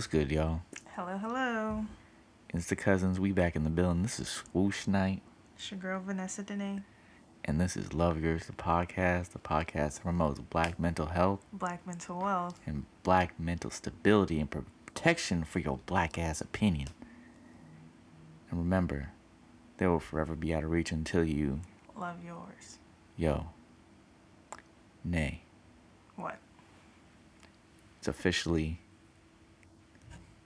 [0.00, 0.62] What's good, y'all?
[0.96, 1.84] Hello, hello.
[2.54, 3.20] It's the cousins.
[3.20, 4.00] We back in the building.
[4.02, 5.20] This is Swoosh Knight,
[5.56, 6.84] It's your girl Vanessa Dene.
[7.44, 9.32] and this is Love Yours, the podcast.
[9.32, 12.58] The podcast that promotes black mental health Black mental wealth.
[12.64, 16.88] and black mental stability and protection for your black ass opinion.
[18.50, 19.10] And remember,
[19.76, 21.60] they will forever be out of reach until you,
[21.94, 22.78] Love yours.
[23.18, 23.48] yo,
[25.04, 25.42] nay.
[26.16, 26.38] What?
[27.98, 28.80] It's officially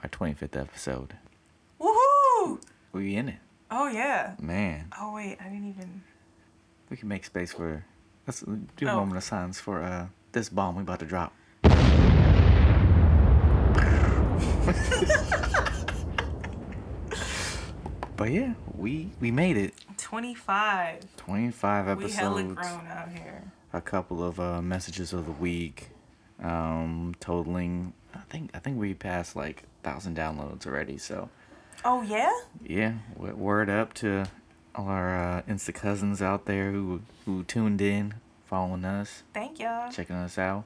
[0.04, 1.14] our 25th episode.
[1.80, 2.60] Woohoo!
[2.92, 3.38] We in it,
[3.70, 4.34] Oh yeah.
[4.38, 4.88] man.
[5.00, 6.02] Oh wait, I didn't even.
[6.90, 7.84] We can make space for.
[8.26, 8.40] Let's
[8.76, 8.96] do a Oh.
[8.96, 11.32] moment of silence for uh this bomb we about to drop.
[18.16, 19.74] but yeah, we we made it.
[19.96, 21.00] Twenty five.
[21.16, 22.12] Twenty five episodes.
[22.14, 23.42] We hella grown out here.
[23.72, 25.88] A couple of uh, messages of the week,
[26.42, 27.92] um, totaling.
[28.14, 30.98] I think I think we passed like thousand downloads already.
[30.98, 31.28] So
[31.84, 32.32] Oh yeah.
[32.62, 34.24] yeah, word up to
[34.74, 38.14] all our uh, Insta cousins out there who who tuned in,
[38.46, 39.22] following us.
[39.34, 39.92] Thank y'all.
[39.92, 40.64] checking us out.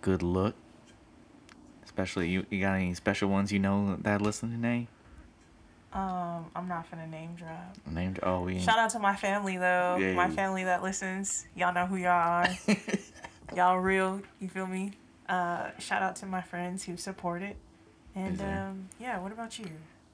[0.00, 0.54] Good look.
[1.84, 4.86] Especially you, you got any special ones you know that listen to today?
[5.92, 7.76] Um, I'm not gonna name drop.
[7.90, 9.98] Named oh we Shout out to my family though.
[10.14, 11.46] My family that listens.
[11.56, 12.48] Y'all know who y'all are.
[13.56, 14.20] y'all real.
[14.38, 14.92] You feel me?
[15.28, 17.56] Uh, shout out to my friends who support it.
[18.18, 19.18] And um, yeah.
[19.20, 19.66] What about you?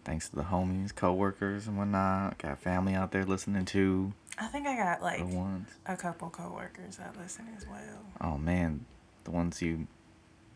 [0.05, 2.37] Thanks to the homies, co-workers and whatnot.
[2.39, 5.69] Got family out there listening to I think I got like the ones.
[5.87, 8.01] a couple coworkers that listen as well.
[8.21, 8.85] Oh man,
[9.25, 9.87] the ones you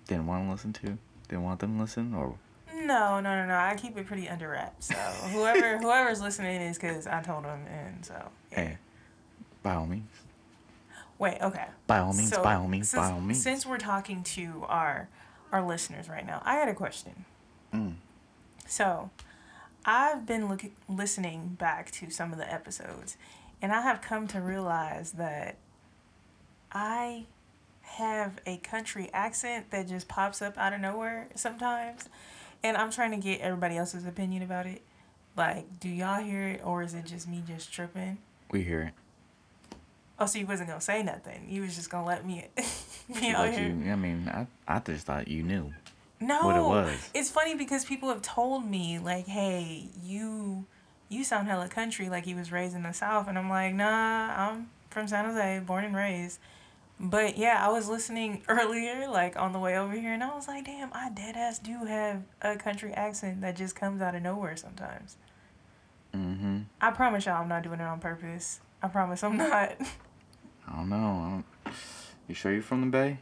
[0.09, 2.35] didn't want to listen to, didn't want them to listen, or
[2.75, 3.55] No, no, no, no.
[3.55, 4.89] I keep it pretty under wraps.
[4.89, 4.95] So
[5.33, 8.57] whoever whoever's listening is because I told them, and so yeah.
[8.57, 8.79] hey,
[9.63, 10.11] by all means,
[11.19, 11.67] Wait, okay.
[11.87, 13.43] by all means, So, by all means, since, by all means.
[13.43, 15.09] Since we're talking to our
[15.53, 17.25] our listeners right now, I had a question.
[17.73, 17.95] Mm.
[18.67, 19.11] So,
[19.85, 23.17] I've been looking listening back to some of the episodes,
[23.63, 25.57] and I have come to realize that
[26.73, 27.27] I
[27.83, 32.09] have a country accent that just pops up out of nowhere sometimes,
[32.63, 34.83] and I'm trying to get everybody else's opinion about it.
[35.37, 38.19] Like, do y'all hear it, or is it just me just tripping?
[38.51, 38.93] We hear it.
[40.19, 41.47] Oh, so you wasn't gonna say nothing.
[41.49, 42.47] You was just gonna let me
[43.21, 43.69] be out here.
[43.69, 45.73] you, I mean, I, I just thought you knew.
[46.21, 47.11] No, what it was.
[47.15, 50.67] It's funny because people have told me like, "Hey, you,
[51.09, 54.51] you sound hella country, like you was raised in the South," and I'm like, "Nah,
[54.51, 56.41] I'm from San Jose, born and raised."
[57.01, 60.49] But yeah, I was listening earlier, like on the way over here, and I was
[60.49, 64.23] like, "Damn, I dead ass do have a country accent that just comes out of
[64.23, 65.17] nowhere sometimes."
[66.15, 66.61] Mm-hmm.
[66.81, 68.61] I promise y'all, I'm not doing it on purpose.
[68.83, 69.77] I promise I'm not.
[70.69, 70.97] I don't know.
[70.97, 71.31] I
[71.67, 71.75] don't,
[72.27, 73.19] you sure you're from the Bay?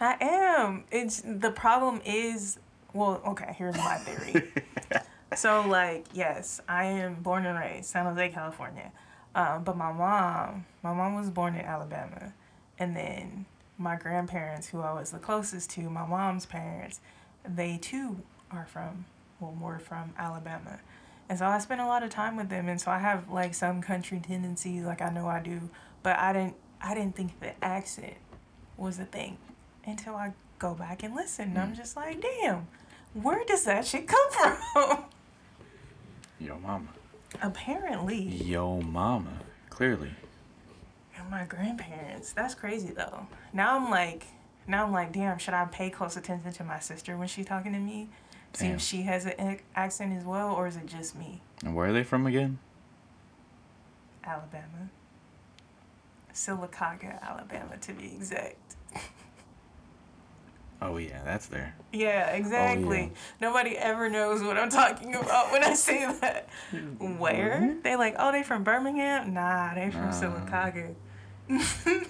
[0.00, 0.84] I am.
[0.90, 2.58] It's the problem is
[2.94, 4.50] well, okay, here's my theory.
[5.36, 8.92] so like, yes, I am born and raised San Jose, California.
[9.34, 12.32] Um, but my mom, my mom was born in Alabama.
[12.78, 17.00] And then my grandparents, who I was the closest to, my mom's parents,
[17.46, 19.04] they too are from
[19.38, 20.80] well, more from Alabama.
[21.28, 23.54] And so I spent a lot of time with them and so I have like
[23.54, 25.68] some country tendencies, like I know I do,
[26.02, 28.14] but I didn't I didn't think the accent
[28.76, 29.36] was a thing
[29.88, 31.50] until I go back and listen.
[31.50, 31.76] And I'm mm.
[31.76, 32.66] just like, damn,
[33.14, 34.30] where does that shit come
[34.72, 35.04] from?
[36.40, 36.88] Yo, mama.
[37.42, 39.38] Apparently, Yo, mama.
[39.70, 40.10] Clearly.
[41.16, 42.32] and my grandparents.
[42.32, 43.26] That's crazy though.
[43.52, 44.26] Now I'm like,
[44.66, 47.72] now I'm like, damn, should I pay close attention to my sister when she's talking
[47.72, 48.08] to me?
[48.54, 51.42] See if she has an accent as well, or is it just me?
[51.64, 52.58] And where are they from again?
[54.24, 54.88] Alabama.
[56.32, 58.56] Sylacauga, Alabama, to be exact.
[60.80, 61.74] Oh yeah, that's there.
[61.92, 63.12] Yeah, exactly.
[63.40, 66.48] Nobody ever knows what I'm talking about when I say that.
[66.98, 67.76] Where?
[67.82, 69.34] They like, oh, they from Birmingham?
[69.34, 70.94] Nah, they from Nah.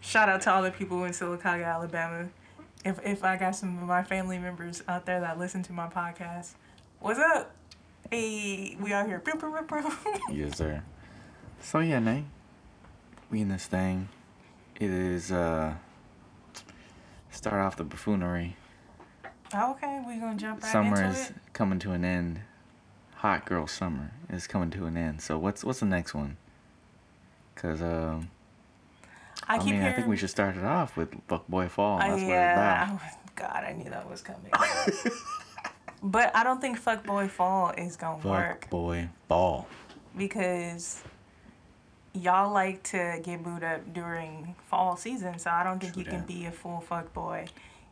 [0.00, 2.28] Shout out to all the people in Sylacauga, Alabama.
[2.84, 5.86] If if I got some of my family members out there that listen to my
[5.86, 6.52] podcast,
[7.00, 7.54] what's up?
[8.10, 9.22] Hey, we out here.
[10.32, 10.82] Yes, sir.
[11.60, 12.24] So yeah, Nate.
[13.30, 14.08] We in this thing.
[14.78, 15.74] It is uh
[17.34, 18.56] start off the buffoonery.
[19.54, 21.36] okay, we're gonna jump right summer into is it.
[21.52, 22.40] coming to an end.
[23.16, 25.20] Hot girl summer is coming to an end.
[25.22, 26.36] So what's what's the next one?
[27.54, 28.30] Cause um
[29.48, 29.88] I I, keep mean hearing.
[29.88, 31.96] I think we should start it off with Fuck Boy Fall.
[31.96, 33.00] Uh, That's what it's yeah, about.
[33.36, 34.50] God, I knew that was coming.
[36.02, 39.66] but I don't think Fuckboy Fall is gonna Fuck work Boy Fall.
[40.16, 41.02] because
[42.14, 46.08] y'all like to get booed up during fall season, so I don't think True you
[46.08, 47.46] can be a full fuck boy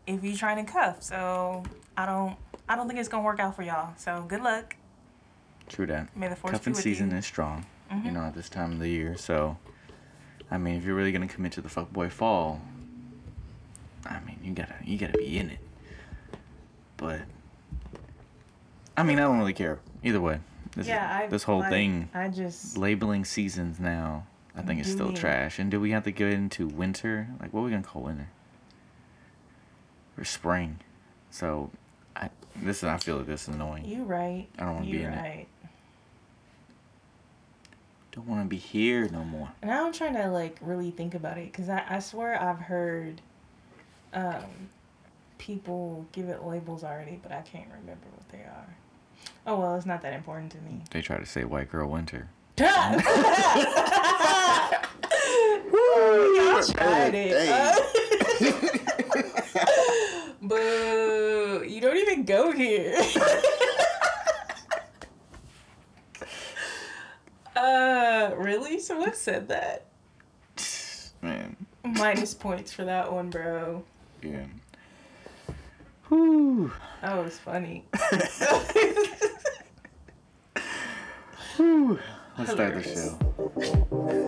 [0.06, 1.02] if you're trying to cuff.
[1.02, 1.64] So
[1.96, 2.36] I don't
[2.68, 3.92] I don't think it's gonna work out for y'all.
[3.96, 4.76] So good luck.
[5.68, 6.14] True that.
[6.16, 7.16] May the force Cuffing season you.
[7.16, 8.12] is strong, you Mhm.
[8.12, 9.16] know, at this time of the year.
[9.16, 9.56] So,
[10.50, 12.60] I mean, if you're really gonna commit to the fuck boy fall,
[14.06, 15.58] I mean, you gotta you gotta be in it.
[16.96, 17.22] But,
[18.96, 20.40] I mean, I don't really care either way.
[20.76, 24.26] This, yeah, I this whole like, thing I just labeling seasons now,
[24.56, 25.58] I think it's still we- trash.
[25.58, 27.28] And do we have to get into winter?
[27.40, 28.28] Like, what are we gonna call winter?
[30.16, 30.80] Or spring?
[31.30, 31.70] So,
[32.16, 33.84] I this is I feel like this is annoying.
[33.84, 34.46] you right.
[34.58, 35.16] I don't wanna be in it.
[35.16, 35.46] right.
[38.12, 39.48] Don't want to be here no more.
[39.62, 42.58] And now I'm trying to like really think about it because I, I swear I've
[42.58, 43.22] heard
[44.12, 44.44] um,
[45.38, 48.76] people give it labels already, but I can't remember what they are.
[49.46, 50.82] Oh well, it's not that important to me.
[50.90, 52.28] They try to say white girl winter.
[52.58, 53.00] Y'all
[56.62, 57.48] tried it.
[57.48, 57.76] Uh,
[60.42, 61.64] Boo!
[61.66, 62.94] You don't even go here.
[67.56, 68.78] uh, really?
[68.80, 69.86] Someone said that?
[71.22, 73.84] Man, Minus points for that one, bro.
[74.22, 74.44] yeah.
[76.08, 76.72] Whew.
[77.00, 77.84] That was funny.
[81.56, 81.98] Whew.
[82.38, 84.22] Let's start the show.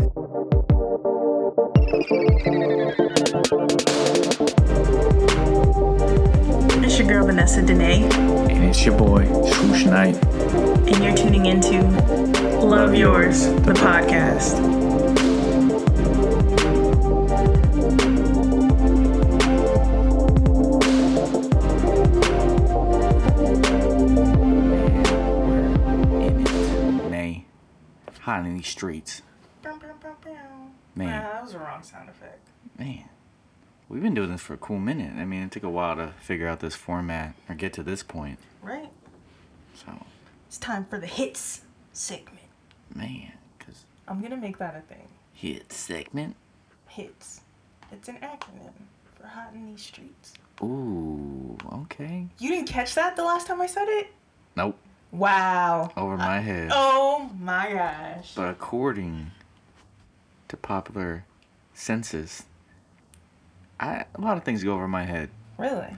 [6.85, 10.17] It's your girl Vanessa Dene, And it's your boy, Swoosh Knight.
[10.87, 11.83] and you're tuning into
[12.61, 14.59] Love Yours, the podcast.
[14.59, 14.84] In
[28.55, 29.23] in these streets.
[29.65, 29.79] Man.
[30.97, 32.49] Man, that was a wrong sound effect.
[32.79, 33.05] Man.
[33.89, 35.15] We've been doing this for a cool minute.
[35.17, 38.03] I mean, it took a while to figure out this format or get to this
[38.03, 38.39] point.
[38.63, 38.91] Right?
[39.75, 39.93] So,
[40.49, 41.63] It's time for the hits
[41.93, 42.39] segment.
[42.95, 45.09] man, because I'm gonna make that a thing.
[45.33, 46.37] hit segment.
[46.89, 47.41] Hits.
[47.93, 48.73] It's an acronym
[49.17, 50.33] for hot in these streets.
[50.63, 52.27] Ooh, okay.
[52.39, 54.13] You didn't catch that the last time I said it?
[54.57, 54.79] Nope.
[55.15, 55.93] Wow.
[55.97, 56.71] Over my head.
[56.73, 58.35] Oh my gosh.
[58.35, 59.31] But according
[60.49, 61.25] to popular
[61.73, 62.43] census,
[63.79, 65.31] I a lot of things go over my head.
[65.57, 65.97] Really?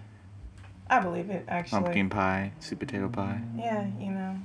[0.91, 1.83] I believe it, actually.
[1.83, 3.41] Pumpkin pie, sweet potato pie.
[3.57, 4.37] Yeah, you know.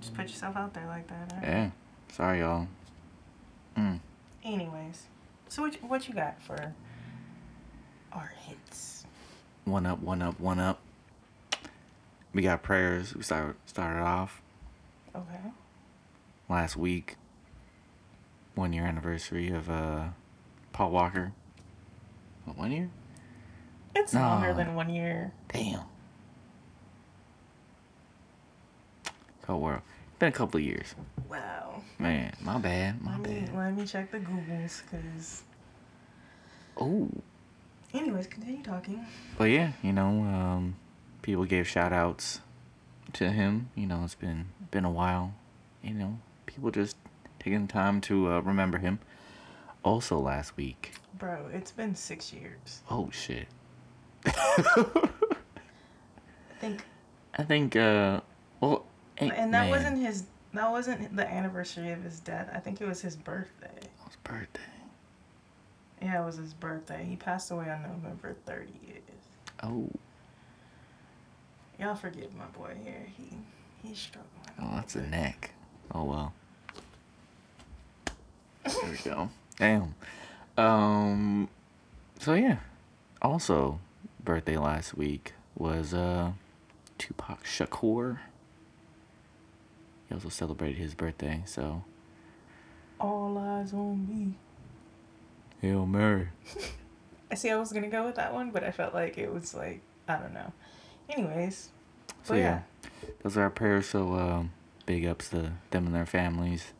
[0.00, 1.32] Just put yourself out there like that.
[1.34, 1.42] Right?
[1.42, 1.70] Yeah.
[2.12, 2.68] Sorry, y'all.
[3.76, 3.98] Mm.
[4.44, 5.02] Anyways,
[5.48, 6.72] so what, what you got for
[8.12, 9.04] our hits?
[9.64, 10.78] One up, one up, one up.
[12.32, 13.14] We got prayers.
[13.14, 14.42] We start, started off
[15.14, 15.52] Okay.
[16.48, 17.16] last week.
[18.54, 20.08] One year anniversary of uh,
[20.72, 21.32] Paul Walker.
[22.44, 22.90] What, one year?
[23.94, 24.20] It's No.
[24.20, 25.32] longer than one year.
[25.52, 25.80] Damn.
[29.42, 29.82] Cold world.
[30.18, 30.94] Been a couple of years.
[31.30, 31.82] Wow.
[31.98, 33.54] Man, my bad, my Let me, bad.
[33.56, 35.42] let me check the Googles, because.
[36.76, 37.08] Oh.
[37.94, 39.04] Anyways, continue talking.
[39.38, 40.76] But yeah, you know, um,
[41.28, 42.40] people gave shout outs
[43.12, 43.68] to him.
[43.74, 45.34] You know, it's been been a while.
[45.82, 46.96] You know, people just
[47.38, 48.98] taking time to uh, remember him.
[49.82, 50.94] Also, last week.
[51.18, 52.80] Bro, it's been six years.
[52.90, 53.46] Oh shit.
[54.24, 54.94] I
[56.60, 56.82] think.
[57.36, 57.76] I think.
[57.76, 58.20] uh
[58.60, 58.86] Well,
[59.18, 60.24] ain't- And that man, wasn't his.
[60.54, 62.48] That wasn't the anniversary of his death.
[62.54, 63.68] I think it was his birthday.
[64.06, 64.60] His birthday.
[66.00, 67.04] Yeah, it was his birthday.
[67.06, 68.66] He passed away on November 30th.
[69.62, 69.90] Oh,
[71.78, 73.06] Y'all forgive my boy here.
[73.16, 73.36] He
[73.82, 74.32] he's struggling.
[74.60, 75.52] oh, that's a neck.
[75.94, 76.32] Oh well.
[78.64, 79.30] There we go.
[79.58, 79.94] Damn.
[80.56, 81.48] Um.
[82.18, 82.58] So yeah.
[83.22, 83.80] Also,
[84.22, 86.32] birthday last week was uh
[86.98, 88.18] Tupac Shakur.
[90.08, 91.84] He also celebrated his birthday, so
[93.00, 94.34] All eyes on me.
[95.60, 96.28] Hail Mary.
[97.30, 97.50] I see.
[97.50, 100.16] I was gonna go with that one, but I felt like it was like I
[100.16, 100.52] don't know.
[101.08, 101.70] Anyways,
[102.22, 102.60] So yeah,
[102.92, 103.86] yeah, those are our prayers.
[103.88, 104.52] So um,
[104.86, 106.72] big ups to them and their families.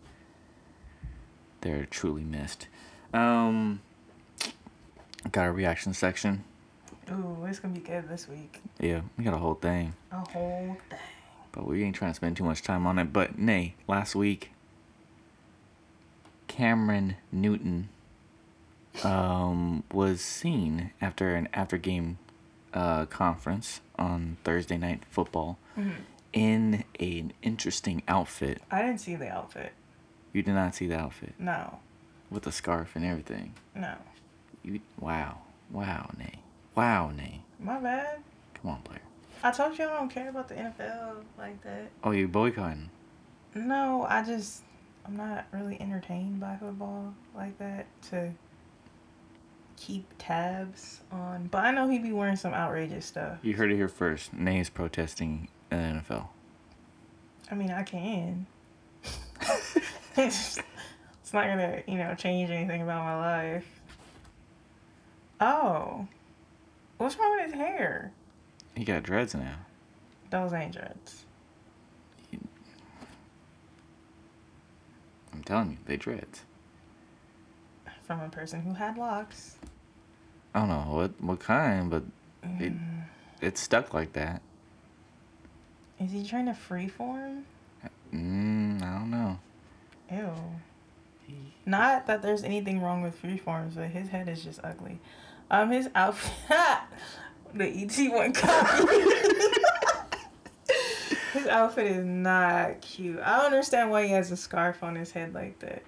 [1.63, 2.69] They're truly missed.
[3.13, 3.81] Um,
[5.33, 6.45] got a reaction section.
[7.11, 8.61] ooh, it's gonna be good this week.
[8.79, 10.99] Yeah, we got a whole thing, A whole thing.
[11.53, 13.13] but we ain't trying to spend too much time on it.
[13.13, 14.53] But nay, last week,
[16.47, 17.89] Cameron Newton
[19.03, 22.19] um, was seen after an after game
[22.75, 25.97] uh, conference on Thursday night football Mhm.
[26.33, 28.63] in an interesting outfit.
[28.71, 29.73] I didn't see the outfit.
[30.33, 31.81] You did not see the outfit No,
[32.31, 33.55] with the scarf and everything.
[33.75, 33.97] no.
[34.63, 35.39] You wow,
[35.71, 36.41] wow, Nay,
[36.75, 37.43] Wow, Nay.
[37.59, 38.21] My bad.
[38.55, 39.01] Come on, player.
[39.43, 41.91] I told you I don't care about the NFL like that.
[42.05, 42.91] Oh, you boycotting?
[43.55, 44.63] No, I just
[45.07, 48.33] I'm not really entertained by football like that to
[49.79, 51.49] keep tabs on.
[51.51, 53.39] But I know he'd be wearing some outrageous stuff.
[53.43, 54.33] You heard it here first.
[54.33, 56.29] Nay is protesting in the NFL.
[57.51, 58.47] I mean, I can.
[60.17, 60.59] it's
[61.33, 63.81] not gonna, you know, change anything about my life.
[65.41, 66.07] Oh,
[66.99, 68.13] what's wrong with his hair?
[68.75, 69.57] He got dreads now.
[70.31, 71.25] Those ain't dreads.
[75.33, 76.43] I'm telling you, they dreads.
[78.03, 79.57] From a person who had locks.
[80.55, 82.03] I don't know what what kind, but
[82.59, 83.03] it Mm.
[83.41, 84.43] it's stuck like that.
[86.01, 87.43] Is he trying to freeform?
[88.15, 89.39] Mm, I don't know.
[90.11, 90.33] Ew.
[91.67, 95.01] Not that there's anything wrong with freeforms, but his head is just ugly.
[95.51, 96.33] Um, his outfit,
[97.55, 98.87] the ET one copy.
[101.35, 103.21] his outfit is not cute.
[103.21, 105.83] I don't understand why he has a scarf on his head like that.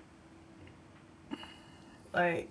[2.12, 2.48] Like,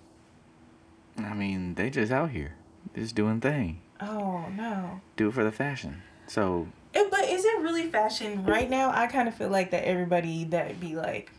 [1.24, 2.54] I mean, they just out here,
[2.94, 3.80] just doing thing.
[4.00, 5.00] oh no.
[5.16, 6.02] Do it for the fashion.
[6.26, 8.90] So Eh, But is it really fashion right now?
[8.92, 11.30] I kind of feel like that everybody that be like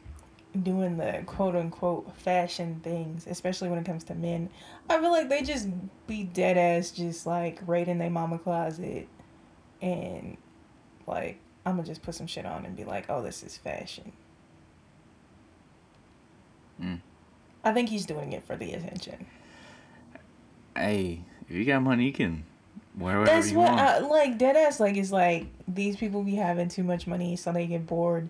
[0.63, 4.49] doing the quote unquote fashion things, especially when it comes to men,
[4.89, 5.69] I feel like they just
[6.07, 9.07] be dead ass just like right in their mama closet
[9.81, 10.37] and
[11.07, 14.11] like I'm gonna just put some shit on and be like, oh, this is fashion.
[16.81, 16.99] Mm.
[17.63, 19.27] I think he's doing it for the attention.
[20.75, 22.43] Hey, if you got money, you can
[22.97, 23.79] wear whatever That's you what want.
[23.79, 27.51] I, like dead ass like it's like these people be having too much money so
[27.53, 28.27] they get bored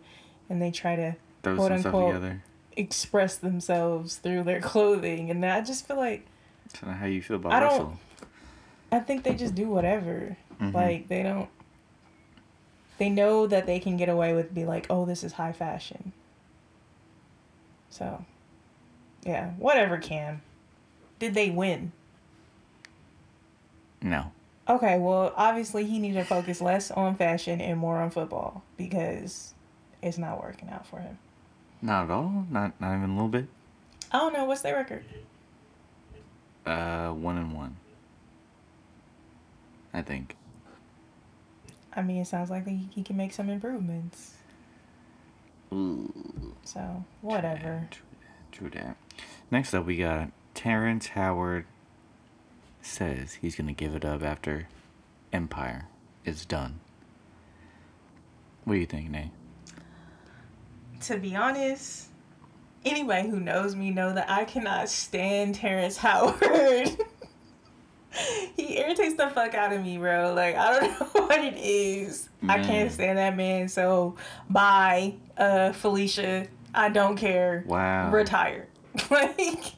[0.50, 2.44] and they try to Throw quote unquote, together.
[2.78, 6.28] express themselves through their clothing and I just feel like
[6.68, 8.00] That's not how you feel about I don't- Russell.
[8.92, 10.38] I think they just do whatever.
[10.60, 10.74] Mhm.
[10.74, 11.50] Like they don't
[13.00, 16.12] they know that they can get away with be like, "Oh, this is high fashion."
[17.90, 18.24] So,
[19.26, 20.42] yeah, whatever Cam.
[21.18, 21.94] Did they win?
[24.02, 24.32] No.
[24.70, 29.54] Okay, well, obviously he needs to focus less on fashion and more on football because
[30.02, 31.18] it's not working out for him.
[31.82, 32.46] Not at all.
[32.50, 33.48] Not not even a little bit.
[34.12, 35.04] I don't know what's their record.
[36.66, 37.78] Uh, one and one.
[39.94, 40.36] I think.
[41.94, 44.36] I mean, it sounds like he, he can make some improvements.
[45.74, 46.56] Ooh.
[46.64, 47.88] So, whatever.
[47.92, 48.52] True that.
[48.52, 48.98] True that.
[49.50, 51.66] Next up, we got Terrence Howard
[52.82, 54.68] says he's gonna give it up after
[55.32, 55.88] Empire
[56.26, 56.80] is done.
[58.64, 59.32] What do you think, Nay?
[61.02, 62.08] To be honest,
[62.86, 66.90] anyone who knows me know that I cannot stand Terrence Howard.
[68.56, 70.34] he irritates the fuck out of me, bro.
[70.34, 72.30] Like I don't know what it is.
[72.48, 73.70] I can't stand that man.
[73.70, 74.16] So
[74.50, 76.48] bye, uh, Felicia.
[76.74, 77.64] I don't care.
[77.68, 78.12] Wow.
[78.12, 78.68] Retire.
[79.12, 79.74] like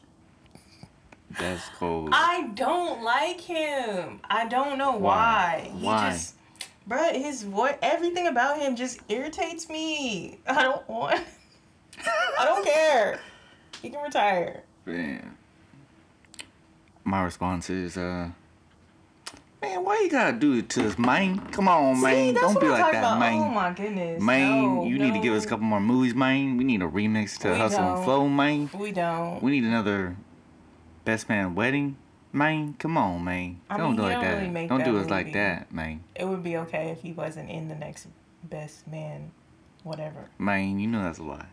[1.38, 2.10] That's cold.
[2.12, 4.20] I don't like him.
[4.28, 5.70] I don't know why.
[5.72, 5.78] Why?
[5.78, 6.10] He Why?
[6.10, 6.34] just
[6.88, 10.38] Bruh, his voice everything about him just irritates me.
[10.46, 11.20] I don't want
[12.38, 13.20] I don't care.
[13.80, 14.62] He can retire.
[14.86, 15.36] Man.
[17.04, 18.30] My response is, uh,
[19.62, 21.38] man, why you gotta do it to us, man?
[21.52, 22.34] Come on, See, man.
[22.34, 23.18] that's Don't what be I'm like talking that, about.
[23.20, 23.42] man.
[23.42, 24.22] Oh my goodness.
[24.22, 26.56] Man, No, you need to give us a couple more movies, man.
[26.56, 27.96] We need a remix to We Hustle don't.
[27.96, 28.70] and Flow, man.
[28.74, 29.42] We don't.
[29.42, 30.16] We need another
[31.04, 31.96] Best Man Wedding,
[32.32, 32.74] man.
[32.78, 33.60] Come on, man.
[33.68, 34.40] I don't mean, do he like don't that.
[34.40, 36.02] really don't that do it like that, man.
[36.14, 38.06] It would be okay if he wasn't in the next
[38.42, 39.30] best man,
[39.82, 40.30] whatever.
[40.38, 41.46] Man, you know that's a lie.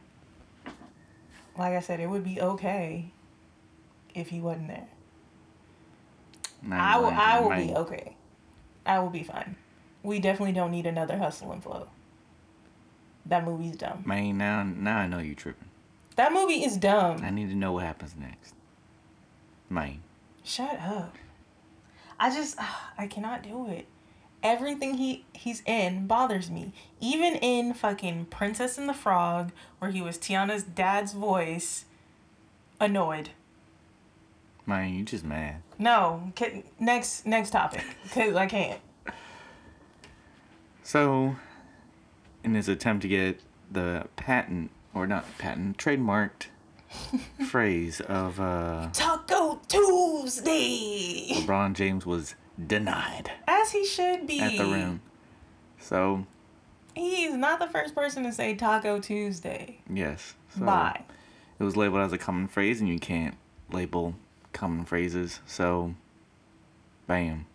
[1.57, 3.11] Like I said, it would be okay
[4.15, 4.87] if he wasn't there.
[6.71, 7.07] I will.
[7.07, 7.67] I will man.
[7.67, 8.15] be okay.
[8.85, 9.55] I will be fine.
[10.03, 11.87] We definitely don't need another hustle and flow.
[13.25, 14.03] That movie's dumb.
[14.05, 15.69] Man, now, now I know you tripping.
[16.15, 17.21] That movie is dumb.
[17.23, 18.55] I need to know what happens next.
[19.71, 20.01] Man.
[20.43, 21.15] Shut up.
[22.19, 22.57] I just
[22.97, 23.87] I cannot do it.
[24.43, 26.73] Everything he he's in bothers me.
[26.99, 31.85] Even in fucking Princess and the Frog, where he was Tiana's dad's voice,
[32.79, 33.29] annoyed.
[34.65, 35.61] Man, you just mad.
[35.79, 38.81] No, ca- next next topic, cause I can't.
[40.83, 41.35] So,
[42.43, 43.39] in his attempt to get
[43.71, 46.47] the patent, or not patent, trademarked
[47.47, 52.35] phrase of uh, Taco Tuesday, LeBron James was
[52.67, 54.39] denied as he should be.
[54.39, 55.01] at the rim.
[55.79, 56.25] So,
[56.95, 59.79] He's not the first person to say Taco Tuesday.
[59.91, 60.35] yes.
[60.57, 61.03] So Bye.
[61.59, 63.35] It was labeled as a common phrase, and you can't
[63.71, 64.15] label
[64.51, 65.39] common phrases.
[65.45, 65.95] So,
[67.07, 67.45] Bam.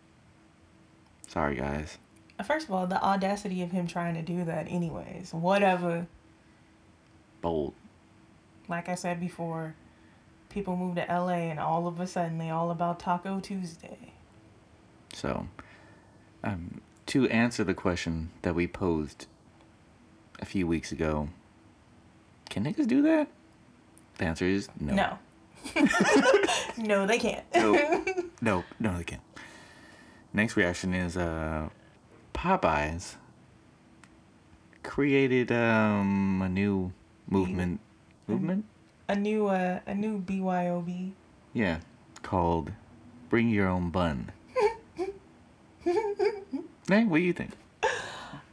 [1.28, 1.98] Sorry, guys.
[2.46, 5.32] First of all, the audacity of him trying to do that, anyways.
[5.34, 6.06] Whatever.
[7.42, 7.74] Bold.
[8.68, 9.74] Like I said before,
[10.48, 14.12] people move to LA and all of a sudden they all about Taco Tuesday.
[15.12, 15.48] So,
[16.42, 19.26] um, to answer the question that we posed
[20.40, 21.28] a few weeks ago,
[22.50, 23.28] can niggas do that?
[24.18, 24.94] The answer is no.
[24.94, 25.18] No.
[26.76, 27.44] no, they can't.
[27.54, 28.04] No.
[28.40, 29.22] no, no, they can't.
[30.32, 31.68] Next reaction is uh,
[32.34, 33.14] Popeyes
[34.82, 36.92] created um, a new
[37.28, 37.80] movement.
[38.26, 38.64] Movement?
[39.08, 41.12] a new uh, a new BYOB.
[41.52, 41.78] Yeah,
[42.22, 42.72] called
[43.28, 44.32] Bring Your Own Bun.
[45.84, 47.52] hey, what do you think?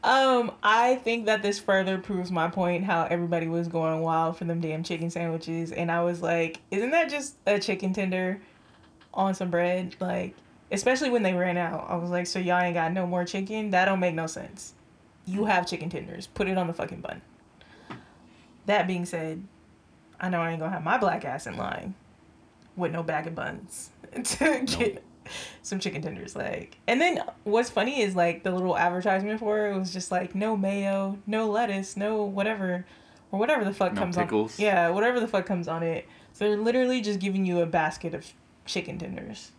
[0.04, 4.44] Um, I think that this further proves my point how everybody was going wild for
[4.44, 8.42] them damn chicken sandwiches, and I was like, isn't that just a chicken tender
[9.14, 9.96] on some bread?
[10.02, 10.36] Like,
[10.72, 13.70] especially when they ran out, I was like, so y'all ain't got no more chicken?
[13.70, 14.74] That don't make no sense.
[15.26, 17.22] You have chicken tenders, put it on the fucking bun.
[18.66, 19.44] That being said,
[20.24, 21.94] I know I ain't gonna have my black ass in line
[22.76, 23.92] with no bag of buns
[24.24, 25.04] to get
[25.62, 29.78] some chicken tenders like and then what's funny is like the little advertisement for it
[29.78, 32.86] was just like no mayo no lettuce no whatever
[33.32, 34.60] or whatever the fuck No comes pickles?
[34.60, 37.66] on yeah whatever the fuck comes on it so they're literally just giving you a
[37.66, 38.34] basket of
[38.66, 39.52] chicken tenders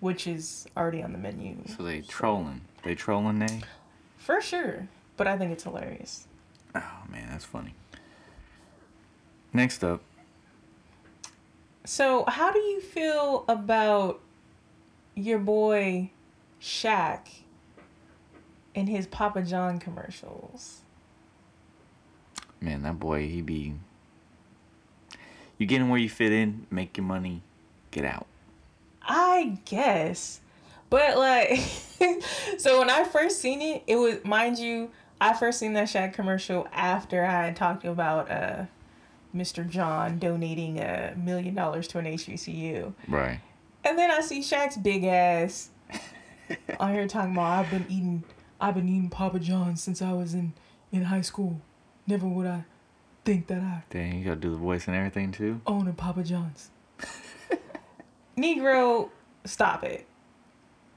[0.00, 2.62] which is already on the menu So they trolling.
[2.82, 3.60] They trolling they?
[4.16, 4.86] for sure
[5.18, 6.26] but i think it's hilarious
[6.74, 7.74] Oh man, that's funny.
[9.52, 10.02] Next up,
[11.90, 14.20] so how do you feel about
[15.16, 16.12] your boy
[16.62, 17.26] Shaq
[18.76, 20.82] and his Papa John commercials?
[22.60, 23.74] man, that boy, he be.
[25.58, 27.42] You get in where you fit in, make your money,
[27.90, 28.28] get out.
[29.02, 30.40] I guess.
[30.90, 31.58] But like
[32.58, 36.12] so when I first seen it, it was mind you, I first seen that Shaq
[36.12, 38.66] commercial after I had talked about uh
[39.34, 39.68] Mr.
[39.68, 42.92] John donating a million dollars to an HBCU.
[43.08, 43.40] Right.
[43.84, 45.70] And then I see Shaq's big ass
[46.80, 48.24] on here talking about I've been eating
[48.60, 50.52] I've been eating Papa John's since I was in
[50.92, 51.60] in high school.
[52.06, 52.64] Never would I
[53.24, 55.60] think that I Dang, you gotta do the voice and everything too.
[55.66, 56.70] own a Papa John's.
[58.36, 59.10] Negro,
[59.44, 60.06] stop it.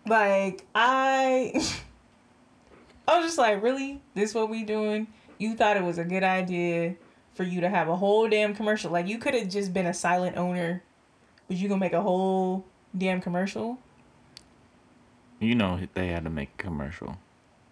[0.06, 1.54] Like I
[3.08, 4.02] I was just like, really?
[4.16, 5.08] This what we doing?
[5.38, 6.96] You thought it was a good idea
[7.34, 8.92] for you to have a whole damn commercial.
[8.92, 10.84] Like you could have just been a silent owner,
[11.48, 12.66] but you gonna make a whole
[12.98, 13.80] damn commercial?
[15.40, 17.18] You know they had to make a commercial,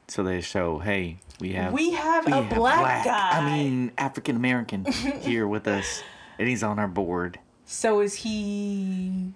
[0.07, 3.29] so they show, hey, we have we have we a have black, guy.
[3.39, 4.85] I mean African American
[5.21, 6.03] here with us,
[6.37, 7.39] and he's on our board.
[7.65, 9.31] So is he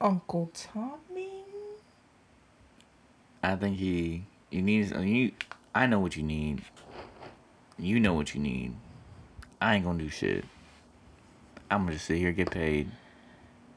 [0.00, 1.30] Uncle Tommy?
[3.42, 5.32] I think he he needs you.
[5.74, 6.62] I know what you need.
[7.78, 8.74] You know what you need.
[9.60, 10.44] I ain't gonna do shit.
[11.70, 12.90] I'm gonna just sit here get paid.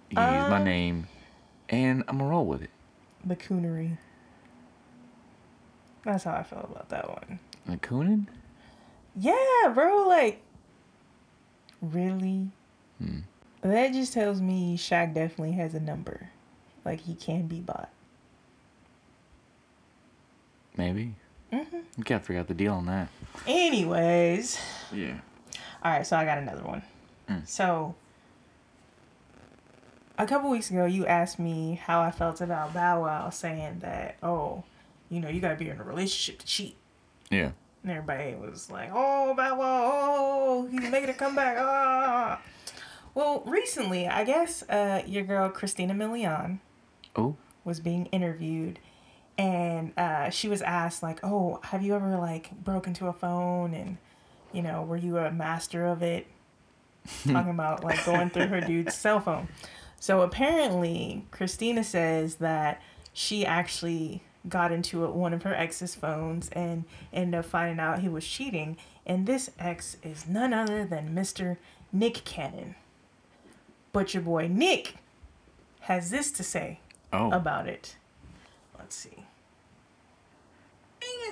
[0.09, 1.07] You use my Um, name,
[1.69, 2.69] and I'm gonna roll with it.
[3.25, 3.97] The coonery.
[6.03, 7.39] That's how I felt about that one.
[7.67, 8.27] Like Coonan?
[9.15, 10.41] Yeah, bro, like
[11.81, 12.49] really?
[12.99, 13.19] Hmm.
[13.61, 16.29] That just tells me Shaq definitely has a number.
[16.85, 17.89] Like he can be bought.
[20.77, 21.15] Maybe.
[21.51, 21.77] Mm-hmm.
[21.97, 23.07] You can't figure out the deal on that.
[23.47, 24.59] Anyways,
[24.91, 25.19] Yeah.
[25.83, 26.81] all right, so I got another one.
[27.29, 27.47] Mm.
[27.47, 27.95] So
[30.17, 34.17] a couple weeks ago, you asked me how I felt about Bow Wow saying that,
[34.23, 34.63] oh,
[35.09, 36.75] you know, you gotta be in a relationship to cheat.
[37.29, 37.51] Yeah.
[37.83, 41.57] And everybody was like, oh, Bow Wow, oh, he's making a comeback.
[41.59, 42.41] Ah.
[43.13, 46.59] Well, recently, I guess uh, your girl, Christina Milian,
[47.15, 47.35] Oh.
[47.63, 48.79] was being interviewed
[49.37, 53.73] and uh, she was asked like oh have you ever like broke into a phone
[53.73, 53.97] and
[54.51, 56.27] you know were you a master of it
[57.27, 59.47] talking about like going through her dude's cell phone
[59.99, 62.81] so apparently christina says that
[63.13, 67.99] she actually got into it, one of her ex's phones and ended up finding out
[67.99, 71.57] he was cheating and this ex is none other than mr
[71.91, 72.75] nick cannon
[73.93, 74.95] but your boy nick
[75.81, 76.79] has this to say
[77.13, 77.31] Oh.
[77.31, 77.95] about it.
[78.77, 79.16] Let's see.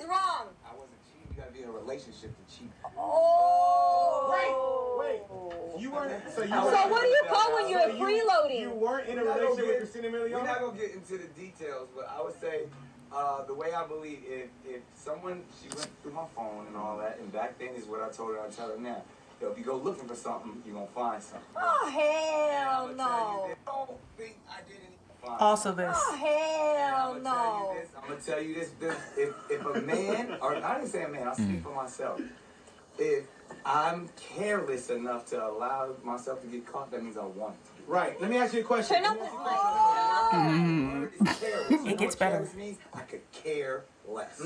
[0.06, 0.48] Cheating is wrong.
[0.66, 1.28] I wasn't cheating.
[1.36, 2.72] You gotta be in a relationship to cheat.
[2.98, 4.30] Oh.
[4.32, 5.82] Wait, wait.
[5.82, 6.14] You weren't.
[6.34, 6.50] So you.
[6.50, 8.60] So weren't- what do you call when you're so you- freeloading?
[8.62, 10.92] You weren't in a We're not gonna relationship with get- Christina We're not gonna get
[10.92, 12.68] into the details, but I would say
[13.12, 16.98] uh, the way I believe, if if someone she went through my phone and all
[16.98, 19.04] that, and back then is what I told her, I tell her now.
[19.42, 21.48] Yo, if you go looking for something, you're gonna find something.
[21.56, 23.56] Oh hell I'ma tell you no.
[23.68, 24.95] I don't think I did any fine.
[25.40, 25.96] Also this.
[25.96, 27.76] Oh, hell I'm no.
[27.76, 27.90] this.
[27.96, 28.70] I'm gonna tell you this.
[28.80, 31.64] this if, if a man, or I didn't say a man, I speak mm.
[31.64, 32.22] for myself.
[32.98, 33.26] If
[33.66, 37.72] I'm careless enough to allow myself to get caught, that means I want it.
[37.88, 38.20] Right.
[38.20, 38.98] Let me ask you a question.
[38.98, 39.26] Turn up the
[40.32, 41.10] volume.
[41.20, 41.70] It's careless.
[41.70, 42.48] You know It gets better.
[42.56, 42.78] means?
[42.94, 44.40] I could care less.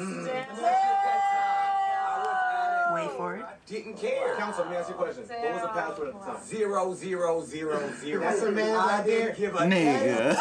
[2.93, 3.43] Wait for it.
[3.43, 4.35] I didn't care.
[4.35, 5.23] Counsel, let me ask you a question.
[5.27, 6.43] What was the password at the time?
[6.43, 8.21] Zero, zero, zero, zero.
[8.21, 9.33] That's a man I there.
[9.33, 10.35] didn't give a Nigga.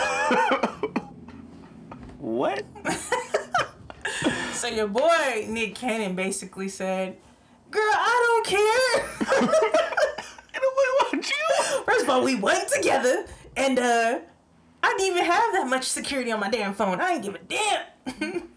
[2.18, 2.64] what?
[4.52, 7.16] So your boy Nick Cannon basically said,
[7.70, 9.40] "Girl, I don't care."
[10.52, 11.82] Nobody wants you.
[11.84, 13.24] First of all, we went together,
[13.56, 14.18] and uh,
[14.82, 17.00] I didn't even have that much security on my damn phone.
[17.00, 18.48] I ain't give a damn.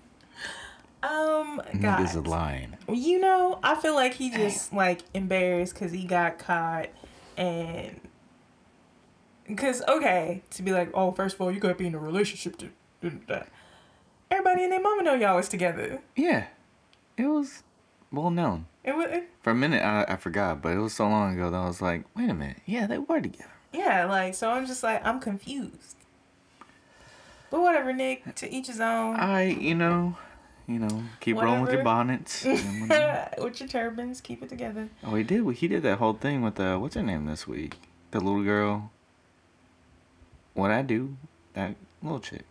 [1.04, 2.78] Um, Nigga's a guys, lying.
[2.90, 6.90] you know, I feel like he just like embarrassed because he got caught,
[7.38, 8.00] and
[9.48, 12.58] because okay, to be like, oh, first of all, you gotta be in a relationship
[12.58, 12.70] to
[13.02, 13.50] do that.
[14.30, 16.00] Everybody and their mama know y'all was together.
[16.16, 16.46] Yeah.
[17.18, 17.64] It was
[18.12, 18.66] well known.
[18.84, 21.52] It was, it, For a minute, I, I forgot, but it was so long ago
[21.52, 22.58] that I was like, wait a minute.
[22.66, 23.52] Yeah, they were together.
[23.74, 24.50] yeah, like so.
[24.52, 25.98] I'm just like I'm confused.
[27.50, 28.36] But whatever, Nick.
[28.36, 29.18] To each his own.
[29.18, 30.16] I, you know,
[30.74, 32.44] you know, keep rolling with your bonnets.
[32.46, 34.90] with your turbans, keep it together.
[35.04, 35.48] oh, he did.
[35.56, 37.78] He did that whole thing with the what's her name this week?
[38.12, 38.92] The little girl.
[40.54, 41.16] What I do?
[41.54, 42.44] That little chick.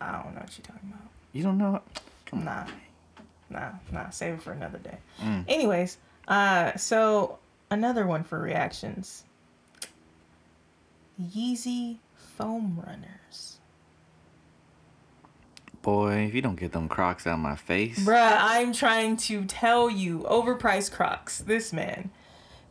[0.00, 1.08] I don't know what you're talking about.
[1.32, 1.80] You don't know?
[2.32, 2.66] Nah,
[3.48, 4.10] nah, nah.
[4.10, 4.98] Save it for another day.
[5.22, 5.44] Mm.
[5.48, 5.96] Anyways,
[6.28, 7.38] uh, so
[7.70, 9.24] another one for reactions.
[11.20, 13.55] Yeezy foam runners.
[15.86, 18.04] Boy, if you don't get them Crocs out of my face.
[18.04, 21.38] Bruh, I'm trying to tell you, overpriced Crocs.
[21.38, 22.10] This man,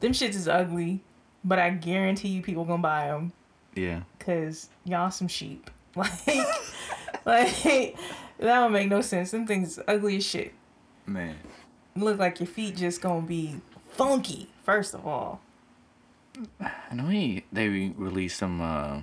[0.01, 1.01] them shits is ugly,
[1.41, 3.32] but I guarantee you people gonna buy them.
[3.73, 4.01] Yeah.
[4.19, 5.71] Cause y'all some sheep.
[5.95, 6.28] Like,
[7.25, 9.32] like that don't make no sense.
[9.32, 10.54] Them things ugly as shit.
[11.06, 11.38] Man.
[11.95, 14.49] Look like your feet just gonna be funky.
[14.63, 15.39] First of all,
[16.60, 18.99] I know he they released some uh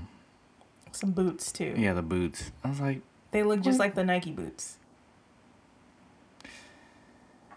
[0.91, 1.75] some boots too.
[1.79, 2.53] yeah, the boots.
[2.63, 3.01] I was like,
[3.33, 4.77] They look just like the Nike boots.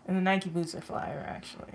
[0.07, 1.73] And the Nike boots are flyer actually.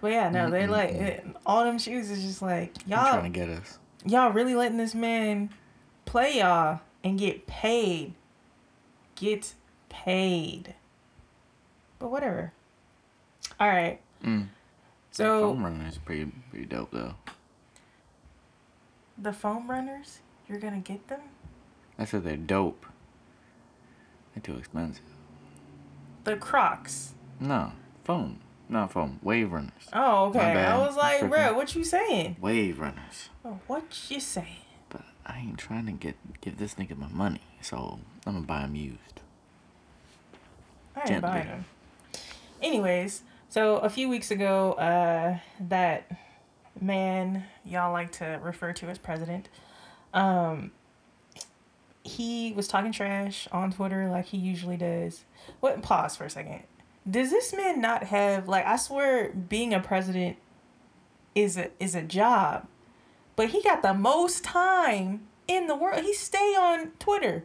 [0.00, 3.12] But yeah, no, they like it, all them shoes is just like you y'all.
[3.18, 3.78] trying to get us.
[4.06, 5.50] y'all really letting this man
[6.06, 8.14] play y'all and get paid.
[9.14, 9.54] Get
[9.90, 10.74] paid.
[11.98, 12.52] But whatever.
[13.58, 14.00] All right.
[14.24, 14.48] Mm.
[15.10, 17.14] So Foam runners is pretty pretty dope though.
[19.18, 21.20] the foam runners, you're gonna get them.
[22.00, 22.86] I said they're dope.
[24.34, 25.04] They're too expensive.
[26.24, 27.12] The Crocs.
[27.38, 27.72] No,
[28.04, 28.40] foam.
[28.70, 29.20] Not foam.
[29.22, 29.72] Wave runners.
[29.92, 30.38] Oh, okay.
[30.40, 32.36] I was like, bro, what you saying?
[32.40, 33.28] Wave runners.
[33.44, 34.64] Oh, what you saying?
[34.88, 38.62] But I ain't trying to get give this nigga my money, so I'm gonna buy
[38.62, 39.20] them used.
[40.96, 41.28] I ain't Gently.
[41.28, 41.64] buying them.
[42.62, 46.10] Anyways, so a few weeks ago, uh, that
[46.80, 49.48] man y'all like to refer to as president,
[50.14, 50.70] um,
[52.04, 55.24] he was talking trash on Twitter like he usually does.
[55.60, 55.82] What?
[55.82, 56.62] Pause for a second.
[57.08, 58.66] Does this man not have like?
[58.66, 60.36] I swear, being a president
[61.34, 62.66] is a is a job,
[63.36, 66.02] but he got the most time in the world.
[66.04, 67.44] He stay on Twitter.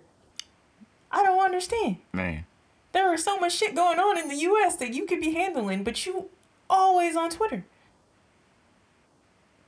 [1.12, 2.46] I don't understand Man,
[2.92, 5.84] there is so much shit going on in the US that you could be handling,
[5.84, 6.30] but you
[6.70, 7.64] always on Twitter.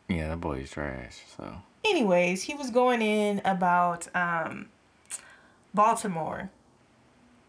[0.10, 1.20] yeah, that boy's trash.
[1.38, 4.68] So Anyways, he was going in about um,
[5.78, 6.50] Baltimore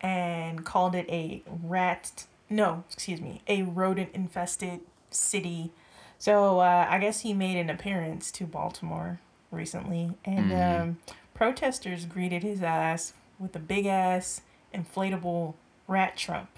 [0.01, 5.71] and called it a rat no, excuse me, a rodent infested city.
[6.19, 10.99] So uh, I guess he made an appearance to Baltimore recently, and um,
[11.35, 14.43] protesters greeted his ass with a big ass
[14.75, 15.55] inflatable
[15.87, 16.51] rat trump.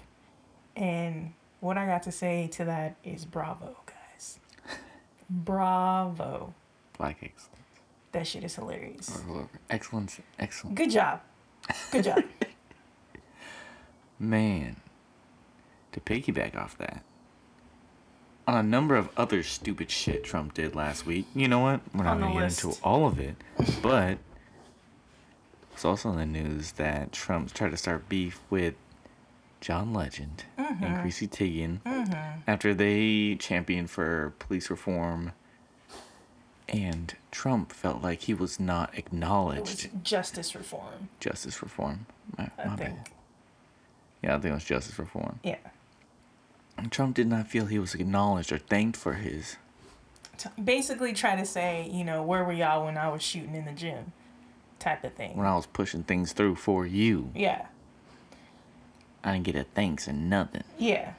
[0.75, 4.39] And what I got to say to that is bravo, guys.
[5.29, 6.53] bravo.
[6.97, 7.57] black excellence.
[8.13, 9.21] That shit is hilarious.
[9.69, 10.75] Excellence, excellent.
[10.75, 11.21] Good job.
[11.91, 12.23] Good job.
[14.19, 14.77] Man,
[15.93, 17.03] to piggyback off that,
[18.47, 21.25] on a number of other stupid shit Trump did last week.
[21.33, 21.81] You know what?
[21.93, 23.35] We're not gonna get into all of it,
[23.81, 24.17] but
[25.73, 28.75] it's also in the news that Trump's tried to start beef with
[29.59, 30.83] John Legend Mm-hmm.
[30.83, 31.79] and Chrissy Teigen
[32.47, 35.31] after they championed for police reform.
[36.71, 41.09] And Trump felt like he was not acknowledged was justice reform.
[41.19, 42.05] justice reform.
[42.37, 42.95] My, I my think.
[42.95, 43.09] bad.
[44.23, 45.39] Yeah, I think it was justice reform.
[45.43, 45.57] Yeah.
[46.77, 49.57] And Trump did not feel he was acknowledged or thanked for his.
[50.63, 53.73] Basically, try to say, you know, where were y'all when I was shooting in the
[53.73, 54.13] gym?
[54.79, 55.37] type of thing.
[55.37, 57.67] When I was pushing things through for you, Yeah.
[59.23, 60.63] I didn't get a thanks and nothing.
[60.79, 61.13] Yeah.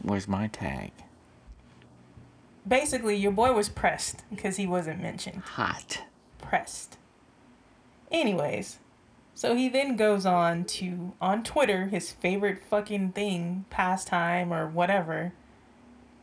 [0.00, 0.92] Where's my tag?
[2.70, 5.42] Basically, your boy was pressed because he wasn't mentioned.
[5.42, 6.04] Hot.
[6.38, 6.98] Pressed.
[8.12, 8.78] Anyways,
[9.34, 15.32] so he then goes on to, on Twitter, his favorite fucking thing, pastime or whatever.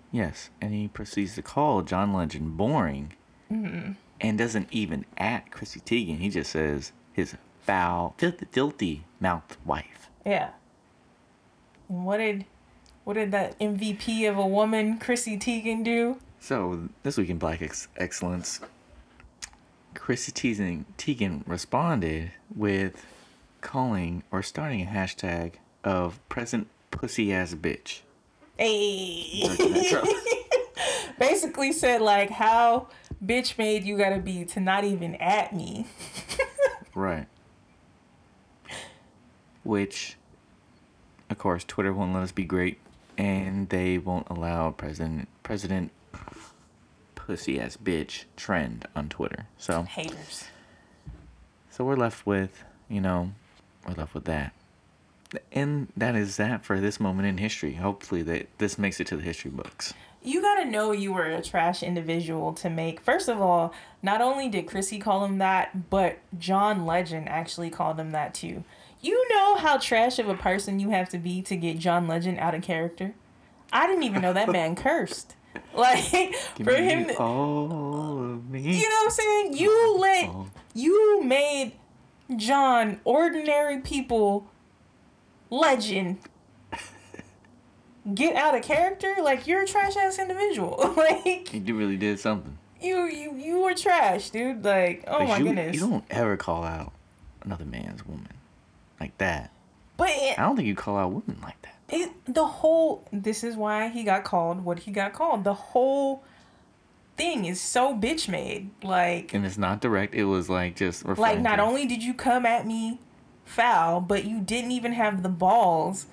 [0.10, 3.12] Yes, and he proceeds to call John Legend boring,
[3.51, 3.91] mm-hmm.
[4.21, 6.19] and doesn't even at Chrissy Teigen.
[6.19, 10.10] He just says his foul, filthy, filthy mouth wife.
[10.25, 10.51] Yeah.
[11.89, 12.45] And what did,
[13.03, 16.19] what did that MVP of a woman, Chrissy Teigen, do?
[16.39, 18.60] So this week in Black Ex- Excellence,
[19.93, 23.06] Chrissy Teigen, Teigen responded with
[23.62, 28.02] calling or starting a hashtag of present pussy ass bitch.
[28.58, 29.43] Hey.
[31.19, 32.88] Basically said like how
[33.26, 35.88] bitch made you gotta be to not even at me.
[36.97, 37.28] Right.
[39.63, 40.17] Which,
[41.30, 42.80] of course, Twitter won't let us be great,
[43.19, 45.91] and they won't allow President President
[47.27, 49.47] pussy ass bitch trend on Twitter.
[49.57, 50.45] So Haters.
[51.69, 53.33] so we're left with you know
[53.85, 54.53] we're left with that.
[55.51, 57.73] And that is that for this moment in history.
[57.73, 59.93] Hopefully that this makes it to the history books.
[60.23, 63.01] You gotta know you were a trash individual to make.
[63.01, 67.99] First of all, not only did Chrissy call him that, but John Legend actually called
[67.99, 68.63] him that too.
[69.01, 72.39] You know how trash of a person you have to be to get John Legend
[72.39, 73.13] out of character?
[73.71, 75.35] I didn't even know that man cursed.
[75.75, 76.12] Like
[76.55, 78.62] Give for him, all of me.
[78.62, 79.57] you know what I'm saying?
[79.57, 80.29] You let
[80.73, 81.73] you made
[82.36, 84.47] John ordinary people
[85.49, 86.17] legend
[88.13, 89.15] get out of character.
[89.21, 90.93] Like you're a trash ass individual.
[90.97, 92.57] like You really did something.
[92.81, 94.63] you you you were trash, dude.
[94.63, 95.75] Like oh my you, goodness.
[95.75, 96.91] You don't ever call out
[97.43, 98.27] another man's woman
[98.99, 99.51] like that.
[99.95, 101.76] but I don't think you call out women like that.
[101.89, 105.43] It the whole this is why he got called what he got called.
[105.43, 106.23] The whole
[107.15, 108.69] thing is so bitch made.
[108.84, 110.13] Like And it's not direct.
[110.15, 113.00] It was like just like not to- only did you come at me
[113.45, 116.08] foul, but you didn't even have the balls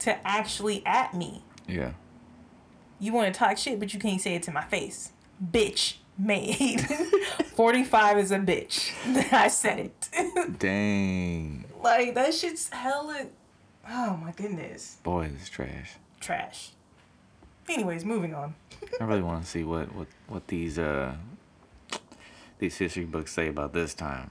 [0.00, 1.42] to actually at me.
[1.66, 1.92] Yeah.
[2.98, 5.12] You want to talk shit, but you can't say it to my face.
[5.42, 6.82] Bitch made.
[7.54, 8.92] 45 is a bitch.
[9.32, 10.58] I said it.
[10.58, 11.64] Dang.
[11.82, 13.26] like, that shit's hella.
[13.88, 14.96] Oh my goodness.
[15.02, 15.92] Boy, this is trash.
[16.20, 16.70] Trash.
[17.68, 18.54] Anyways, moving on.
[19.00, 21.14] I really want to see what, what, what these uh
[22.58, 24.30] these history books say about this time.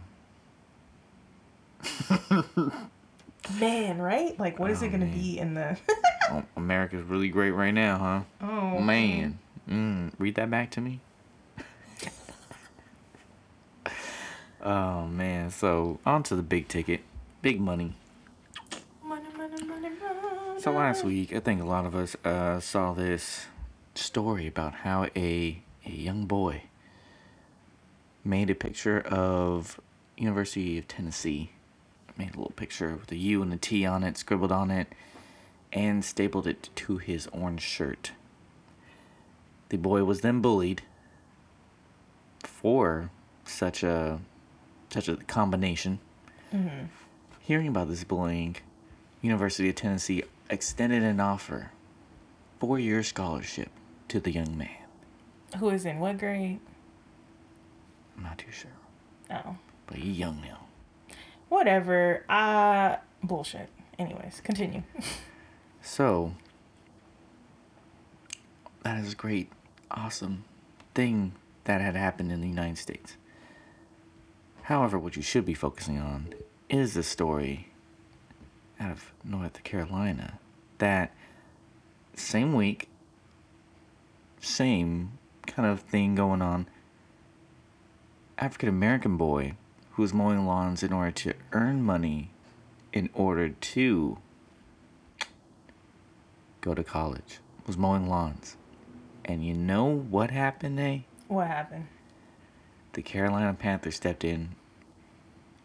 [3.59, 4.37] Man, right?
[4.39, 5.17] Like, what is Oh, it going to man.
[5.19, 5.77] be in the.
[6.31, 8.21] Oh, America's really great right now, huh?
[8.47, 9.39] oh, Man.
[9.67, 10.99] Mm, read that back to me.
[14.61, 15.49] oh man.
[15.49, 17.01] So on to the big ticket.
[17.41, 17.95] Big money.
[19.03, 19.48] Money, money, money, money.
[20.59, 23.47] So last week, I think a lot of us uh, saw this
[23.95, 26.63] story about how a a young boy
[28.23, 29.79] made a picture of
[30.17, 31.51] University of Tennessee.
[32.17, 34.87] Made a little picture with a U and a T on it, scribbled on it,
[35.71, 38.11] and stapled it to his orange shirt.
[39.69, 40.81] The boy was then bullied
[42.43, 43.09] for
[43.45, 44.19] such a
[44.89, 45.99] such a combination.
[47.39, 48.57] Hearing about this bullying,
[49.21, 51.71] University of Tennessee extended an offer,
[52.59, 53.69] four-year scholarship
[54.07, 54.69] to the young man.
[55.57, 56.59] Who is in what grade?
[58.17, 58.71] I'm not too sure,
[59.31, 59.57] Oh.
[59.87, 60.65] but he young now.
[61.49, 62.23] Whatever.
[62.29, 63.69] Uh, bullshit.
[63.97, 64.83] Anyways, continue.
[65.81, 66.33] So
[68.83, 69.49] that is a great,
[69.89, 70.43] awesome
[70.93, 71.31] thing
[71.63, 73.15] that had happened in the United States.
[74.63, 76.33] However, what you should be focusing on
[76.69, 77.68] is the story
[78.79, 80.39] out of North Carolina
[80.77, 81.13] that
[82.15, 82.87] same week,
[84.39, 86.67] same kind of thing going on.
[88.37, 89.55] African American boy
[89.91, 92.31] who was mowing lawns in order to earn money
[92.93, 94.17] in order to
[96.61, 98.55] go to college, was mowing lawns.
[99.25, 100.99] And you know what happened, eh?
[101.27, 101.87] what happened?
[102.93, 104.55] The Carolina Panthers stepped in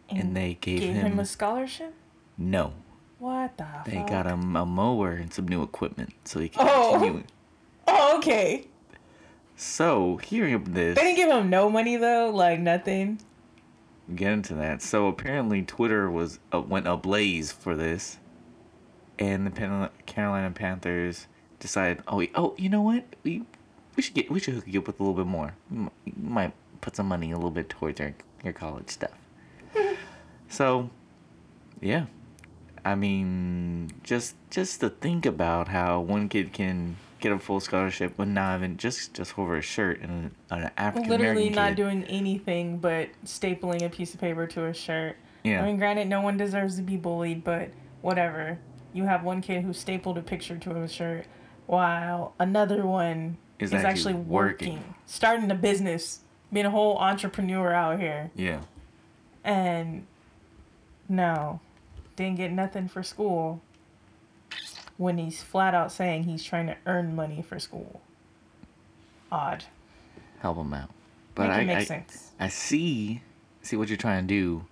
[0.09, 1.93] and they gave, Gave him, him a scholarship?
[2.37, 2.73] no.
[3.19, 4.07] What the They fuck?
[4.09, 6.91] got him a mower and some new equipment so he can Oh.
[6.93, 7.23] continue.
[7.87, 8.67] Oh, okay.
[9.55, 13.19] So, hearing this, They didn't give him no money though, like nothing.
[14.13, 14.81] get into that.
[14.81, 18.17] So apparently Twitter was uh, went ablaze for this,
[19.17, 21.27] and the Pan- Carolina Panthers
[21.59, 23.43] decided, oh, we, oh, you know what, we
[23.95, 25.55] we should get we should hook you up with a little bit more.
[26.21, 26.51] Might
[26.81, 29.11] put some money a little bit towards our your college stuff.
[30.49, 30.89] so,
[31.81, 32.05] yeah.
[32.85, 38.13] I mean, just just to think about how one kid can get a full scholarship,
[38.15, 41.77] but not even just just over a shirt and an African Literally not kid.
[41.77, 45.15] doing anything but stapling a piece of paper to a shirt.
[45.43, 45.61] Yeah.
[45.63, 47.69] I mean, granted, no one deserves to be bullied, but
[48.01, 48.59] whatever.
[48.93, 51.25] You have one kid who stapled a picture to a shirt,
[51.65, 54.95] while another one Is is, actually actually, working, working.
[55.05, 56.19] starting a business,
[56.53, 58.31] being a whole entrepreneur out here.
[58.35, 58.61] yeah.
[59.43, 60.05] And
[61.09, 61.59] no,
[62.15, 63.61] didn't get nothing for school
[64.97, 68.01] when he's flat out saying he's trying to earn money for school.
[69.31, 69.65] Odd.
[70.39, 70.89] Help him out.
[71.33, 72.31] But I, I, sense.
[72.39, 73.21] I see
[73.61, 74.65] see what you're trying to do.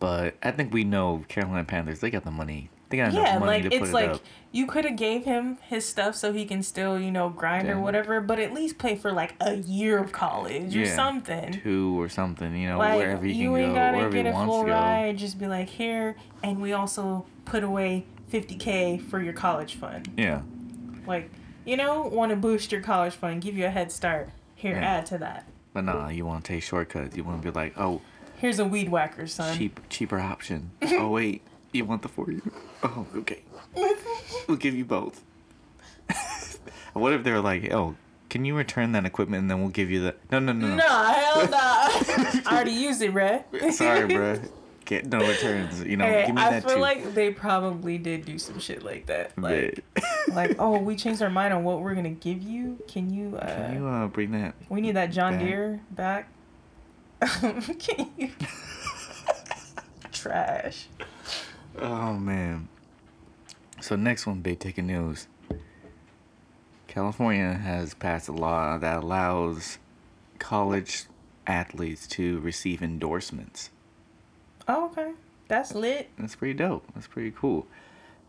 [0.00, 2.70] But I think we know Carolina Panthers, they got the money.
[2.90, 4.20] They got enough Yeah, money like to put it's it like up.
[4.50, 7.74] you could have gave him his stuff so he can still, you know, grind Yeah.
[7.74, 11.52] or whatever, but at least pay for like a year of college or something.
[11.62, 14.50] Two or something, you know, Like wherever he you can go, wherever he a wants
[14.50, 14.72] full to go.
[14.74, 15.18] ride.
[15.18, 20.10] Just be like here, and we also put away fifty k for your college fund.
[20.16, 20.40] Yeah.
[21.06, 21.30] Like,
[21.66, 24.30] you know, want to boost your college fund, give you a head start.
[24.54, 24.80] Here, Yeah.
[24.98, 25.44] add to that.
[25.74, 27.16] But nah, you want to take shortcuts.
[27.16, 28.00] You want to be like, oh,
[28.38, 29.56] Here's a weed whacker, son.
[29.56, 30.70] cheap, cheaper option.
[30.82, 31.42] oh wait,
[31.72, 32.42] you want the four year?
[32.82, 33.42] Oh, okay.
[34.48, 35.22] We'll give you both.
[36.94, 37.96] what if they're like, oh,
[38.30, 40.14] can you return that equipment and then we'll give you the?
[40.30, 40.76] No, no, no, no.
[40.76, 41.58] Nah, hell nah.
[41.58, 43.72] I already used it, bruh.
[43.72, 44.40] Sorry, bro.
[44.86, 45.82] Get no returns.
[45.84, 46.80] You know, Hey, give me I that feel too.
[46.80, 49.36] like they probably did do some shit like that.
[49.38, 49.84] Like,
[50.32, 52.78] like, oh, we changed our mind on what we're gonna give you.
[52.88, 53.36] Can you?
[53.36, 54.54] Uh, Can you uh, bring that?
[54.70, 55.42] we need that John back?
[55.42, 56.28] Deere back.
[57.78, 58.30] Can you?
[60.12, 60.86] Trash.
[61.80, 62.68] Oh man.
[63.80, 65.28] So next one, big ticket news.
[66.88, 69.78] California has passed a law that allows
[70.38, 71.04] college
[71.46, 73.70] athletes to receive endorsements.
[74.66, 75.12] Oh, okay,
[75.46, 76.10] that's lit.
[76.18, 76.84] That's pretty dope.
[76.94, 77.66] That's pretty cool.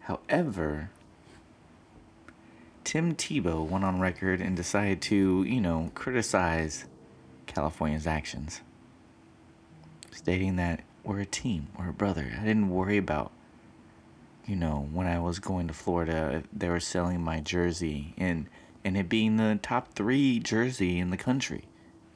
[0.02, 0.92] However,
[2.84, 6.86] Tim Tebow went on record and decided to, you know, criticize
[7.48, 8.62] California's actions,
[10.12, 12.38] stating that we're a team, we're a brother.
[12.40, 13.32] I didn't worry about,
[14.50, 18.48] you know, when I was going to Florida, they were selling my jersey and
[18.84, 21.66] and it being the top three jersey in the country.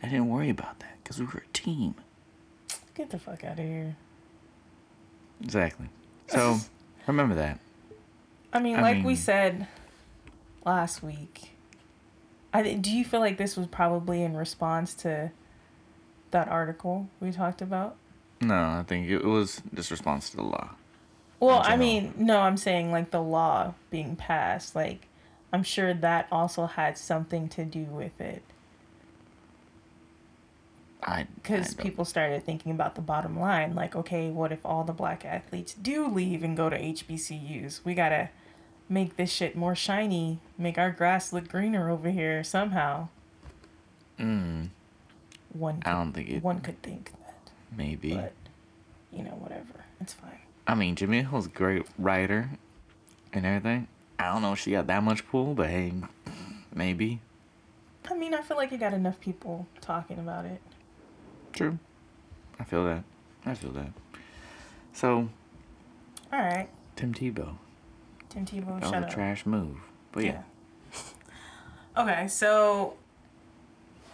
[0.01, 1.93] I didn't worry about that because we were a team.
[2.95, 3.97] Get the fuck out of here.
[5.43, 5.89] Exactly.
[6.27, 6.57] So
[7.07, 7.59] remember that.
[8.51, 9.67] I mean, I like we said
[10.65, 11.51] last week.
[12.51, 15.31] I do you feel like this was probably in response to
[16.31, 17.95] that article we talked about?
[18.41, 20.71] No, I think it was just response to the law.
[21.43, 24.75] Well, I mean, no, I'm saying like the law being passed.
[24.75, 25.07] Like,
[25.51, 28.43] I'm sure that also had something to do with it
[31.03, 33.75] I I because people started thinking about the bottom line.
[33.75, 37.81] Like, okay, what if all the black athletes do leave and go to HBCUs?
[37.83, 38.29] We gotta
[38.89, 43.09] make this shit more shiny, make our grass look greener over here somehow.
[44.19, 44.69] Mm,
[45.51, 46.43] One, I could, don't think it.
[46.43, 48.13] one could think that, Maybe.
[48.15, 48.33] but
[49.11, 50.39] you know, whatever, it's fine.
[50.65, 52.49] I mean, Jemele Hill's a great writer
[53.33, 53.87] and everything.
[54.19, 55.91] I don't know if she got that much pull, but hey,
[56.73, 57.19] maybe.
[58.09, 60.61] I mean, I feel like you got enough people talking about it.
[61.51, 61.77] True.
[62.59, 63.03] I feel that.
[63.45, 63.91] I feel that.
[64.93, 65.29] So,
[66.31, 67.57] All right, Tim Tebow.
[68.29, 69.09] Tim Tebow, That shut was a up.
[69.09, 69.77] trash move.
[70.11, 70.41] But yeah.
[71.95, 72.95] Okay, so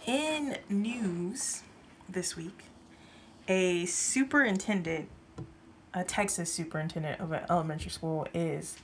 [0.05, 1.63] in news
[2.09, 2.63] this week,
[3.47, 5.07] a superintendent,
[5.93, 8.77] a Texas superintendent of an elementary school, is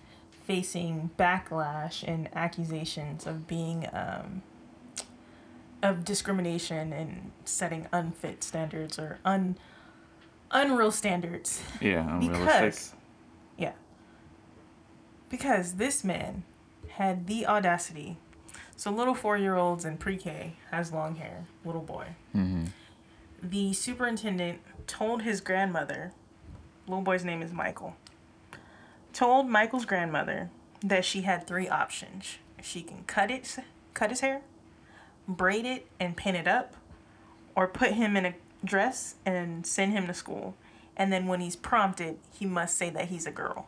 [0.46, 4.42] facing backlash and accusations of being um,
[5.82, 9.58] of discrimination and setting unfit standards or un
[10.52, 11.62] unreal standards.
[11.82, 12.94] Yeah, because
[13.58, 13.74] yeah.
[15.30, 16.44] Because this man
[16.90, 18.18] had the audacity.
[18.78, 22.08] So little four-year-olds in pre-k has long hair little boy.
[22.34, 22.66] Hmm
[23.42, 26.12] the superintendent told his grandmother
[26.88, 27.96] little boy's name is michael
[29.14, 30.50] told michael's grandmother
[30.84, 32.38] that she had three options.
[32.62, 33.58] She can cut it
[33.94, 34.42] cut his hair
[35.28, 36.76] braid it and pin it up
[37.56, 40.56] or put him in a dress and send him to school.
[40.98, 43.68] And then when he's prompted he must say that he's a girl.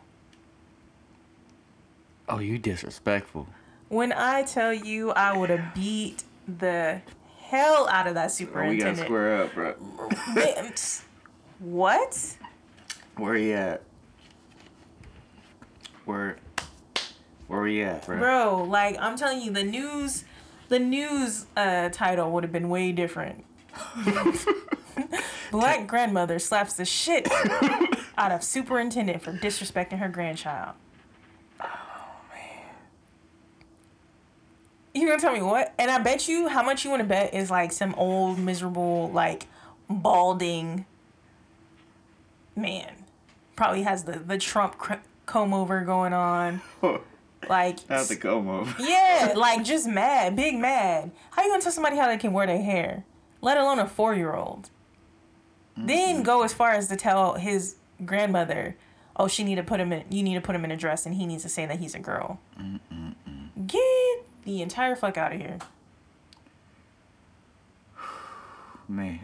[2.30, 3.47] Oh, you disrespectful.
[3.88, 6.24] when i tell you i would have beat
[6.59, 7.01] the
[7.39, 9.74] hell out of that superintendent Oh, we gotta square up, bro.
[11.59, 12.38] What
[13.18, 13.84] Where are you at?
[16.05, 16.38] Where,
[17.47, 18.18] where we at, bro?
[18.18, 20.24] bro like i'm telling you the news
[20.70, 23.43] the news uh title would have been way different
[25.51, 27.28] Black grandmother slaps the shit
[28.18, 30.76] out of superintendent for disrespecting her grandchild.
[31.61, 31.65] Oh
[32.34, 32.76] man.
[34.93, 35.74] You gonna tell me what?
[35.78, 39.09] And I bet you how much you want to bet is like some old miserable
[39.11, 39.47] like
[39.89, 40.86] balding
[42.55, 43.05] man.
[43.58, 46.62] Probably has the the Trump cr- comb over going on.
[47.47, 48.76] Like How's the comb over?
[48.84, 51.12] yeah, like just mad, big mad.
[51.32, 53.05] How you gonna tell somebody how they can wear their hair,
[53.41, 54.70] let alone a four year old?
[55.78, 56.24] Then mm-hmm.
[56.24, 58.76] go as far as to tell his grandmother,
[59.16, 60.05] "Oh, she need to put him in.
[60.10, 61.93] You need to put him in a dress, and he needs to say that he's
[61.93, 62.39] a girl."
[63.68, 65.60] Get the entire fuck out of here.
[68.88, 69.20] Man.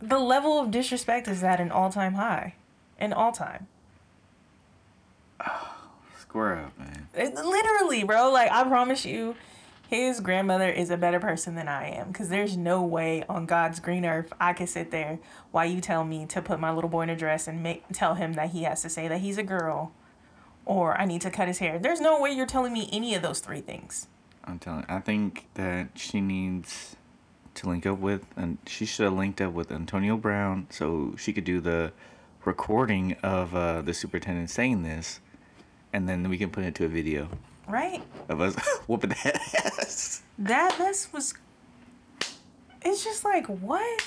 [0.00, 2.54] The level of disrespect is at an all time high,
[2.98, 3.66] an all time.
[6.20, 7.08] Square up, man.
[7.14, 8.30] It- Literally, bro.
[8.30, 9.34] Like I promise you,
[9.88, 12.12] his grandmother is a better person than I am.
[12.12, 15.18] Cause there's no way on God's green earth I could sit there
[15.50, 18.14] while you tell me to put my little boy in a dress and make tell
[18.14, 19.92] him that he has to say that he's a girl,
[20.66, 21.78] or I need to cut his hair.
[21.78, 24.08] There's no way you're telling me any of those three things.
[24.44, 24.84] I'm telling.
[24.88, 26.96] I think that she needs
[27.54, 31.32] to link up with, and she should have linked up with Antonio Brown so she
[31.32, 31.92] could do the
[32.44, 35.20] recording of uh, the superintendent saying this,
[35.92, 37.28] and then we can put it to a video
[37.68, 38.02] Right?
[38.28, 39.36] of us whooping that
[39.78, 41.34] ass That this was.
[42.82, 44.06] It's just like what?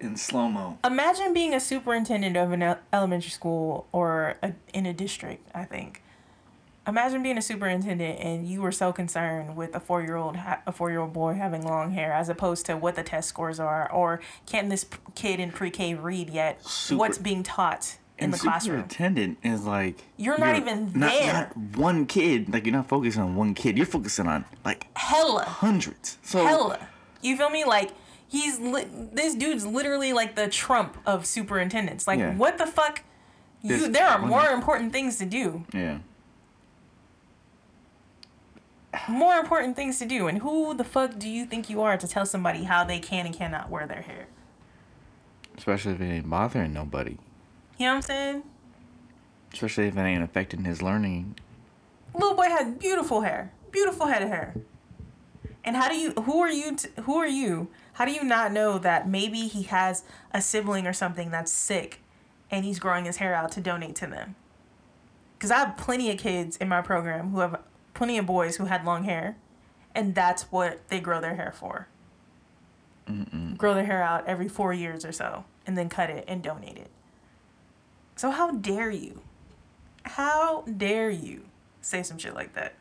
[0.00, 0.78] in slow mo.
[0.84, 6.02] Imagine being a superintendent of an elementary school or a, in a district, I think.
[6.88, 10.62] Imagine being a superintendent and you were so concerned with a four year old ha-
[10.66, 13.60] a four year old boy having long hair as opposed to what the test scores
[13.60, 18.24] are or can this kid in pre K read yet Super- what's being taught in
[18.24, 18.78] And the classroom.
[18.88, 21.32] superintendent is like You're not even not, there.
[21.32, 22.50] Not one kid.
[22.52, 23.76] Like you're not focusing on one kid.
[23.76, 26.16] You're focusing on like Hella, hundreds.
[26.22, 26.88] So hella.
[27.20, 27.64] You feel me?
[27.66, 27.90] Like
[28.28, 32.06] he's li- this dude's literally like the Trump of superintendents.
[32.08, 32.34] Like Yeah.
[32.34, 33.02] what the fuck?
[33.60, 35.64] You This- there are more important things to do.
[35.74, 35.98] yeah.
[39.08, 40.28] More important things to do.
[40.28, 43.26] And who the fuck do you think you are to tell somebody how they can
[43.26, 44.28] and cannot wear their hair?
[45.56, 47.18] Especially if it ain't bothering nobody.
[47.78, 48.42] You know what I'm saying?
[49.52, 51.36] Especially if it ain't affecting his learning.
[52.14, 54.54] Little boy had beautiful hair, beautiful head of hair.
[55.64, 56.12] And how do you?
[56.12, 56.76] Who are you?
[56.76, 57.68] To, who are you?
[57.94, 62.00] How do you not know that maybe he has a sibling or something that's sick,
[62.50, 64.36] and he's growing his hair out to donate to them?
[65.36, 67.60] Because I have plenty of kids in my program who have
[67.98, 69.36] plenty of boys who had long hair,
[69.92, 71.88] and that's what they grow their hair for.
[73.56, 76.76] Grow their hair out every four years or so, and then cut it and donate
[76.76, 76.90] it.
[78.14, 79.22] So how dare you?
[80.04, 81.46] How dare you
[81.80, 82.74] say some shit like that?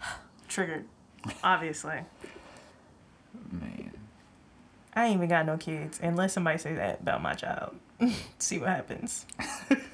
[0.48, 0.84] Triggered,
[1.42, 1.98] obviously.
[3.50, 3.90] Man.
[4.94, 5.98] I ain't even got no kids.
[6.00, 7.74] Unless somebody say that about my child.
[8.38, 9.26] See what happens.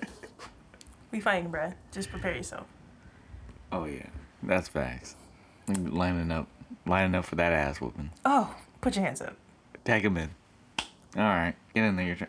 [1.11, 1.75] we fighting, bruh.
[1.93, 2.67] Just prepare yourself.
[3.73, 4.07] Oh yeah.
[4.43, 5.17] That's facts.
[5.69, 6.49] Lining up
[6.87, 8.11] lining up for that ass whooping.
[8.25, 9.37] Oh, put your hands up.
[9.85, 10.31] Tag him in.
[11.17, 11.57] Alright.
[11.75, 12.29] Get in there, your turn.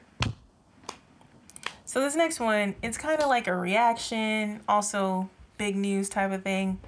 [1.85, 6.41] So this next one, it's kind of like a reaction, also big news type of
[6.41, 6.79] thing.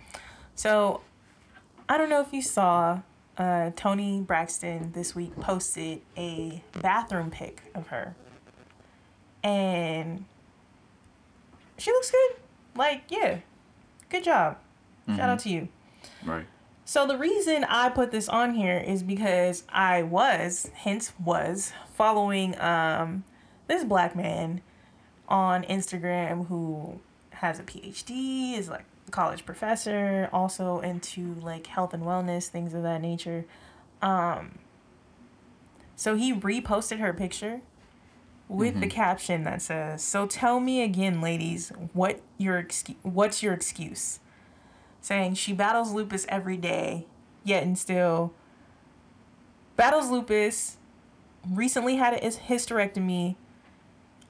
[0.56, 1.02] So
[1.90, 3.02] I don't know if you saw
[3.38, 8.16] uh, Toni Braxton this week posted a bathroom pic of her,
[9.44, 10.26] and
[11.78, 12.36] she looks good.
[12.76, 13.40] Like yeah,
[14.10, 14.58] good job.
[15.08, 15.68] Shout out to you.
[16.26, 16.46] Right.
[16.86, 22.60] So the reason I put this on here is because I was, hence was, following
[22.60, 23.24] um
[23.68, 24.62] this black man
[25.28, 27.00] on Instagram who
[27.32, 32.74] has a PhD, is like a college professor, also into like health and wellness, things
[32.74, 33.46] of that nature.
[34.02, 34.60] Um
[35.96, 37.62] so he reposted her picture
[38.54, 38.96] with the mm-hmm.
[38.96, 44.20] caption that says, "So tell me again, ladies, what your excu- what's your excuse?"
[45.02, 47.06] saying she battles lupus every day,
[47.44, 48.34] yet and still
[49.76, 50.78] battles lupus,
[51.50, 53.36] recently had a hysterectomy,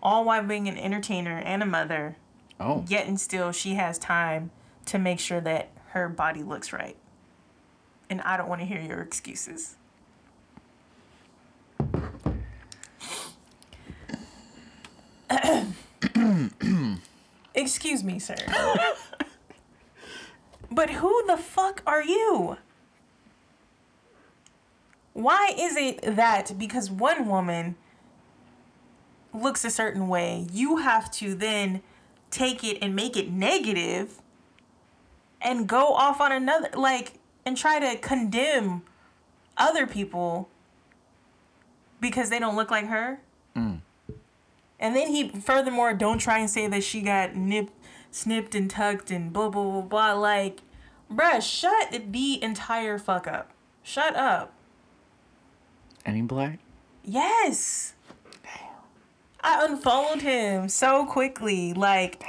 [0.01, 2.15] all while being an entertainer and a mother,
[2.59, 2.85] Oh.
[2.87, 4.51] yet and still she has time
[4.85, 6.97] to make sure that her body looks right.
[8.09, 9.75] And I don't want to hear your excuses.
[17.55, 18.35] Excuse me, sir.
[20.73, 22.57] But who the fuck are you?
[25.13, 27.75] Why is it that because one woman
[29.31, 31.83] looks a certain way, you have to then
[32.31, 34.19] take it and make it negative
[35.39, 38.81] and go off on another like and try to condemn
[39.55, 40.49] other people
[42.01, 43.19] because they don't look like her.
[44.83, 47.71] And then he furthermore don't try and say that she got nipped,
[48.11, 50.11] snipped and tucked and blah blah blah blah.
[50.11, 50.59] Like,
[51.09, 53.51] bruh, shut the entire fuck up.
[53.81, 54.53] Shut up.
[56.05, 56.59] Any black?
[57.01, 57.93] Yes.
[59.39, 61.73] I unfollowed him so quickly.
[61.73, 62.21] Like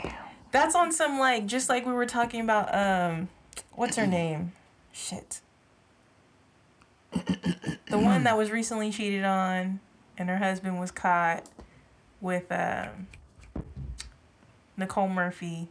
[0.53, 3.29] that's on some like just like we were talking about um
[3.73, 4.53] what's her name?
[4.93, 5.41] Shit.
[7.13, 9.81] the one that was recently cheated on
[10.17, 11.49] and her husband was caught
[12.25, 13.07] with um
[14.77, 15.69] Nicole Murphy.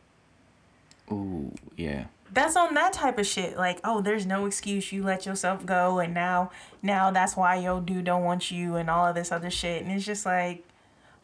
[1.11, 2.05] Ooh, yeah.
[2.31, 3.57] That's on that type of shit.
[3.57, 4.91] Like, oh, there's no excuse.
[4.91, 6.51] You let yourself go, and now,
[6.81, 9.83] now that's why yo dude don't want you, and all of this other shit.
[9.83, 10.63] And it's just like,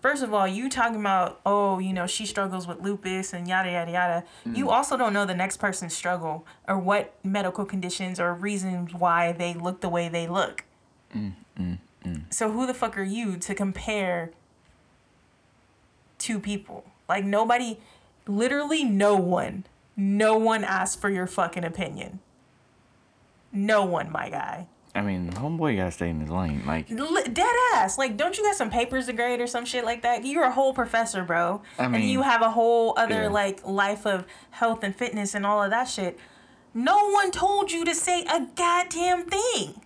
[0.01, 3.71] first of all, you talking about, oh, you know, she struggles with lupus and yada
[3.71, 4.23] yada yada.
[4.45, 4.57] Mm.
[4.57, 9.31] You also don't know the next person's struggle or what medical conditions or reasons why
[9.31, 10.63] they look the way they look.
[11.15, 11.77] Mm, mm,
[12.29, 14.31] so who the fuck are you to compare
[16.19, 16.85] two people?
[17.07, 17.79] Like nobody,
[18.27, 19.65] literally no one,
[19.97, 22.19] no one asked for your fucking opinion.
[23.51, 24.67] No one, my guy.
[24.93, 26.63] I mean, homeboy gotta stay in his lane.
[26.65, 27.97] Like, Li- Dead ass.
[27.97, 30.25] Like, don't you got some papers to grade or some shit like that?
[30.25, 31.61] You're a whole professor, bro.
[31.77, 33.27] I and mean, you have a whole other yeah.
[33.29, 36.19] like life of health and fitness and all of that shit.
[36.73, 39.81] No one told you to say a goddamn thing.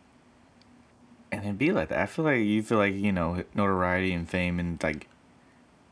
[1.31, 1.99] and it'd be like that.
[1.99, 5.07] I feel like you feel like you know notoriety and fame and like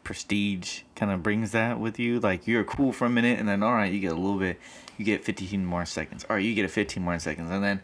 [0.03, 2.19] prestige kind of brings that with you.
[2.19, 4.59] Like you're cool for a minute, and then all right, you get a little bit,
[4.97, 7.81] you get 15 more seconds, or you get a 15 more seconds, and then,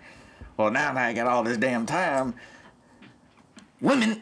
[0.55, 2.34] well, now that I got all this damn time,
[3.82, 4.22] women.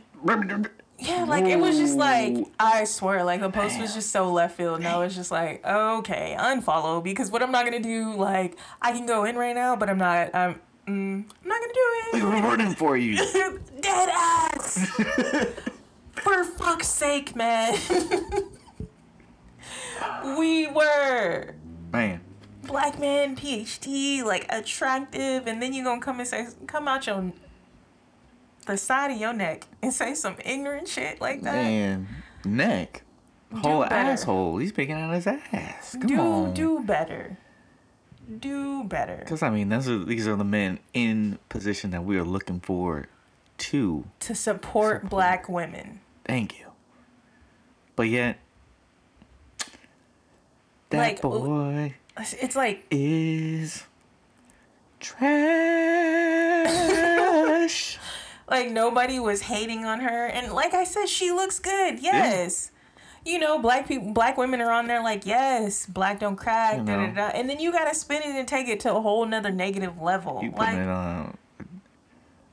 [0.98, 4.56] Yeah, like it was just like I swear, like the post was just so left
[4.58, 4.80] field.
[4.80, 8.92] And I was just like, okay, unfollow because what I'm not gonna do, like I
[8.94, 10.34] can go in right now, but I'm not.
[10.34, 10.60] I'm.
[10.88, 12.14] Mm, I'm not gonna do it.
[12.14, 12.24] We it.
[12.24, 13.18] were rooting for you.
[13.82, 15.02] Dead ass.
[16.24, 17.78] For fuck's sake, man.
[20.38, 21.56] we were
[21.92, 22.22] Man,
[22.64, 27.32] black man, PhD, like attractive, and then you gonna come and say, come out your
[28.66, 31.54] the side of your neck and say some ignorant shit like that.
[31.54, 32.08] man,
[32.44, 33.04] neck,
[33.56, 34.58] whole asshole.
[34.58, 35.94] He's picking out his ass.
[35.94, 36.54] Come do on.
[36.54, 37.38] do better.
[38.40, 42.18] Do better Because I mean, those are these are the men in position that we
[42.18, 43.08] are looking forward
[43.60, 44.06] to.
[44.22, 46.02] to support black women.
[46.26, 46.66] Thank you.
[47.96, 48.38] But yet,
[50.90, 53.84] that Like, oh, boy It's like is
[55.00, 55.18] trash.
[58.50, 62.00] like nobody was hating on her, and like I said, she looks good.
[62.00, 62.72] Yes.
[63.26, 66.84] You know, black people, black women are on there like, yes, black don't crack, You
[66.84, 67.28] da, da, da.
[67.30, 70.42] and then you gotta spin it and take it to a whole nother negative level.
[70.44, 71.38] you putting it Like, on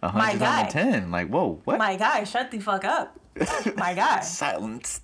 [0.02, 1.10] a hundred on a ten.
[1.10, 1.76] Like, whoa, what?
[1.78, 3.18] my guy, shut the fuck up,
[3.76, 4.20] my guy.
[4.22, 5.00] Silence.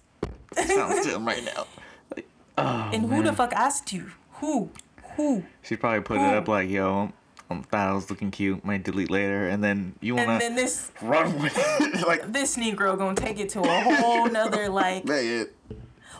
[0.53, 1.67] Sounds to him right now.
[2.15, 2.27] Like,
[2.57, 3.25] oh, And who man.
[3.25, 4.11] the fuck asked you?
[4.35, 4.71] Who?
[5.17, 5.45] Who?
[5.63, 7.13] She probably put it up like, yo,
[7.51, 8.65] um, thought I was looking cute.
[8.65, 12.07] Might delete later, and then you wanna And then this run with it.
[12.07, 15.47] like, this Negro gonna take it to a whole nother like, man.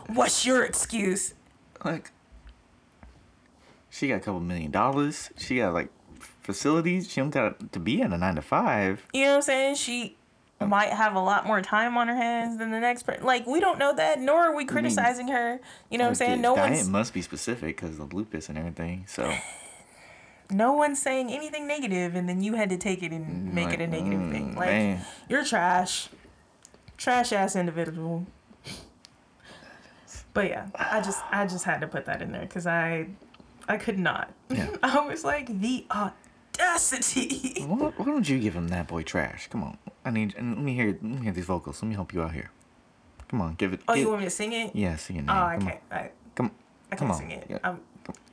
[0.07, 1.33] what's your excuse?
[1.85, 2.11] like
[3.89, 5.29] she got a couple million dollars.
[5.37, 5.89] She got like
[6.41, 7.09] facilities.
[7.09, 9.05] She don't got to be in a nine to five.
[9.13, 9.75] You know what I'm saying?
[9.75, 10.17] She
[10.67, 13.23] might have a lot more time on her hands than the next person.
[13.23, 15.59] Like we don't know that, nor are we criticizing her.
[15.89, 16.41] You know what I'm saying?
[16.41, 19.05] No one's must be specific because of lupus and everything.
[19.07, 19.33] So
[20.51, 23.79] no one's saying anything negative, and then you had to take it and make it
[23.79, 24.55] a negative mm, thing.
[24.55, 25.05] Like man.
[25.29, 26.09] you're trash,
[26.97, 28.25] trash ass individual.
[30.33, 33.07] But yeah, I just I just had to put that in there because I
[33.67, 34.33] I could not.
[34.49, 34.75] Yeah.
[34.83, 35.85] I was like the
[36.59, 37.63] audacity.
[37.65, 39.47] why, why don't you give him that boy trash?
[39.49, 40.35] Come on, I need.
[40.37, 40.87] and Let me hear.
[40.87, 41.81] Let me hear these vocals.
[41.81, 42.51] Let me help you out here.
[43.29, 43.81] Come on, give it.
[43.87, 44.75] Oh, give, you want me to sing it?
[44.75, 45.25] Yeah, sing it.
[45.27, 45.33] Oh.
[45.33, 45.79] I Come can't.
[45.91, 46.51] I, Come.
[46.91, 47.17] I can't on.
[47.17, 47.45] sing it.
[47.49, 47.75] Yeah.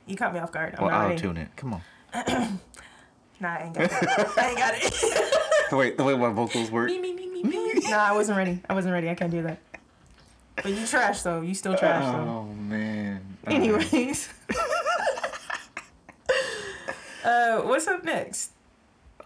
[0.07, 0.75] You caught me off guard.
[0.77, 1.21] I'm Well, I'll ready.
[1.21, 1.49] tune it.
[1.55, 1.81] Come on.
[3.39, 3.91] Nah, I ain't got it.
[4.35, 5.33] I ain't got it.
[5.69, 6.87] The way the way my vocals work.
[6.89, 7.73] me, me, me, me, me.
[7.89, 8.61] Nah, I wasn't ready.
[8.69, 9.09] I wasn't ready.
[9.09, 9.59] I can't do that.
[10.55, 11.41] But you trash though.
[11.41, 12.17] You still trash though.
[12.17, 13.21] Oh man.
[13.45, 14.29] Anyways.
[17.27, 18.51] uh, what's up next?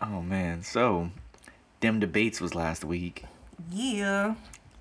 [0.01, 0.63] Oh man.
[0.63, 1.11] So,
[1.79, 3.25] them debates was last week.
[3.71, 4.35] Yeah,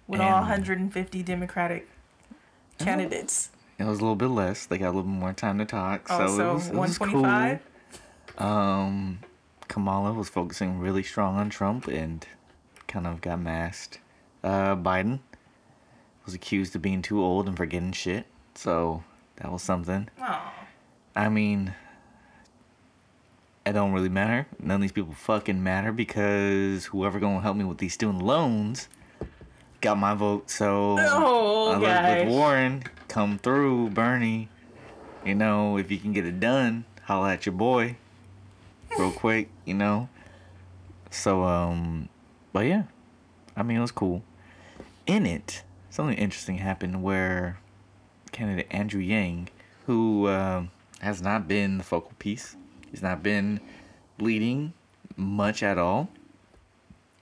[0.07, 1.89] with all 150 Democratic
[2.79, 3.51] candidates.
[3.79, 4.66] It was a little bit less.
[4.66, 6.07] They got a little bit more time to talk.
[6.11, 7.23] Oh, so, so it was, it was cool.
[7.23, 7.61] 125.
[8.39, 9.21] Um,
[9.68, 12.27] Kamala was focusing really strong on Trump and
[12.89, 14.01] kind of got masked.
[14.43, 15.21] Uh, Biden
[16.25, 18.27] was accused of being too old and forgetting shit.
[18.55, 19.05] So
[19.37, 20.09] that was something.
[20.21, 20.53] Oh,
[21.14, 21.75] I mean,
[23.67, 24.47] it don't really matter.
[24.59, 28.89] None of these people fucking matter because whoever gonna help me with these student loans
[29.81, 30.51] got my vote.
[30.51, 32.29] So Oh, Elizabeth gosh.
[32.29, 34.49] Warren, come through, Bernie.
[35.25, 37.97] You know, if you can get it done, holla at your boy,
[38.99, 39.49] real quick.
[39.65, 40.09] You know.
[41.11, 42.09] So um,
[42.53, 42.85] but yeah,
[43.57, 44.23] I mean it was cool.
[45.07, 47.59] In it, something interesting happened where
[48.33, 49.49] candidate Andrew Yang,
[49.87, 52.57] who um has not been the focal piece,
[52.91, 53.61] he's not been
[54.18, 54.72] leading
[55.16, 56.09] much at all.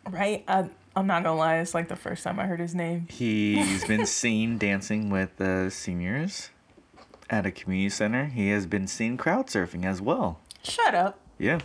[0.08, 0.44] Right?
[0.48, 3.06] I, I'm not gonna lie, it's like the first time I heard his name.
[3.10, 6.50] He's been seen dancing with the seniors
[7.30, 8.26] at a community center.
[8.26, 10.40] He has been seen crowd surfing as well.
[10.62, 11.18] Shut up.
[11.38, 11.60] Yeah.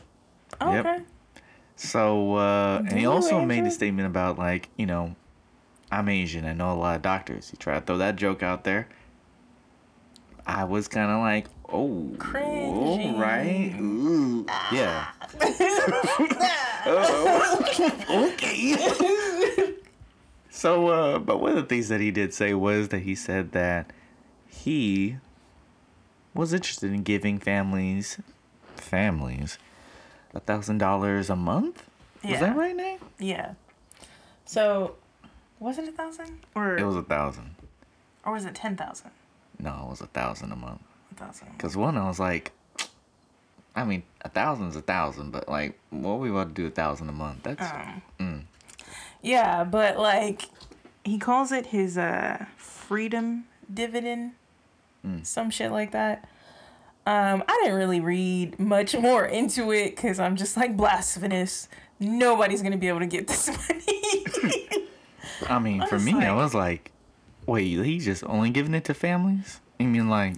[0.62, 0.84] Okay.
[0.84, 1.06] Yep.
[1.76, 5.16] So, uh, and he also made a statement about, like, you know,
[5.92, 6.46] I'm Asian.
[6.46, 7.50] I know a lot of doctors.
[7.50, 8.88] He tried to throw that joke out there.
[10.46, 13.14] I was kind of like, oh, Cringy.
[13.14, 13.76] all right.
[13.80, 14.46] Ooh.
[14.72, 15.08] Yeah.
[16.86, 17.66] Oh,
[18.34, 19.74] okay.
[20.50, 23.54] so, uh, but one of the things that he did say was that he said
[23.54, 23.92] that
[24.48, 25.16] he
[26.34, 28.20] was interested in giving families,
[28.76, 29.58] families,
[30.34, 31.84] a thousand dollars a month.
[32.22, 32.40] Was Yeah.
[32.42, 33.00] that right, Nate?
[33.18, 33.54] Yeah.
[34.46, 34.96] So,
[35.60, 36.40] was it a thousand?
[36.54, 37.56] Or, It was a thousand.
[38.26, 39.10] or was it 10,000?
[39.60, 40.82] No, it was a thousand a month.
[41.18, 41.58] A thousand.
[41.60, 42.52] Cause one, I was like,
[43.76, 47.10] I mean, a thousand's a thousand, but like, what we about to do a thousand
[47.10, 47.44] a month?
[47.44, 48.48] That's Um,
[49.22, 50.44] Yeah, but like,
[51.04, 54.34] he calls it his uh freedom dividend,
[55.24, 56.30] some shit like that.
[57.06, 61.68] Um, I didn't really read much more into it because I'm just like blasphemous.
[62.00, 64.54] Nobody's gonna be able to get this money.
[65.50, 66.92] I mean, I for me, I was like,
[67.46, 69.60] wait, he's just only giving it to families?
[69.80, 70.36] I mean, like,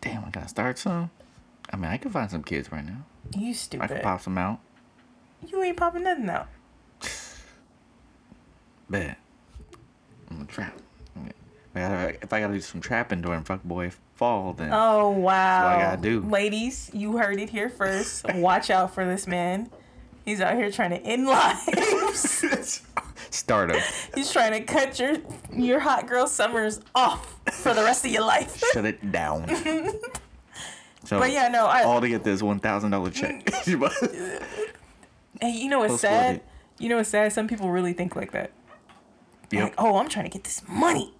[0.00, 1.10] damn, I gotta start some.
[1.72, 3.04] I mean, I could find some kids right now.
[3.36, 3.84] you stupid.
[3.84, 4.02] I stupid.
[4.02, 4.60] pop some out.
[5.46, 6.48] You ain't popping nothing out.
[8.88, 9.16] Bet.
[10.30, 10.76] I'm gonna trap.
[11.16, 15.66] If I gotta- If I gotta do some trapping during Fuckboy Fall, then Oh wow!
[15.68, 16.20] I gotta do.
[16.20, 18.24] Ladies, you heard it here first.
[18.34, 19.70] Watch out for this man.
[20.24, 22.82] He's out here trying to end lives.
[23.30, 23.80] start him.
[24.14, 25.16] He's trying to cut your
[25.52, 28.62] your hot girl summers off for the rest of your life.
[28.72, 29.48] Shut it down.
[31.04, 33.48] so, But yeah, no, I all to get this one thousand dollar check.
[33.64, 33.80] hey,
[35.42, 36.36] you know what's Let's sad?
[36.36, 36.44] it.
[36.78, 37.32] You know what's sad?
[37.32, 38.52] Some people really think like that.
[39.50, 39.64] yep.
[39.64, 41.12] Like, oh, I'm trying to get this money.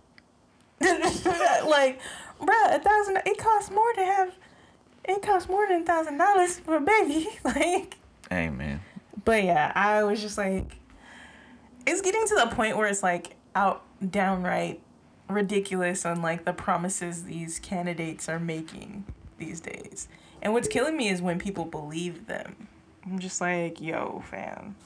[0.81, 2.01] like,
[2.41, 3.19] bruh, a thousand.
[3.27, 4.33] It costs more to have.
[5.05, 7.29] It costs more than a thousand dollars for a baby.
[7.45, 7.97] like,
[8.31, 8.81] Hey man.
[9.25, 10.77] but yeah, I was just like,
[11.87, 14.81] it's getting to the point where it's like out downright
[15.35, 19.05] ridiculous on like the promises these candidates are making
[19.39, 20.09] these days.
[20.43, 22.69] And what's killing me is when people believe them.
[23.05, 24.77] I'm just like, yo, fam,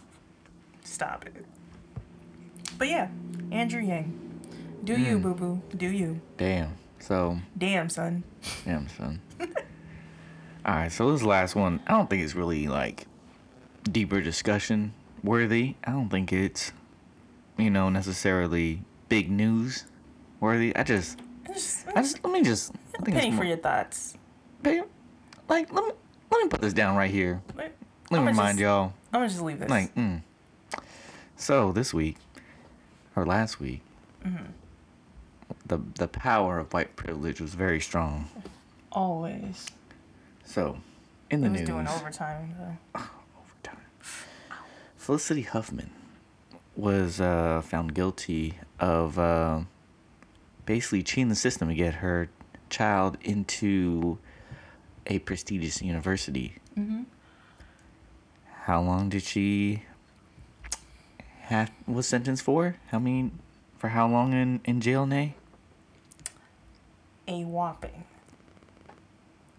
[0.82, 1.44] stop it.
[2.78, 3.08] But yeah,
[3.50, 4.18] Andrew Yang,
[4.82, 5.22] do you, hmm.
[5.22, 6.20] boo boo, do you?
[6.36, 6.76] Damn.
[7.00, 8.24] So Damn, son.
[8.64, 9.20] damn son.
[9.40, 9.46] all
[10.64, 10.90] right.
[10.90, 13.06] So this last one, I don't think it's really like
[13.90, 15.74] deeper discussion worthy.
[15.84, 16.72] I don't think it's
[17.58, 19.84] you know necessarily big news
[20.44, 20.74] worthy.
[20.76, 21.18] I just
[21.52, 24.16] Just, I just let me just I think it's for your thoughts.
[24.62, 24.84] babe,
[25.48, 25.90] like let me
[26.30, 27.42] let me put this down right here.
[27.56, 27.72] Let me
[28.18, 28.92] I'ma remind just- y'all.
[29.12, 29.70] I'm gonna just leave this.
[29.70, 30.22] Like, mm.
[31.36, 32.16] So this week,
[33.16, 33.80] or last week,
[34.24, 34.44] Mm-hmm.
[35.66, 38.28] the the power of white privilege was very strong.
[38.92, 39.66] always.
[40.44, 40.78] So,
[41.30, 43.00] in the It was news, doing overtime though.
[43.40, 43.80] overtime.
[44.96, 45.90] Felicity Huffman
[46.76, 49.60] was uh, found guilty of uh,
[50.66, 52.28] basically cheating the system to get her
[52.70, 54.18] child into
[55.06, 56.54] a prestigious university.
[56.78, 57.02] Mm-hmm.
[58.62, 59.82] How long did she
[61.42, 62.76] have was sentenced for?
[62.88, 63.30] How many
[63.78, 65.34] for how long in in jail, Nay?
[67.28, 68.04] A whopping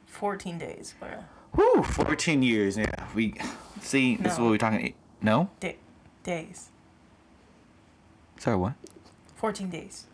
[0.08, 1.10] 14 days, bro.
[1.10, 1.22] Uh,
[1.53, 2.78] Whew, fourteen years.
[2.78, 3.34] Yeah, we
[3.82, 4.18] see.
[4.18, 4.45] This is No.
[4.45, 4.93] what we're talking.
[5.22, 5.78] No, Da-
[6.24, 6.70] days.
[8.38, 8.74] sorry, what?
[9.36, 10.06] 14 days.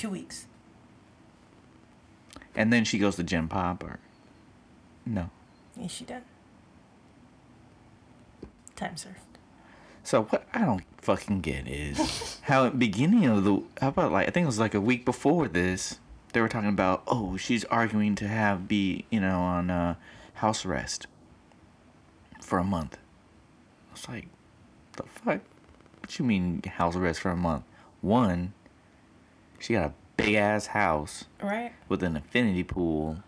[0.00, 0.46] Two weeks.
[2.54, 3.98] And then she goes to Gen Pop or
[5.04, 5.28] no.
[5.78, 6.22] Is she done?
[8.76, 9.18] Time served.
[10.02, 14.26] So what I don't fucking get is how at beginning of the how about like
[14.26, 15.98] I think it was like a week before this
[16.32, 19.96] they were talking about oh she's arguing to have be you know on uh,
[20.36, 21.08] house arrest
[22.40, 22.96] for a month.
[23.90, 24.28] I was like,
[24.96, 25.42] the fuck?
[26.00, 27.64] What you mean house arrest for a month?
[28.00, 28.54] One,
[29.60, 31.72] she got a big ass house Right?
[31.88, 33.18] with an infinity pool.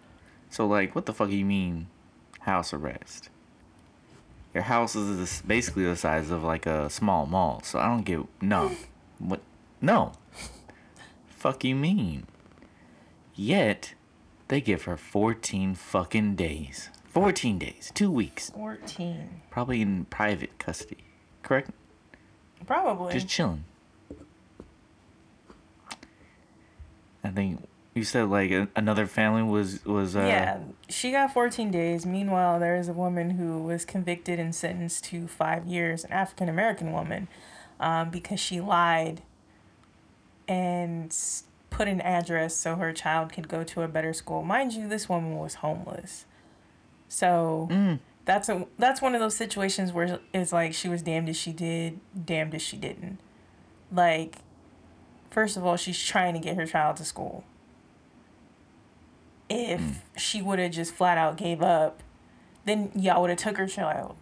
[0.50, 1.86] So like, what the fuck do you mean
[2.40, 3.28] house arrest.
[4.52, 8.20] Your house is basically the size of like a small mall, so I don't get
[8.40, 8.72] no.
[9.18, 9.40] What?
[9.80, 10.12] No.
[11.28, 12.26] Fuck you mean?
[13.34, 13.94] Yet,
[14.48, 16.90] they give her 14 fucking days.
[17.08, 19.42] 14 days, two weeks, 14.
[19.50, 21.04] probably in private custody.
[21.42, 21.70] Correct?
[22.66, 23.12] Probably.
[23.12, 23.64] Just chilling.
[27.24, 30.58] I think you said like a- another family was was uh, yeah,
[30.88, 32.04] she got 14 days.
[32.06, 36.48] Meanwhile, there is a woman who was convicted and sentenced to five years, an African
[36.48, 37.28] American woman,
[37.80, 39.22] um, because she lied
[40.48, 41.16] and
[41.70, 44.42] put an address so her child could go to a better school.
[44.42, 46.26] Mind you, this woman was homeless.
[47.08, 48.00] So Mm.
[48.24, 51.52] that's a that's one of those situations where it's like she was damned if she
[51.52, 53.18] did, damned if she didn't.
[53.90, 54.38] Like,
[55.32, 57.44] first of all, she's trying to get her child to school
[59.52, 59.92] if hmm.
[60.16, 62.02] she would have just flat out gave up,
[62.64, 64.16] then y'all would have took her child.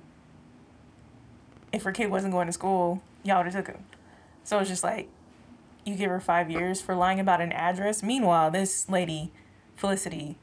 [1.73, 3.85] If her kid wasn't going to school, y'all would have took him.
[4.43, 5.09] So it's just like,
[5.85, 8.03] you give her five years for lying about an address.
[8.03, 9.31] Meanwhile, this lady,
[9.77, 10.37] Felicity,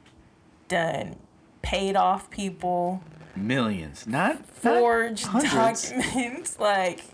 [0.68, 1.16] done
[1.60, 3.02] paid off people,
[3.36, 5.90] millions, not forged hundreds.
[5.90, 7.04] documents, like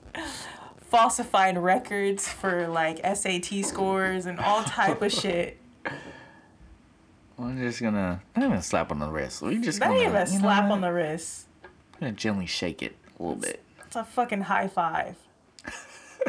[0.94, 5.58] falsified records for like SAT scores and all type of shit.
[7.38, 9.42] I'm just gonna not even slap on the wrist.
[9.42, 11.46] We just That gonna, even a you know slap on the wrist.
[11.64, 13.60] I'm gonna gently shake it a little bit.
[13.84, 15.16] It's a fucking high five.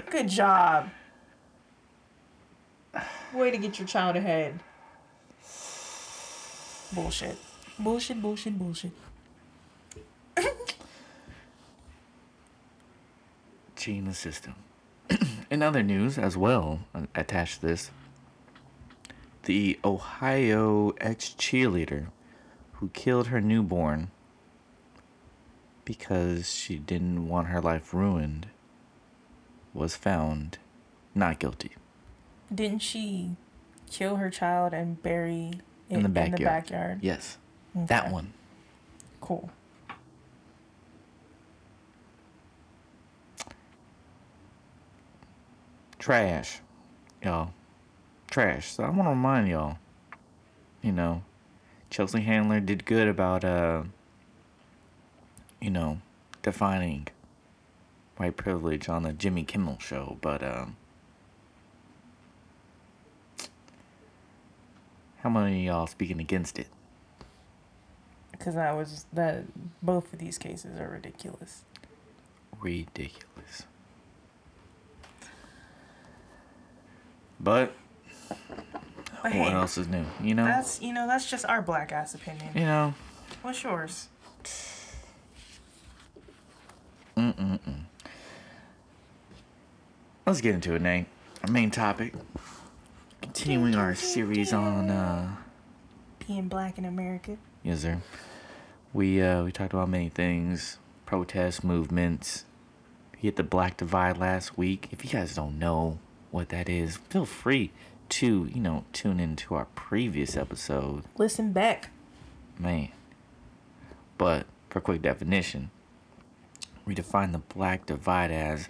[0.10, 0.90] Good job.
[3.36, 4.60] Way to get your child ahead.
[6.92, 7.38] Bullshit.
[7.78, 8.92] Bullshit, bullshit, bullshit.
[13.86, 14.56] Cheating the system.
[15.52, 17.92] In other news as well, uh, attached to this,
[19.44, 22.08] the Ohio ex cheerleader
[22.74, 24.10] who killed her newborn
[25.84, 28.48] because she didn't want her life ruined
[29.72, 30.58] was found
[31.14, 31.74] not guilty.
[32.52, 33.36] Didn't she
[33.92, 35.62] kill her child and bury
[35.92, 36.40] it In the backyard.
[36.40, 37.00] In the backyard?
[37.04, 37.38] Yes,
[37.76, 38.34] that one.
[39.22, 39.52] Cool.
[46.06, 46.60] Trash,
[47.24, 47.52] y'all.
[48.30, 48.74] Trash.
[48.74, 49.80] So I want to remind y'all,
[50.84, 51.24] you know,
[51.90, 53.86] Chelsea Handler did good about, uh,
[55.60, 56.02] you know,
[56.44, 57.08] defining
[58.18, 60.76] white privilege on the Jimmy Kimmel show, but, um,
[65.24, 66.68] how many of y'all speaking against it?
[68.32, 69.46] Because I was that
[69.82, 71.64] both of these cases are ridiculous.
[72.62, 73.64] Ridiculous.
[77.40, 77.74] But
[78.30, 78.38] But
[79.24, 80.06] what hey, else is new?
[80.22, 82.50] You know, that's you know that's just our black ass opinion.
[82.54, 82.94] you know.
[83.42, 84.08] What's yours?
[87.18, 87.80] Mm mm mm.
[90.26, 91.06] Let's get into it, Nate.
[91.44, 92.14] Our main topic.
[93.22, 95.36] Continuing our series on uh
[96.28, 97.38] Being black in America.
[97.64, 98.02] yes sir.
[98.94, 102.46] We uh we talked about many things, protests, movements.
[103.14, 104.90] We hit the black divide last week.
[104.92, 106.00] If you guys don't know
[106.36, 107.72] what that is, feel free
[108.10, 111.04] to, you know, tune into our previous episode.
[111.18, 111.92] Listen back.
[112.60, 112.90] Man.
[114.18, 115.72] But for quick definition,
[116.86, 118.68] we define the black divide as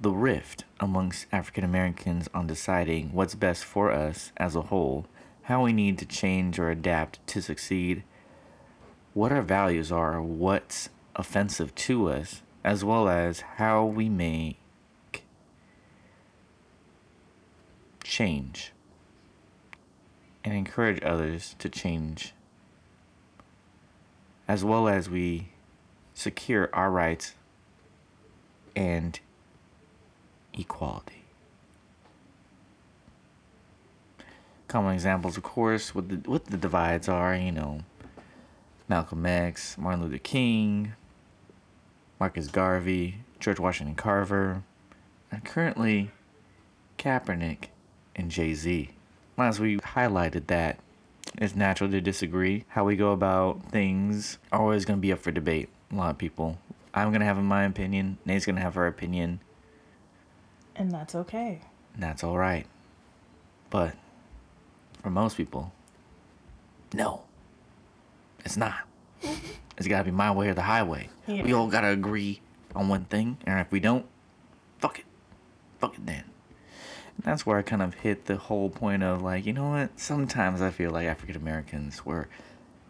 [0.00, 5.06] the rift amongst African Americans on deciding what's best for us as a whole,
[5.42, 8.02] how we need to change or adapt to succeed,
[9.12, 14.58] what our values are, what's offensive to us, as well as how we make
[18.14, 18.70] change
[20.44, 22.32] and encourage others to change
[24.46, 25.48] as well as we
[26.12, 27.34] secure our rights
[28.76, 29.18] and
[30.52, 31.24] equality.
[34.68, 37.80] Common examples, of course, what the what the divides are, you know,
[38.88, 40.92] Malcolm X, Martin Luther King,
[42.20, 44.62] Marcus Garvey, George Washington Carver,
[45.32, 46.12] and currently
[46.96, 47.70] Kaepernick
[48.16, 48.90] and Jay Z.
[49.36, 50.78] As we highlighted that
[51.38, 52.64] it's natural to disagree.
[52.68, 55.68] How we go about things are always going to be up for debate.
[55.90, 56.58] A lot of people.
[56.92, 58.18] I'm going to have my opinion.
[58.24, 59.40] Nate's going to have her opinion.
[60.76, 61.60] And that's okay.
[61.94, 62.66] And that's all right.
[63.70, 63.96] But
[65.02, 65.72] for most people,
[66.92, 67.22] no,
[68.44, 68.74] it's not.
[69.76, 71.08] It's got to be my way or the highway.
[71.26, 72.40] We all got to agree
[72.76, 73.38] on one thing.
[73.44, 74.06] And if we don't,
[74.78, 75.04] fuck it.
[75.80, 76.22] Fuck it then.
[77.22, 79.98] That's where I kind of hit the whole point of like, you know what?
[79.98, 82.28] Sometimes I feel like African Americans were,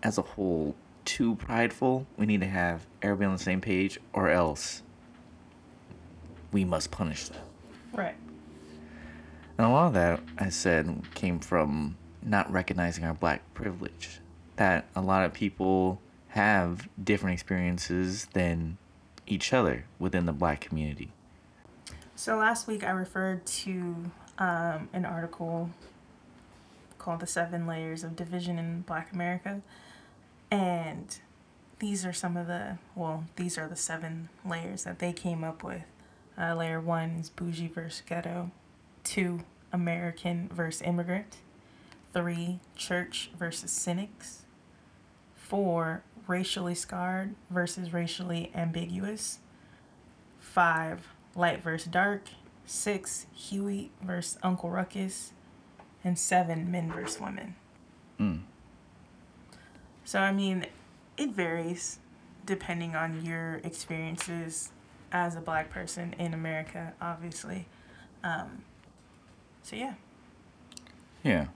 [0.03, 2.07] as a whole, too prideful.
[2.17, 4.83] We need to have everybody on the same page, or else
[6.53, 7.43] we must punish them.
[7.93, 8.17] Right.
[9.59, 14.21] And a lot of that, I said, came from not recognizing our black privilege.
[14.57, 18.79] That a lot of people have different experiences than
[19.27, 21.13] each other within the black community.
[22.17, 25.71] So last week I referred to um, an article
[26.99, 29.63] called The Seven Layers of Division in Black America.
[30.51, 31.19] And
[31.81, 35.65] these are some of the, well, these are the seven layers that they came up
[35.65, 35.83] with.
[36.39, 38.51] Uh, layer one is bougie versus ghetto.
[39.03, 39.41] Two,
[39.73, 41.39] American versus immigrant.
[42.13, 44.43] Three, church versus cynics.
[45.35, 49.41] Four, racially scarred versus racially ambiguous.
[50.39, 52.29] Five, light versus dark.
[52.67, 55.33] Six, Huey versus Uncle Ruckus.
[56.03, 57.55] And seven, men versus women.
[58.21, 58.43] Mm.
[60.05, 60.67] So, I mean,
[61.17, 61.99] it varies
[62.45, 64.71] depending on your experiences
[65.13, 67.67] as a black person in America, obviously.
[68.23, 68.63] Um,
[69.63, 69.95] so, yeah.
[71.23, 71.47] Yeah.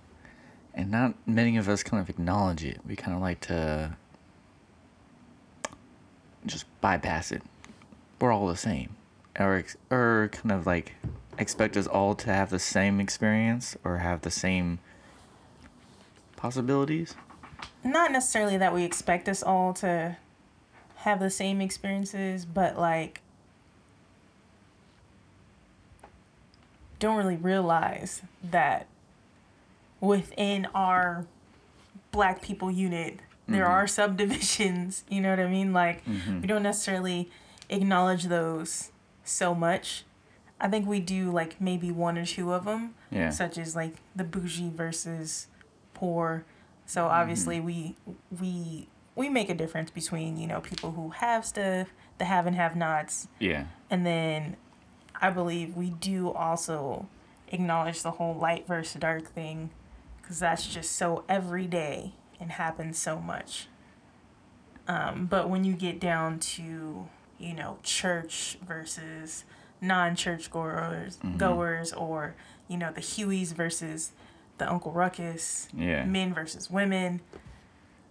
[0.72, 2.80] And not many of us kind of acknowledge it.
[2.86, 3.96] We kind of like to
[6.46, 7.42] just bypass it.
[8.20, 8.96] We're all the same.
[9.38, 10.94] Or, or kind of like
[11.38, 14.80] expect us all to have the same experience or have the same
[16.36, 17.14] possibilities.
[17.84, 20.16] Not necessarily that we expect us all to
[20.96, 23.20] have the same experiences, but like,
[26.98, 28.86] don't really realize that
[30.00, 31.26] within our
[32.10, 33.68] black people unit there Mhm.
[33.68, 36.40] are subdivisions you know what i mean like Mhm.
[36.40, 37.30] we don't necessarily
[37.68, 38.90] acknowledge those
[39.28, 40.04] so much
[40.60, 43.30] i think we do like maybe one or two of them Yeah.
[43.30, 45.46] such as like the bougie versus
[45.94, 46.44] poor
[46.86, 47.96] so obviously we
[48.40, 52.56] we we make a difference between you know people who have stuff the have and
[52.56, 53.64] have nots Yeah.
[53.90, 54.56] and then
[55.20, 57.08] I believe we do also
[57.48, 59.70] acknowledge the whole light versus dark thing
[60.22, 63.66] because that's just so everyday and happens so much.
[64.86, 67.08] Um, but when you get down to,
[67.38, 69.44] you know, church versus
[69.80, 72.34] non church goers, goers, or,
[72.68, 74.12] you know, the Hueys versus
[74.58, 76.04] the Uncle Ruckus, Yeah.
[76.04, 77.20] men versus women,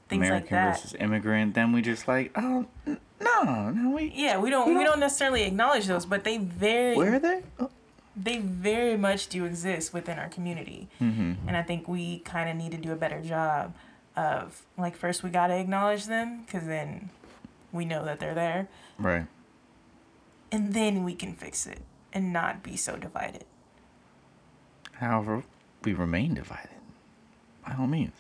[0.08, 0.76] things American like that.
[0.82, 1.54] versus immigrant.
[1.56, 2.66] Then we just like, oh,
[3.20, 4.12] no, no, we.
[4.16, 7.20] yeah, we don't, we we don't- don't necessarily acknowledge those, but they very Where are
[7.20, 7.44] they?
[7.60, 7.70] Oh.
[8.16, 10.88] they very much do exist within our community.
[11.02, 11.48] Mm-hmm.
[11.48, 13.74] And I think we kind of need to do a better job
[14.16, 17.10] of, like, first we got to acknowledge them because then
[17.74, 18.68] we know that they're there.
[19.00, 19.28] Right.
[20.52, 21.80] And then we can fix it
[22.14, 23.46] and not be so divided.
[24.94, 25.44] However,
[25.84, 26.70] we remain divided.
[27.66, 28.14] By all means.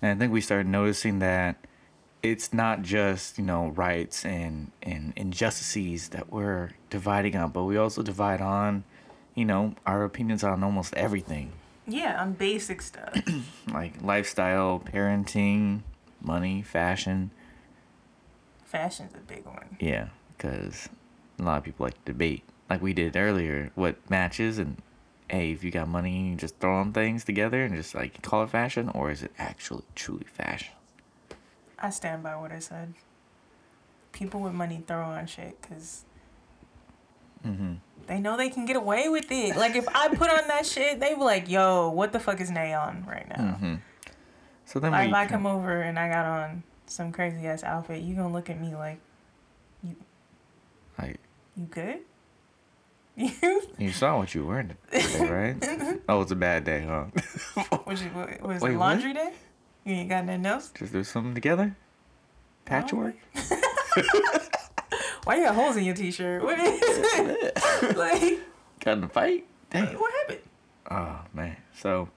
[0.00, 1.56] And I think we started noticing that
[2.22, 7.76] it's not just, you know, rights and, and injustices that we're dividing on, but we
[7.76, 8.84] also divide on,
[9.34, 11.52] you know, our opinions on almost everything.
[11.86, 13.14] Yeah, on basic stuff.
[13.72, 15.80] Like lifestyle, parenting,
[16.20, 17.30] money, fashion.
[18.64, 19.76] Fashion's a big one.
[19.80, 20.08] Yeah,
[20.42, 20.88] because
[21.38, 24.76] a lot of people like to debate, like we did earlier, what matches and
[25.28, 28.42] hey, if you got money, you just throw on things together and just like call
[28.42, 30.72] it fashion, or is it actually truly fashion?
[31.78, 32.94] I stand by what I said.
[34.12, 36.04] People with money throw on shit because
[37.46, 37.72] Mm-hmm.
[38.06, 39.56] they know they can get away with it.
[39.56, 42.52] Like, if I put on that shit, they be like, yo, what the fuck is
[42.52, 43.34] Nay on right now?
[43.56, 43.74] Mm-hmm.
[44.64, 47.64] So then Like, we if I come over and I got on some crazy ass
[47.64, 49.00] outfit, you gonna look at me like,
[50.98, 51.18] like
[51.56, 51.98] you good?
[53.16, 55.28] You you saw what you were wearing today,
[55.60, 56.00] right?
[56.08, 57.04] oh, it's a bad day, huh?
[57.86, 58.80] was what, was Wait, it what?
[58.80, 59.32] laundry day?
[59.84, 60.70] You ain't got nothing else?
[60.78, 61.76] just do something together.
[62.64, 63.16] Patchwork.
[65.24, 66.42] Why you got holes in your t-shirt?
[66.42, 67.96] What is it?
[67.96, 68.40] like,
[68.80, 69.46] Got in a fight.
[69.70, 69.86] Dang.
[69.98, 70.40] what happened?
[70.90, 71.56] Oh man.
[71.74, 72.08] So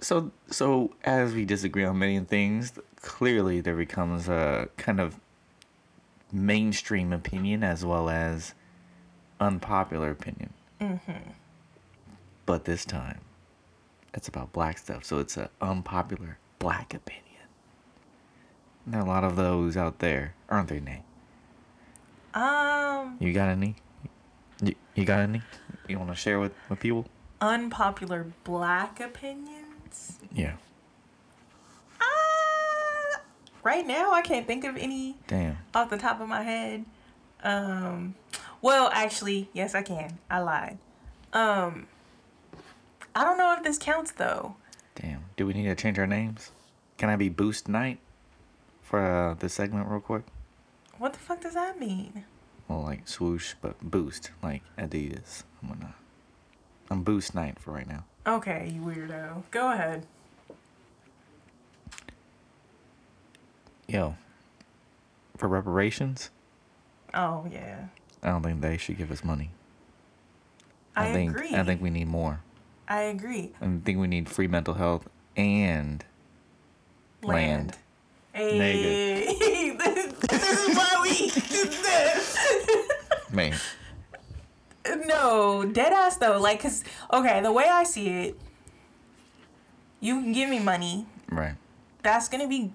[0.00, 5.18] so so as we disagree on many things, clearly there becomes a kind of
[6.32, 8.54] mainstream opinion as well as
[9.38, 10.52] unpopular opinion.
[10.80, 11.30] Mm-hmm.
[12.46, 13.20] But this time,
[14.14, 17.22] it's about black stuff, so it's an unpopular black opinion.
[18.86, 21.02] There are a lot of those out there, aren't there, Nate?
[22.34, 23.76] Um, You got any?
[24.62, 25.42] You, you got any?
[25.86, 27.06] You want to share with, with people?
[27.42, 30.18] unpopular black opinions.
[30.32, 30.54] Yeah.
[33.62, 35.58] Right now, I can't think of any Damn.
[35.74, 36.84] off the top of my head.
[37.44, 38.14] Um,
[38.60, 40.18] well, actually, yes, I can.
[40.30, 40.78] I lied.
[41.32, 41.86] Um,
[43.14, 44.56] I don't know if this counts though.
[44.94, 45.24] Damn.
[45.36, 46.50] Do we need to change our names?
[46.98, 47.98] Can I be Boost Knight?
[48.92, 50.22] for uh, this segment real quick?
[50.98, 52.26] What the fuck does that mean?
[52.68, 55.44] Well, like swoosh, but boost, like Adidas.
[55.62, 55.94] I'm gonna.
[56.90, 58.04] I'm Boost Knight for right now.
[58.26, 59.44] Okay, you weirdo.
[59.50, 60.06] Go ahead.
[63.92, 64.16] Yo,
[65.36, 66.30] for reparations,
[67.12, 67.88] Oh yeah.
[68.22, 69.50] I don't think they should give us money.
[70.96, 71.54] I, think agree.
[71.54, 72.40] I think we need more.
[72.88, 73.52] I agree.
[73.60, 76.02] I think we need free mental health and
[77.22, 77.76] land.
[78.32, 82.38] Hey, this, this is why we did this.
[83.30, 83.54] Man,
[85.04, 86.40] no, dead ass though.
[86.40, 86.82] Like, cause
[87.12, 88.40] okay, the way I see it,
[90.00, 91.04] you can give me money.
[91.30, 91.56] right.
[92.02, 92.72] That's gonna be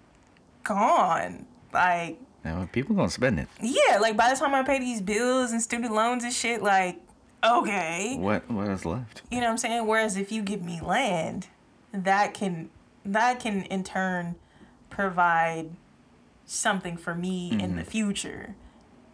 [0.67, 1.45] gone.
[1.73, 3.47] Like, Now, people gonna spend it.
[3.61, 6.99] yeah, like by the time I pay these bills and student loans and shit, like,
[7.43, 8.17] okay.
[8.19, 9.23] What what is left?
[9.31, 9.87] You know what I'm saying?
[9.87, 11.47] Whereas if you give me land,
[11.93, 12.69] that can
[13.05, 14.35] that can in turn
[14.89, 15.71] provide
[16.45, 17.89] something for me in the mm-hmm.
[17.89, 18.55] future.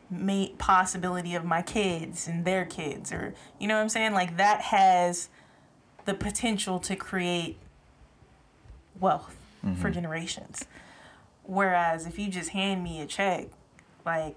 [0.10, 4.14] Mate possibility of my kids and their kids or you know what I'm saying?
[4.14, 5.30] Like that has
[6.06, 7.58] the potential to create
[9.00, 9.92] wealth for mm-hmm.
[9.92, 10.66] generations.
[11.44, 13.48] Whereas if you just hand me a check,
[14.06, 14.36] like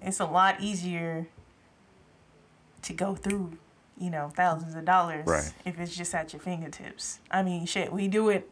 [0.00, 1.26] it's a lot easier
[2.82, 3.56] to go through,
[3.96, 5.52] you know, thousands of dollars Right.
[5.64, 7.20] if it's just at your fingertips.
[7.30, 8.48] I mean, shit, we do it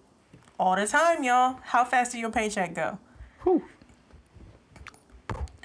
[0.58, 1.58] all the time, y'all.
[1.64, 2.98] How fast did your paycheck go?
[3.42, 3.64] Whew.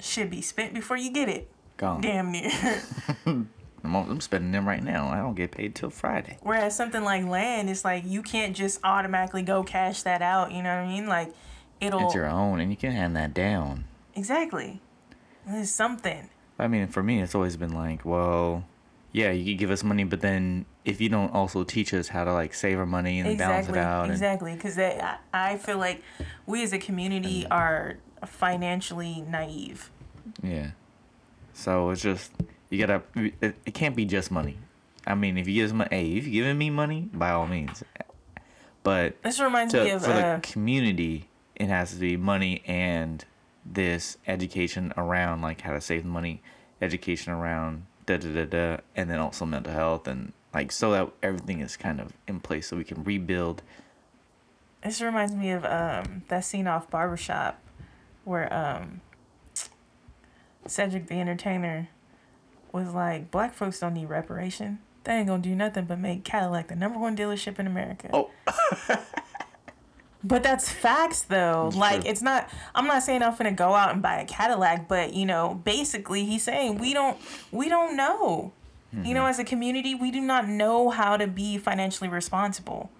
[0.00, 1.50] Should be spent before you get it.
[1.76, 2.00] Gone.
[2.00, 2.50] Damn near.
[3.26, 3.48] I'm,
[3.84, 5.08] I'm spending them right now.
[5.08, 6.38] I don't get paid till Friday.
[6.42, 10.52] Whereas something like land, it's like you can't just automatically go cash that out.
[10.52, 11.06] You know what I mean?
[11.06, 11.32] Like
[11.80, 13.84] it'll It's your own, and you can hand that down.
[14.14, 14.80] exactly.
[15.46, 16.28] There's something.
[16.58, 18.64] I mean, for me, it's always been like, well,
[19.12, 22.24] yeah, you could give us money, but then if you don't also teach us how
[22.24, 26.02] to like save our money and balance it out, exactly because I, I feel like
[26.46, 29.90] we as a community are financially naive
[30.42, 30.70] yeah,
[31.52, 32.32] so it's just
[32.70, 33.02] you gotta.
[33.14, 34.58] It, it can't be just money.
[35.06, 37.46] I mean, if you give us money, hey, if you're giving me money, by all
[37.46, 37.82] means,
[38.82, 43.24] but this reminds me of for the uh, community, it has to be money and
[43.64, 46.40] this education around like how to save money,
[46.80, 51.10] education around da da da da, and then also mental health and like so that
[51.22, 53.62] everything is kind of in place so we can rebuild.
[54.82, 57.60] this reminds me of um that scene off barbershop
[58.24, 59.00] where um
[60.66, 61.88] cedric the entertainer
[62.72, 66.68] was like black folks don't need reparation they ain't gonna do nothing but make cadillac
[66.68, 68.30] the number one dealership in america Oh.
[70.26, 71.70] But that's facts though.
[71.74, 72.10] like true.
[72.10, 75.24] it's not I'm not saying I'm gonna go out and buy a Cadillac, but you
[75.24, 77.16] know, basically he's saying we don't
[77.52, 78.52] we don't know.
[79.04, 82.90] You know, as a community, we do not know how to be financially responsible.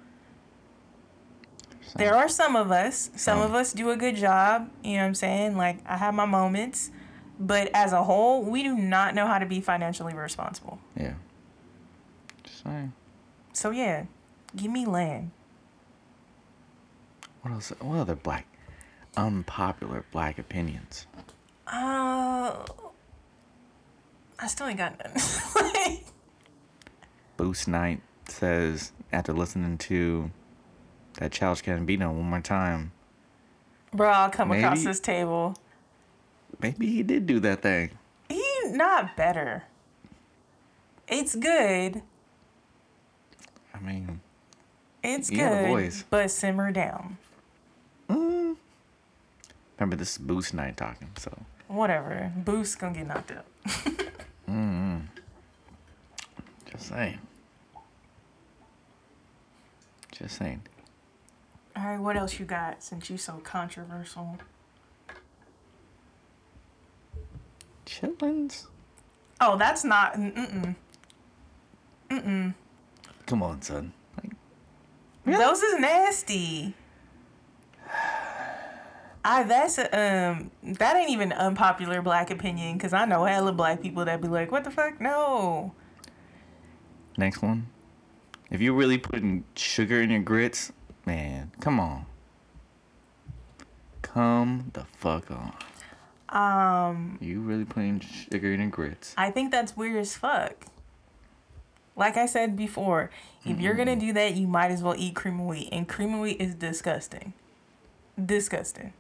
[1.95, 5.07] There are some of us, some of us do a good job, you know what
[5.07, 5.57] I'm saying?
[5.57, 6.91] Like I have my moments,
[7.41, 10.79] but as a whole, we do not know how to be financially responsible.
[10.95, 11.15] Yeah.
[12.45, 12.93] Just saying.
[13.55, 14.05] So yeah,
[14.55, 15.31] give me land.
[17.47, 17.73] What else?
[17.81, 18.45] What other black,
[19.17, 21.07] unpopular black opinions?
[21.69, 22.57] Uh
[24.41, 25.97] I still ain't got none.
[27.37, 30.33] Boost Knight says after listening to
[31.21, 32.91] that Childish Gambino one more time,
[33.93, 35.55] Bro, I'll come across this table.
[36.61, 37.91] maybe he did do that thing.
[38.29, 39.63] He not better.
[41.07, 42.03] It's good.
[43.73, 44.21] I mean,
[45.05, 45.69] It's He had a good.
[45.69, 46.05] voice.
[46.11, 47.19] But simmer down.
[49.79, 51.37] Remember this is Boost Knight talking, so
[51.69, 52.33] Whatever.
[52.37, 53.45] Boost gonna get knocked out.
[56.71, 57.19] just saying.
[60.13, 60.63] Just saying.
[61.77, 64.39] All right, what else you got since you so controversial?
[67.85, 68.67] Chitlins?
[69.41, 70.15] Oh, that's not.
[70.15, 70.75] Mm
[72.11, 72.55] mm.
[73.27, 73.93] Come on, son.
[74.23, 74.33] Like,
[75.39, 76.75] Those is nasty.
[79.29, 84.05] I that's um that ain't even unpopular black opinion because I know hella black people
[84.05, 85.01] that be like, what the fuck?
[85.01, 85.73] No.
[87.19, 87.67] next one.
[88.51, 90.71] If you're really putting sugar in your grits,
[91.05, 92.07] man, come on.
[94.03, 95.53] Come the fuck on.
[96.29, 99.13] Um, You really putting sugar in your grits?
[99.19, 100.67] I think that's weird as fuck.
[101.97, 103.11] Like I said before,
[103.45, 106.15] if you're gonna do that, you might as well eat cream of wheat, and cream
[106.15, 107.33] of wheat is disgusting.
[108.25, 108.93] Disgusting.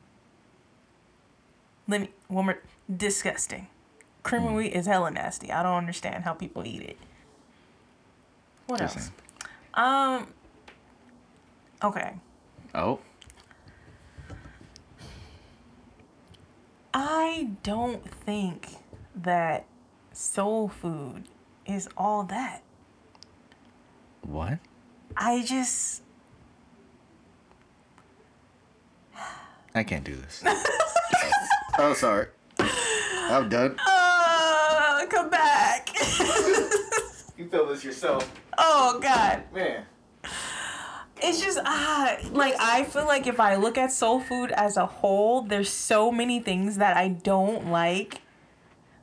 [1.89, 2.59] Let me one more.
[2.95, 3.67] Disgusting.
[4.23, 5.51] Cream of wheat is hella nasty.
[5.53, 6.99] I don't understand how people eat it.
[8.67, 9.05] What Just else?
[9.07, 9.15] saying.
[9.75, 10.27] Um.
[11.83, 12.15] Okay.
[12.75, 13.01] Oh,
[16.93, 18.77] I don't think
[19.15, 19.67] that
[20.13, 21.25] soul food
[21.67, 22.63] is all that.
[24.23, 24.59] What?
[25.17, 26.03] I just
[29.75, 30.43] I can't do this.
[31.79, 32.29] oh, sorry.
[32.59, 33.77] I'm done.
[33.87, 35.89] uh come back.
[37.37, 39.43] You feel this yourself, oh god.
[39.53, 39.85] man.
[41.23, 44.87] It's just ah like I feel like if I look at soul food as a
[44.87, 48.23] whole, there's so many things that I don't like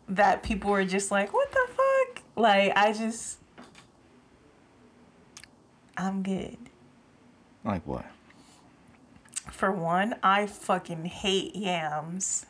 [0.10, 3.38] that people are just like, "What the fuck?" Like I just
[5.98, 6.58] I'm good.
[7.64, 8.06] Like what?
[9.52, 12.46] For one, I fucking hate yams.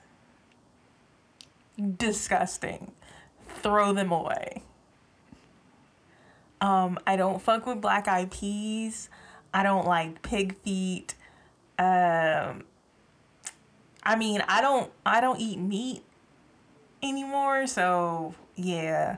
[1.98, 2.92] Disgusting.
[3.62, 4.64] Throw them away.
[6.62, 9.10] Um, I don't fuck with black eyed peas.
[9.54, 11.16] I don't like pig feet.
[11.78, 12.64] Um,
[14.04, 16.04] I mean, I don't I don't eat meat
[17.02, 19.18] anymore, so yeah.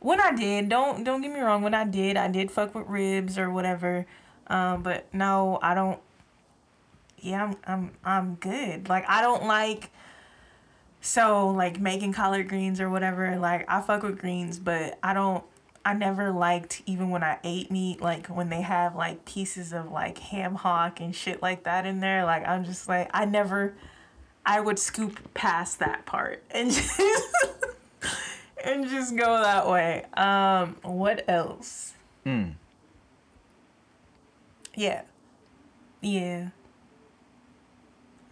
[0.00, 2.86] When I did, don't don't get me wrong, when I did, I did fuck with
[2.86, 4.06] ribs or whatever.
[4.48, 6.00] Um, but no, I don't
[7.18, 8.88] yeah, I'm I'm I'm good.
[8.88, 9.90] Like I don't like
[11.00, 13.36] so like making collard greens or whatever.
[13.38, 15.44] Like I fuck with greens, but I don't
[15.84, 19.92] I never liked even when I ate meat, like when they have like pieces of
[19.92, 22.24] like ham hock and shit like that in there.
[22.24, 23.74] Like I'm just like I never
[24.44, 27.00] I would scoop past that part and just
[28.64, 30.04] and just go that way.
[30.14, 31.94] Um what else?
[32.24, 32.50] Hmm.
[34.74, 35.02] Yeah.
[36.00, 36.48] Yeah.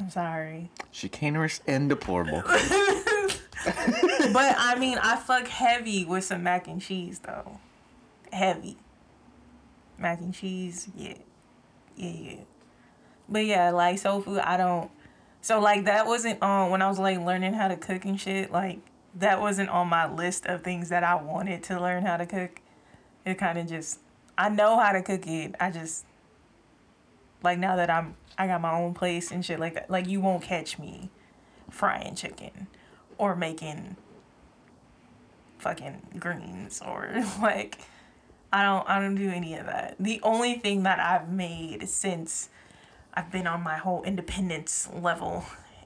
[0.00, 0.70] I'm sorry.
[0.92, 2.42] Chicanerous and deplorable.
[4.32, 7.58] But I mean, I fuck heavy with some mac and cheese though.
[8.32, 8.76] Heavy.
[9.98, 11.14] Mac and cheese, yeah.
[11.96, 12.36] Yeah, yeah.
[13.28, 14.90] But yeah, like soul food, I don't.
[15.40, 18.50] So like that wasn't on when I was like learning how to cook and shit.
[18.50, 18.80] Like
[19.14, 22.60] that wasn't on my list of things that I wanted to learn how to cook.
[23.24, 24.00] It kind of just
[24.36, 25.54] I know how to cook it.
[25.60, 26.04] I just
[27.44, 29.90] like now that I'm I got my own place and shit like that.
[29.90, 31.10] Like you won't catch me
[31.70, 32.66] frying chicken
[33.18, 33.96] or making
[35.58, 37.78] fucking greens or like
[38.52, 39.96] I don't I don't do any of that.
[40.00, 42.48] The only thing that I've made since
[43.12, 45.44] I've been on my whole independence level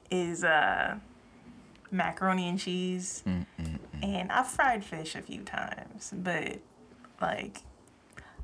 [0.09, 0.97] is uh
[1.91, 3.23] macaroni and cheese.
[3.27, 4.03] Mm, mm, mm.
[4.03, 6.59] And I've fried fish a few times, but
[7.21, 7.61] like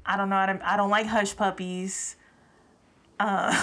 [0.06, 2.16] I don't know how to, I don't like hush puppies.
[3.20, 3.54] I'm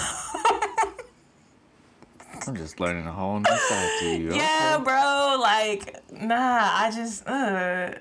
[2.57, 4.35] just learning a whole new side to you.
[4.35, 4.85] Yeah, okay?
[4.85, 7.93] bro, like nah, I just uh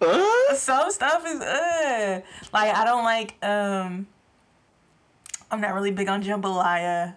[0.00, 0.54] Uh?
[0.54, 2.20] some stuff is uh
[2.52, 4.06] like I don't like um
[5.50, 7.16] I'm not really big on jambalaya.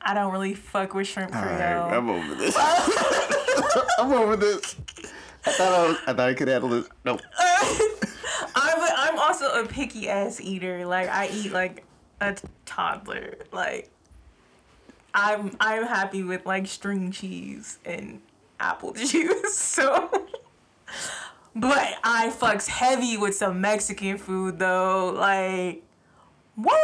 [0.00, 1.46] I don't really fuck with shrimp creole.
[1.46, 2.56] right, I'm over this.
[3.98, 4.76] I'm over this.
[5.46, 6.88] I thought I, was, I thought I could handle this.
[7.04, 7.20] Nope.
[8.54, 10.86] I'm a, I'm also a picky ass eater.
[10.86, 11.84] Like I eat like
[12.20, 12.36] a
[12.66, 13.36] toddler.
[13.52, 13.90] Like
[15.12, 18.20] I'm I'm happy with like string cheese and
[18.60, 19.56] apple juice.
[19.56, 20.10] So
[21.54, 25.14] but I fucks heavy with some Mexican food though.
[25.16, 25.82] Like
[26.56, 26.74] woo!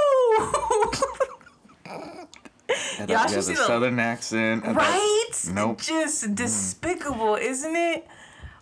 [2.99, 4.65] And Y'all should see a the- southern accent.
[4.65, 5.31] Right?
[5.53, 5.81] Nope.
[5.81, 6.35] Just mm.
[6.35, 8.07] despicable, isn't it?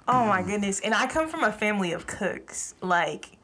[0.07, 0.47] Oh my mm.
[0.47, 0.81] goodness.
[0.81, 2.75] And I come from a family of cooks.
[2.81, 3.38] Like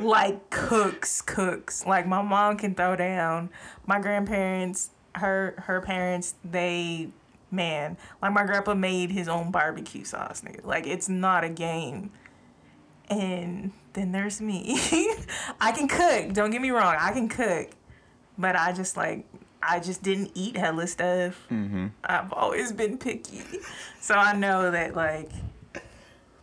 [0.00, 1.86] like cooks, cooks.
[1.86, 3.50] Like my mom can throw down.
[3.86, 7.08] My grandparents, her her parents, they
[7.50, 10.64] man, like my grandpa made his own barbecue sauce, nigga.
[10.64, 12.10] Like it's not a game.
[13.10, 14.78] And then there's me.
[15.60, 17.70] I can cook, don't get me wrong, I can cook.
[18.38, 19.26] But I just like
[19.62, 21.46] I just didn't eat hella stuff.
[21.50, 21.88] Mm-hmm.
[22.04, 23.42] I've always been picky.
[24.00, 25.30] So I know that like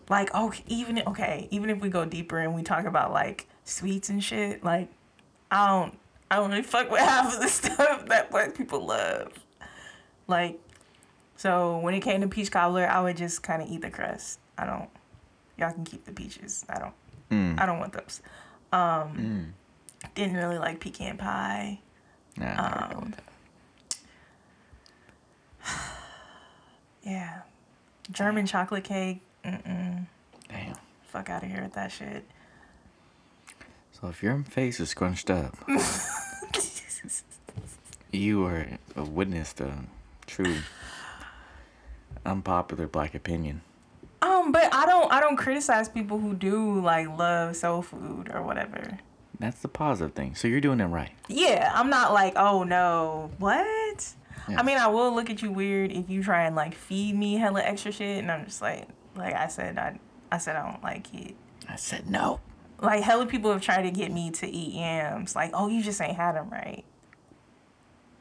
[0.09, 4.09] like oh even okay, even if we go deeper and we talk about like sweets
[4.09, 4.89] and shit, like
[5.51, 5.97] I don't
[6.31, 9.31] I don't really fuck with half of the stuff that black people love.
[10.27, 10.59] Like
[11.37, 14.39] so when it came to peach cobbler, I would just kind of eat the crust.
[14.57, 14.89] I don't
[15.57, 16.65] y'all can keep the peaches.
[16.69, 16.93] I don't
[17.29, 17.59] Mm.
[17.61, 18.21] I don't want those.
[18.73, 19.53] Um
[20.15, 21.79] didn't really like pecan pie.
[22.37, 23.15] Nah, I never go Um.
[27.03, 27.41] Yeah.
[28.11, 29.21] German chocolate cake.
[29.45, 30.05] Mm-mm.
[30.49, 30.75] Damn.
[31.07, 32.25] Fuck out of here with that shit.
[33.91, 35.55] So if your face is scrunched up,
[38.11, 39.73] you are a witness to
[40.25, 40.57] true
[42.25, 43.61] unpopular black opinion.
[44.21, 48.41] Um, but I don't I don't criticize people who do like love soul food or
[48.41, 48.99] whatever.
[49.39, 50.35] That's the positive thing.
[50.35, 51.11] So you're doing it right.
[51.29, 54.13] Yeah, I'm not like, oh no, what?
[54.57, 57.35] I mean, I will look at you weird if you try and like feed me
[57.35, 58.87] hella extra shit, and I'm just like,
[59.19, 59.99] like I said, I,
[60.31, 61.35] I said I don't like it.
[61.67, 62.39] I said no.
[62.81, 65.35] Like hella people have tried to get me to eat yams.
[65.35, 66.83] Like, oh, you just ain't had them right.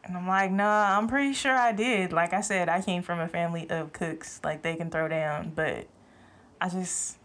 [0.05, 2.13] And I'm like, nah, I'm pretty sure I did.
[2.13, 4.41] Like I said, I came from a family of cooks.
[4.43, 5.87] Like they can throw down, but
[6.61, 7.19] I just,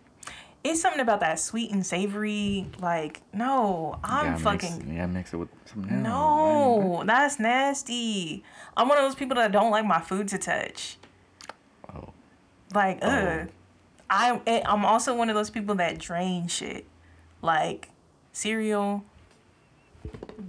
[0.64, 2.68] it's something about that sweet and savory.
[2.80, 4.80] Like, no, I'm fucking.
[4.80, 5.92] Mix, gotta mix it with something else.
[5.92, 6.04] man.
[6.04, 8.44] No, that's nasty.
[8.76, 10.98] I'm one of those people that don't like my food to touch.
[11.94, 12.10] Oh.
[12.74, 13.08] Like, oh.
[13.08, 13.50] ugh.
[14.14, 16.86] I eh, I'm also one of those people that drain shit,
[17.42, 17.90] like
[18.32, 19.04] cereal.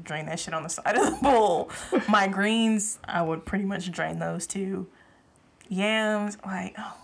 [0.03, 1.71] Drain that shit on the side of the bowl.
[2.07, 4.87] My greens, I would pretty much drain those too.
[5.71, 6.95] Yams, like, oh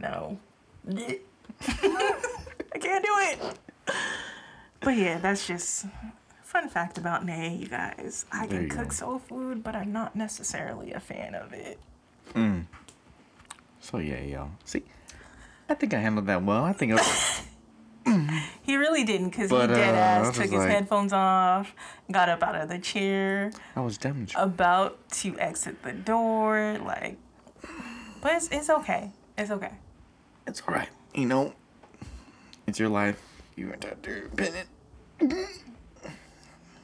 [0.00, 0.38] no,
[0.88, 3.38] I can't do it.
[4.80, 5.86] But yeah, that's just
[6.42, 8.26] fun fact about Nay, you guys.
[8.32, 8.94] I can cook go.
[8.94, 11.78] soul food, but I'm not necessarily a fan of it.
[13.80, 14.50] So yeah, y'all.
[14.64, 14.82] See,
[15.68, 16.64] I think I handled that well.
[16.64, 17.42] I think it was,
[18.62, 21.12] He really didn't, cause he But, dead uh, I ass was took his like- headphones
[21.12, 21.74] off,
[22.10, 24.50] got up out of the chair, I was demonstrating.
[24.52, 27.16] about to exit the door, like.
[28.20, 29.10] But it's, it's okay.
[29.38, 29.72] It's okay.
[30.46, 30.88] it's all right.
[31.14, 31.54] You know,
[32.66, 33.20] it's your life.
[33.56, 34.66] You went out there, Bennett.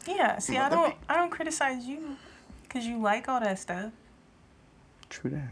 [0.07, 0.39] Yeah.
[0.39, 2.17] See, I don't I don't criticize you,
[2.69, 3.93] cause you like all that stuff.
[5.09, 5.51] True that.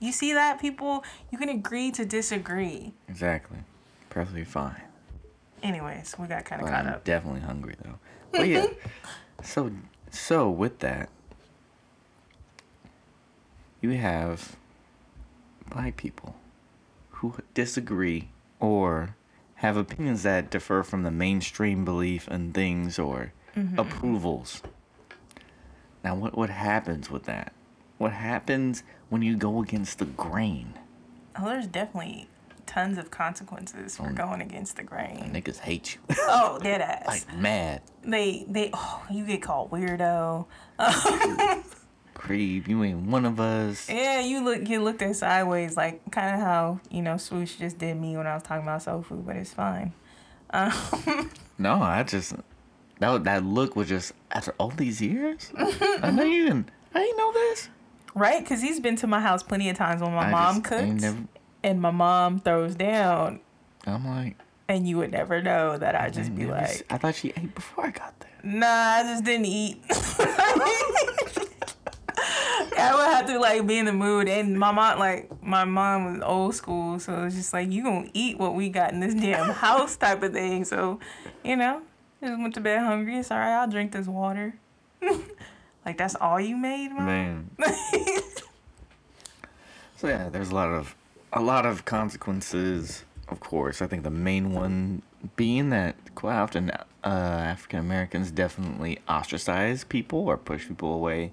[0.00, 2.92] You see that people, you can agree to disagree.
[3.08, 3.58] Exactly.
[4.10, 4.82] Perfectly fine.
[5.62, 7.04] Anyways, we got kind of caught I'm up.
[7.04, 7.98] definitely hungry though.
[8.32, 8.66] But yeah.
[9.42, 9.70] so
[10.10, 11.08] so with that,
[13.80, 14.56] you have
[15.68, 16.36] black people
[17.10, 18.28] who disagree
[18.60, 19.16] or
[19.56, 23.78] have opinions that differ from the mainstream belief in things or mm-hmm.
[23.78, 24.62] approvals.
[26.04, 27.54] Now what what happens with that?
[27.98, 30.74] What happens when you go against the grain?
[31.38, 32.28] Oh, there's definitely
[32.66, 35.30] tons of consequences for going against the grain.
[35.32, 36.16] Niggas hate you.
[36.28, 37.06] Oh, dead ass.
[37.06, 37.82] like mad.
[38.02, 40.46] they they oh, you get called weirdo.
[42.14, 43.88] Creep, you ain't one of us.
[43.88, 47.78] Yeah, you look get looked at sideways, like kind of how you know Swoosh just
[47.78, 49.92] did me when I was talking about soul food, but it's fine.
[50.50, 50.72] Um,
[51.58, 52.34] No, I just
[53.00, 55.52] that that look was just after all these years.
[55.56, 56.70] I know you didn't.
[56.94, 57.68] I didn't know this.
[58.14, 58.40] Right?
[58.42, 60.90] Because he's been to my house plenty of times when my I mom just ain't
[60.92, 61.24] cooks never-
[61.62, 63.40] and my mom throws down,
[63.86, 64.36] I'm like,
[64.68, 67.86] and you would never know that I'd just be like, I thought she ate before
[67.86, 68.30] I got there.
[68.42, 69.82] Nah, I just didn't eat.
[72.76, 76.14] I would have to like be in the mood, and my mom, like my mom
[76.14, 79.14] was old school, so it's just like you gonna eat what we got in this
[79.14, 80.64] damn house type of thing.
[80.64, 80.98] So,
[81.44, 81.82] you know,
[82.22, 83.16] just went to bed hungry.
[83.18, 83.48] It's alright.
[83.52, 84.54] I'll drink this water.
[85.84, 87.06] like that's all you made, mom.
[87.06, 87.50] Man.
[89.96, 90.94] so yeah, there's a lot of
[91.32, 93.04] a lot of consequences.
[93.28, 95.02] Of course, I think the main one
[95.36, 101.32] being that quite often uh, African Americans definitely ostracize people or push people away,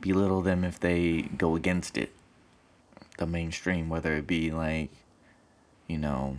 [0.00, 2.12] belittle them if they go against it.
[3.18, 4.90] The mainstream, whether it be like,
[5.86, 6.38] you know,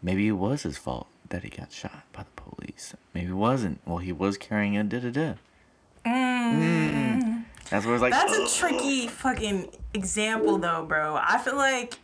[0.00, 2.94] maybe it was his fault that he got shot by the police.
[3.12, 3.80] Maybe it wasn't.
[3.84, 5.34] Well, he was carrying a da da da.
[6.06, 7.44] Mm.
[7.70, 8.12] That's it's like.
[8.12, 11.16] That's a tricky fucking example though, bro.
[11.20, 11.98] I feel like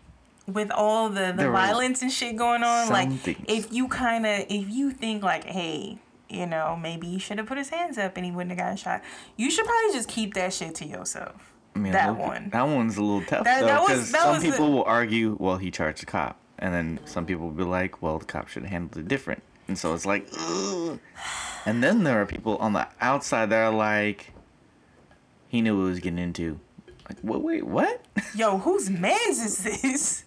[0.46, 3.38] with all the the There violence and shit going on, like things.
[3.48, 5.98] if you kind of if you think like, hey,
[6.28, 8.76] you know, maybe he should have put his hands up and he wouldn't have gotten
[8.76, 9.02] shot.
[9.36, 11.52] You should probably just keep that shit to yourself.
[11.74, 12.50] I mean, that one.
[12.50, 15.56] That one's a little tough That- though, because some was the- people will argue, well,
[15.56, 18.62] he charged the cop, and then some people will be like, well, the cop should
[18.62, 20.98] have handled it different, and so it's like, Ugh.
[21.66, 24.32] and then there are people on the outside that are like,
[25.48, 26.58] he knew what he was getting into.
[27.08, 28.04] Like, wait, wait, what?
[28.34, 30.24] Yo, whose man's is this?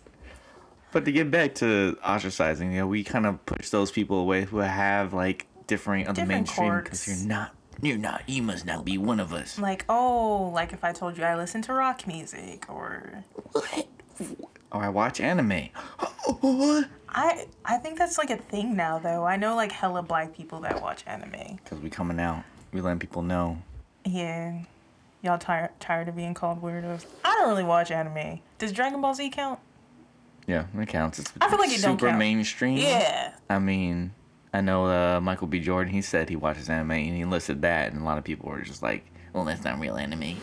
[0.92, 4.46] but to get back to ostracizing, you know, we kind of push those people away
[4.46, 8.86] who have like differing on the mainstream because you're not, you're not, you must not
[8.86, 9.60] be one of us.
[9.60, 13.88] Like, oh, like if I told you I listen to rock music or What?
[14.72, 15.70] Or I watch anime.
[17.10, 19.24] I I think that's like a thing now though.
[19.26, 21.58] I know like hella black people that watch anime.
[21.64, 22.44] Because we coming out.
[22.74, 23.58] We letting people know.
[24.06, 24.60] Yeah.
[25.22, 27.06] Y'all tired tired of being called weirdos?
[27.26, 28.40] I don't really watch anime.
[28.60, 29.60] Does Dragon Ball Z count?
[30.48, 31.20] Yeah, it counts.
[31.20, 32.20] It's I feel like it don't super count.
[32.20, 32.78] mainstream.
[32.78, 33.34] Yeah.
[33.50, 34.12] I mean,
[34.54, 35.60] I know uh, Michael B.
[35.60, 35.92] Jordan.
[35.94, 38.62] He said he watches anime and he listed that, and a lot of people were
[38.62, 40.38] just like, "Well, that's not real anime."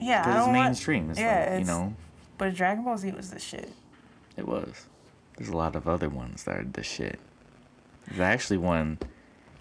[0.00, 1.10] Yeah, Because it's don't watch- mainstream.
[1.10, 1.94] It's yeah, like, you know,
[2.38, 3.70] But Dragon Ball Z was the shit.
[4.38, 4.86] it was.
[5.40, 7.18] There's a lot of other ones that are the shit.
[8.06, 8.98] There's actually one,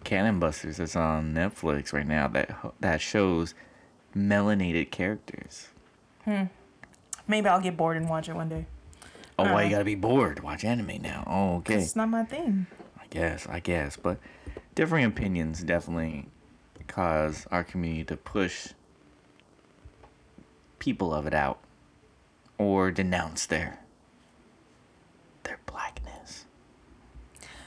[0.04, 3.54] Cannon Busters, that's on Netflix right now that that shows
[4.14, 5.70] melanated characters.
[6.26, 6.44] Hmm.
[7.30, 8.66] Maybe I'll get bored and watch it one day.
[9.38, 10.44] Oh, why you gotta be bored?
[10.44, 11.24] Watch anime now.
[11.26, 11.76] Oh, okay.
[11.76, 12.68] It's not my thing.
[13.00, 13.96] I guess, I guess.
[13.96, 14.18] But
[14.76, 16.26] differing opinions definitely
[16.88, 18.74] cause our community to push
[20.80, 21.60] people of it out
[22.58, 23.79] or denounce their
[25.44, 26.46] their blackness.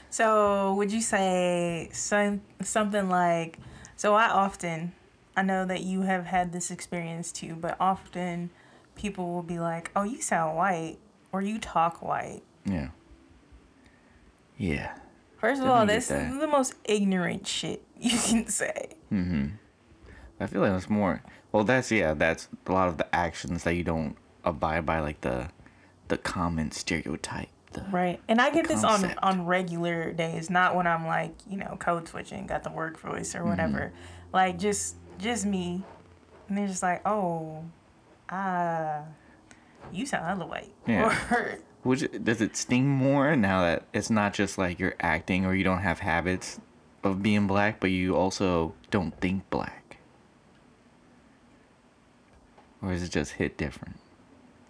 [0.09, 3.57] So, would you say some something like
[3.95, 4.93] so I often
[5.35, 8.51] I know that you have had this experience too, but often
[8.95, 10.97] people will be like, "Oh, you sound white,"
[11.31, 12.89] or "You talk white." Yeah.
[14.57, 14.95] Yeah.
[15.37, 16.31] First of all, this that.
[16.31, 18.89] is the most ignorant shit you can say.
[19.11, 19.47] Mm-hmm.
[20.39, 21.21] I feel like that's more.
[21.51, 22.13] Well, that's yeah.
[22.13, 25.49] That's a lot of the actions that you don't abide by, like the
[26.07, 27.49] the common stereotype.
[27.91, 28.19] Right.
[28.27, 32.07] And I get this on on regular days, not when I'm like, you know, code
[32.07, 33.91] switching, got the work voice or whatever.
[33.93, 34.33] Mm-hmm.
[34.33, 35.83] Like just just me.
[36.47, 37.63] And they're just like, "Oh,
[38.29, 39.03] ah,
[39.91, 41.17] you sound hella white." Yeah.
[41.31, 45.53] Or Which does it sting more now that it's not just like you're acting or
[45.53, 46.61] you don't have habits
[47.03, 49.97] of being black, but you also don't think black?
[52.81, 53.97] Or is it just hit different?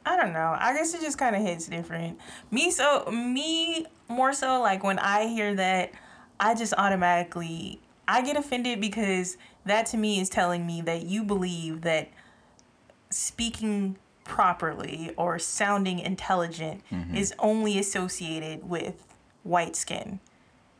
[0.05, 0.55] I don't know.
[0.57, 2.19] I guess it just kind of hits different.
[2.51, 5.91] Me so me more so like when I hear that,
[6.39, 11.23] I just automatically I get offended because that to me is telling me that you
[11.23, 12.09] believe that
[13.09, 17.15] speaking properly or sounding intelligent mm-hmm.
[17.15, 19.05] is only associated with
[19.43, 20.19] white skin.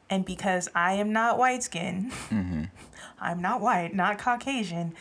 [0.10, 2.64] And because I am not white skin, mm-hmm.
[3.20, 4.94] I'm not white, not Caucasian,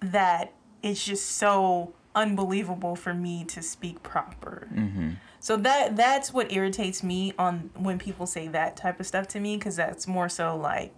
[0.00, 0.52] that
[0.82, 4.66] it's just so unbelievable for me to speak proper.
[5.38, 9.38] So that that's what irritates me on when people say that type of stuff to
[9.40, 10.96] me because that's more so like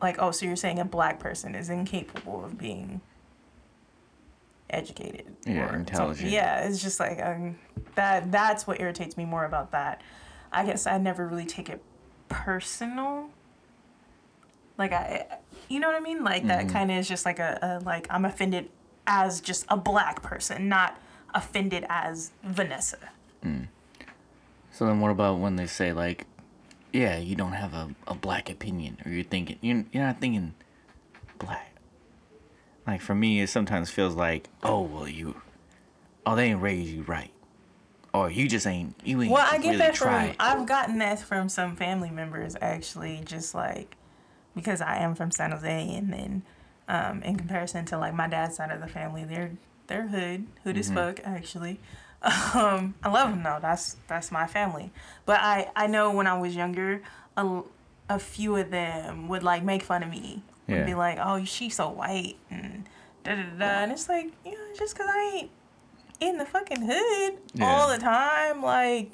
[0.00, 3.00] like oh so you're saying a black person is incapable of being
[4.70, 5.80] educated Yeah, something.
[5.80, 6.30] intelligent.
[6.30, 7.56] yeah it's just like um,
[7.94, 10.02] that that's what irritates me more about that
[10.52, 11.82] i guess i never really take it
[12.28, 13.30] personal
[14.78, 15.24] like i
[15.68, 16.48] you know what i mean like Mm-hmm.
[16.48, 18.68] that kind of is just like a, a like i'm offended
[19.06, 21.00] as just a black person not
[21.34, 22.98] offended as vanessa
[24.72, 26.26] So then, what about when they say like,
[26.92, 30.52] "Yeah, you don't have a, a black opinion," or you're thinking you're you're not thinking
[31.38, 31.72] black.
[32.86, 35.40] Like for me, it sometimes feels like, "Oh well, you,
[36.26, 37.30] oh they ain't raised you right,
[38.12, 40.98] or you just ain't you ain't Well, I get really that from tried." I've gotten
[40.98, 43.96] that from some family members actually, just like
[44.56, 46.42] because I am from San Jose, and then
[46.88, 49.52] um, in comparison to like my dad's side of the family, they're
[49.86, 51.78] they're hood, hood as fuck actually.
[52.54, 53.58] Um, I love them though.
[53.62, 54.90] That's that's my family.
[55.26, 57.02] But I I know when I was younger,
[57.36, 57.60] a,
[58.08, 60.42] a few of them would like make fun of me.
[60.66, 60.84] Would Yeah.
[60.86, 62.88] be like, "Oh, she's so white," and
[63.22, 63.64] da da da.
[63.82, 65.50] And it's like, you know, just because I ain't
[66.18, 69.12] in the fucking hood all the time, like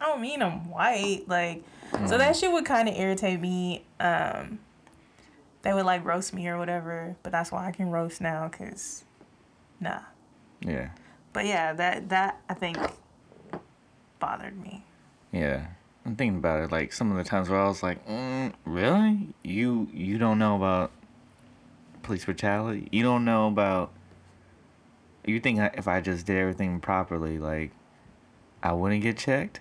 [0.00, 1.22] I don't mean I'm white.
[1.26, 1.62] Like,
[2.06, 3.84] so that shit would kind of irritate me.
[3.98, 4.58] Um,
[5.62, 9.04] they would like roast me or whatever, but that's why I can roast now, cause
[9.80, 10.00] nah.
[10.60, 10.90] yeah,
[11.32, 12.78] But yeah, that that I think
[14.18, 14.84] bothered me.
[15.32, 15.66] yeah.
[16.06, 16.72] I'm thinking about it.
[16.72, 19.28] Like some of the times where I was like, mm, "Really?
[19.44, 20.92] You you don't know about
[22.02, 22.88] police brutality?
[22.90, 23.92] You don't know about?
[25.26, 27.72] You think if I just did everything properly, like
[28.62, 29.60] I wouldn't get checked?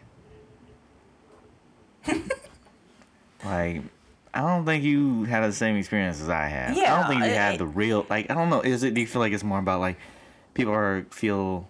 [3.45, 3.81] like,
[4.34, 6.72] I don't think you had the same experience as I had.
[6.72, 8.06] I don't think you had it- the real.
[8.10, 8.61] Like, I don't know.
[8.61, 8.94] Is it?
[8.94, 9.98] Do you feel like it's more about like
[10.53, 11.68] people are feel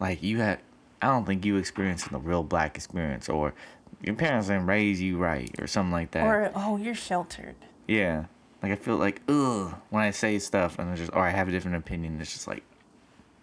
[0.00, 0.60] like you had?
[1.00, 3.54] I don't think you experienced the real black experience, or
[4.02, 6.24] your parents didn't raise you right, or something like that.
[6.24, 7.56] Or oh, you're sheltered.
[7.88, 8.26] Yeah.
[8.62, 11.48] Like I feel like ugh when I say stuff and it's just or I have
[11.48, 12.20] a different opinion.
[12.20, 12.62] It's just like,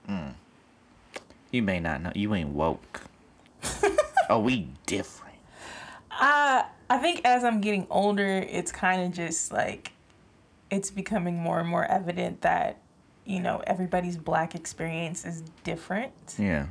[0.09, 0.33] mm,
[1.51, 2.11] you may not know.
[2.15, 3.01] You ain't woke.
[4.29, 5.18] oh, we different.
[6.19, 9.93] I I think as I'm getting older, it's kind of just like
[10.69, 12.77] it's becoming more and more evident that
[13.25, 16.13] you know everybody's black experience is different.
[16.37, 16.67] Yeah.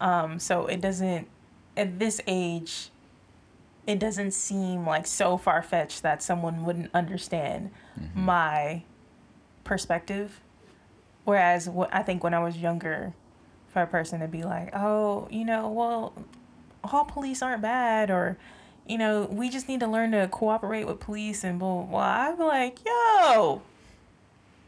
[0.00, 1.28] Um, so it doesn't
[1.76, 2.90] at this age
[3.86, 7.70] it doesn't seem like so far fetched that someone wouldn't understand
[8.14, 8.82] my
[9.62, 10.40] perspective.
[11.24, 13.12] Whereas wh- I think when I was younger,
[13.68, 16.14] for a person to be like, oh, you know, well,
[16.84, 18.38] all police aren't bad, or,
[18.86, 22.00] you know, we just need to learn to cooperate with police and blah, blah, blah.
[22.00, 23.62] I'd be like, yo,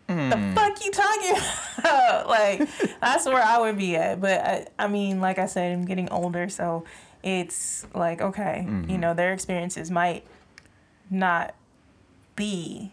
[0.07, 0.55] the hmm.
[0.55, 1.37] fuck you talking
[1.79, 2.29] about?
[2.29, 2.69] like,
[3.01, 4.21] that's where I would be at.
[4.21, 6.85] But I, I mean, like I said, I'm getting older, so
[7.23, 9.01] it's like, okay, you mm-hmm.
[9.01, 10.25] know, their experiences might
[11.11, 11.55] not
[12.37, 12.93] be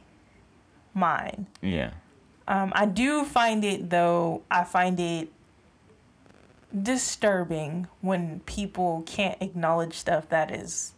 [0.93, 1.47] mine.
[1.61, 1.91] Yeah.
[2.47, 4.41] Um, I do find it though.
[4.51, 5.29] I find it
[6.81, 10.93] disturbing when people can't acknowledge stuff that is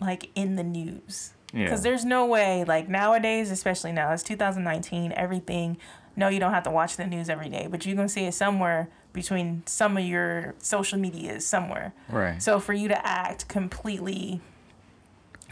[0.00, 1.32] like in the news.
[1.52, 1.64] Yeah.
[1.64, 5.78] Because there's no way, like nowadays, especially now, it's 2019, everything.
[6.16, 8.24] No, you don't have to watch the news every day, but you're going to see
[8.24, 11.92] it somewhere between some of your social medias somewhere.
[12.08, 12.42] Right.
[12.42, 14.40] So for you to act completely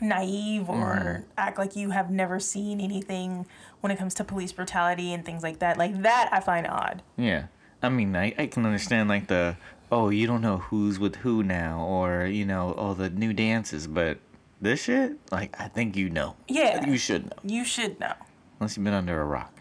[0.01, 1.23] naive or mm-hmm.
[1.39, 3.47] act like you have never seen anything
[3.81, 7.03] when it comes to police brutality and things like that, like that I find odd.
[7.17, 7.47] Yeah.
[7.83, 9.57] I mean, I, I can understand like the
[9.91, 13.87] oh you don't know who's with who now or you know all the new dances,
[13.87, 14.19] but
[14.67, 16.37] this shit like I think you know.
[16.49, 16.85] Yeah.
[16.87, 18.15] You should know You should know.
[18.61, 19.53] unless you've been under a rock.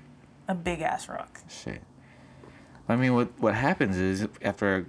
[0.48, 1.40] A big ass rock.
[1.50, 1.82] Shit.
[2.90, 4.86] I mean, what what happens is after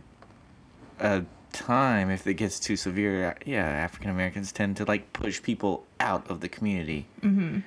[1.01, 5.87] a time, if it gets too severe, yeah, African Americans tend to like push people
[6.01, 7.07] out of the community.
[7.23, 7.61] Mm-hmm.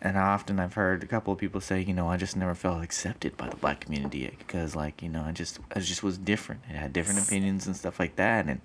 [0.00, 2.82] And often I've heard a couple of people say, you know, I just never felt
[2.82, 6.60] accepted by the black community because, like, you know, I just I just was different.
[6.68, 8.60] I had different opinions and stuff like that, and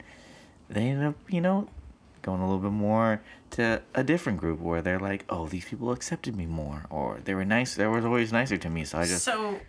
[0.70, 1.68] they end up, you know,
[2.22, 3.22] going a little bit more
[3.52, 7.34] to a different group where they're like, oh, these people accepted me more, or they
[7.34, 7.76] were nice.
[7.76, 9.60] They were always nicer to me, so I just So,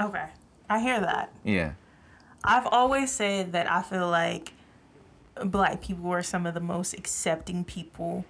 [0.00, 0.26] okay.
[0.70, 1.32] I hear that.
[1.44, 1.72] yeah.
[2.44, 4.52] I've always said that I feel like
[5.44, 8.24] black people are some of the most accepting people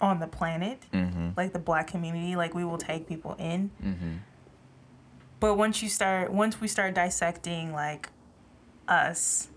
[0.00, 0.82] on the planet.
[0.92, 1.30] Mm-hmm.
[1.36, 3.70] Like the black community, like we will take people in.
[3.82, 4.12] Mm-hmm.
[5.40, 8.10] But once you start, once we start dissecting like
[8.86, 9.48] us,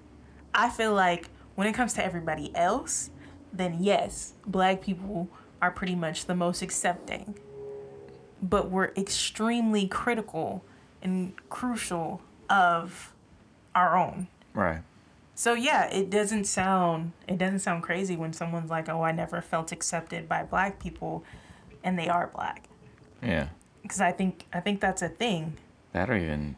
[0.54, 3.10] I feel like when it comes to everybody else,
[3.54, 5.30] then yes, black people
[5.62, 7.36] are pretty much the most accepting.
[8.42, 10.64] But we're extremely critical
[11.02, 13.14] and crucial of
[13.76, 14.28] our own.
[14.54, 14.82] Right.
[15.36, 19.42] So yeah, it doesn't sound it doesn't sound crazy when someone's like, "Oh, I never
[19.42, 21.24] felt accepted by black people,"
[21.84, 22.66] and they are black.
[23.24, 23.50] Yeah.
[23.82, 25.58] Because I think I think that's a thing.
[25.94, 26.58] That or even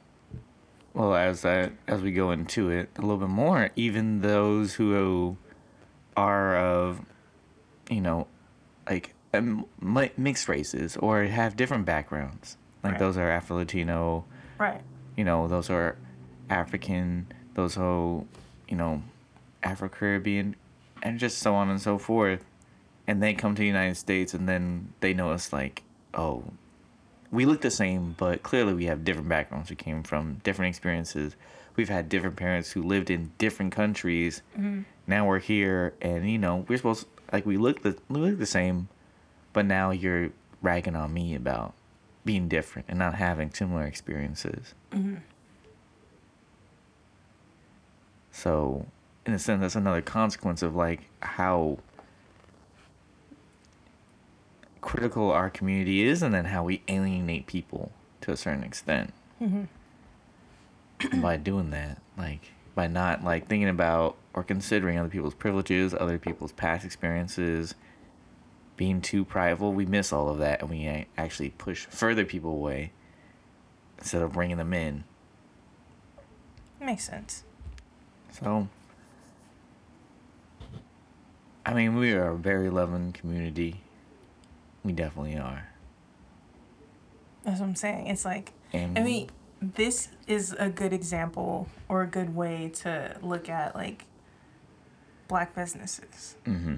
[0.94, 5.38] well as I, as we go into it a little bit more, even those who
[6.16, 7.02] are of
[7.90, 8.28] you know
[8.90, 12.58] like um, mi- mixed races or have different backgrounds.
[12.84, 13.00] Like Right.
[13.00, 14.26] those are Afro Latino,
[14.60, 14.82] Right.
[15.18, 15.96] you know, those are
[16.50, 18.28] African, those who,
[18.68, 19.02] you know,
[19.64, 20.56] Afro Caribbean,
[21.02, 22.44] and just so on and so forth.
[23.08, 25.84] And they come to the United States and then they know us like,
[26.14, 26.44] oh,
[27.34, 29.72] we look the same, but clearly we have different backgrounds.
[29.72, 31.36] We came from different experiences.
[31.76, 34.44] We've had different parents who lived in different countries.
[34.56, 34.82] Mm-hmm.
[35.08, 38.46] Now we're here, and you know we're supposed like we look the we look the
[38.46, 38.88] same,
[39.52, 40.30] but now you're
[40.62, 41.74] ragging on me about
[42.24, 44.76] being different and not having similar experiences.
[44.92, 45.16] Mm-hmm.
[48.32, 48.86] So,
[49.26, 51.80] in a sense, that's another consequence of like how
[54.84, 57.92] critical our community is, and then how we alienate people
[58.22, 59.14] to a certain extent.
[59.42, 61.22] Mm-hmm.
[61.22, 66.18] by doing that, like by not like thinking about or considering other people's privileges, other
[66.18, 67.76] people's past experiences,
[68.78, 72.92] being too prideful, we miss all of that, and we actually push further people away
[73.98, 75.04] instead of bringing them in.
[76.82, 77.44] Makes sense.
[78.32, 78.68] So,
[81.66, 83.83] I mean, we are a very loving community.
[84.84, 85.68] We definitely are.
[87.44, 88.08] That's what I'm saying.
[88.08, 89.30] It's like And I mean,
[89.62, 94.06] this is a good example or a good way to look at like
[95.28, 96.36] black businesses.
[96.46, 96.76] hmm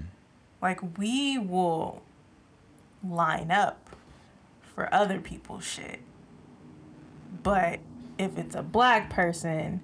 [0.62, 2.02] Like we will
[3.06, 3.90] line up
[4.62, 6.00] for other people's shit.
[7.42, 7.80] But
[8.18, 9.80] if it's a black person,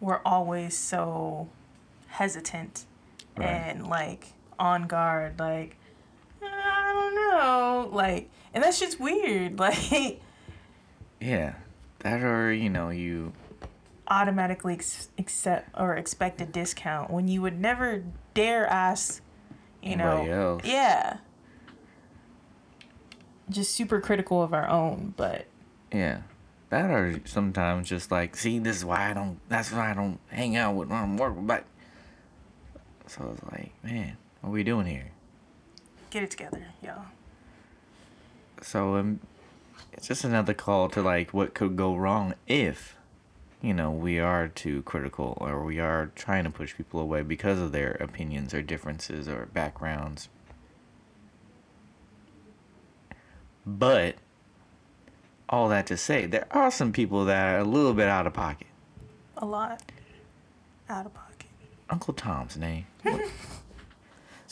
[0.00, 1.48] we're always so
[2.08, 2.86] hesitant
[3.36, 3.46] Right.
[3.48, 5.78] and like on guard like
[6.92, 9.58] I don't know, like and that's just weird.
[9.58, 10.20] Like
[11.20, 11.54] yeah,
[12.00, 13.32] that or you know you
[14.08, 18.02] automatically ex- accept or expect a discount when you would never
[18.34, 19.22] dare ask,
[19.82, 20.32] you Anybody know.
[20.54, 20.62] else.
[20.64, 21.18] Yeah.
[23.48, 25.46] Just super critical of our own, but
[25.92, 26.22] Yeah.
[26.70, 30.18] That or sometimes just like, see, this is why I don't, that's why I don't
[30.28, 31.64] hang out with, I'm working, but.
[33.06, 35.11] So it's like, man, what are we doing here?
[36.12, 37.06] Get it together, y'all.
[38.60, 39.20] So um,
[39.92, 42.96] it's just another call to like what could go wrong if,
[43.62, 47.58] you know, we are too critical or we are trying to push people away because
[47.58, 50.28] of their opinions or differences or backgrounds.
[53.64, 54.16] But
[55.48, 58.34] all that to say, there are some people that are a little bit out of
[58.34, 58.66] pocket.
[59.38, 59.82] A lot
[60.90, 61.46] out of pocket.
[61.88, 62.86] Uncle Tom's name.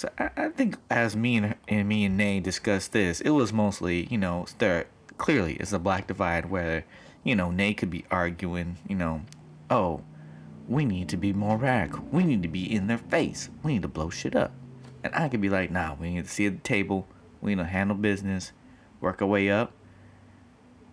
[0.01, 3.53] So I, I think as me and, and me and Nay discussed this, it was
[3.53, 4.87] mostly, you know, there
[5.19, 6.87] clearly it's a black divide where,
[7.23, 9.21] you know, Nay could be arguing, you know,
[9.69, 10.01] oh,
[10.67, 12.03] we need to be more radical.
[12.11, 13.51] We need to be in their face.
[13.63, 14.53] We need to blow shit up.
[15.05, 17.07] And I could be like, nah, we need to sit at the table.
[17.43, 18.53] We need to handle business,
[19.03, 19.71] work our way up,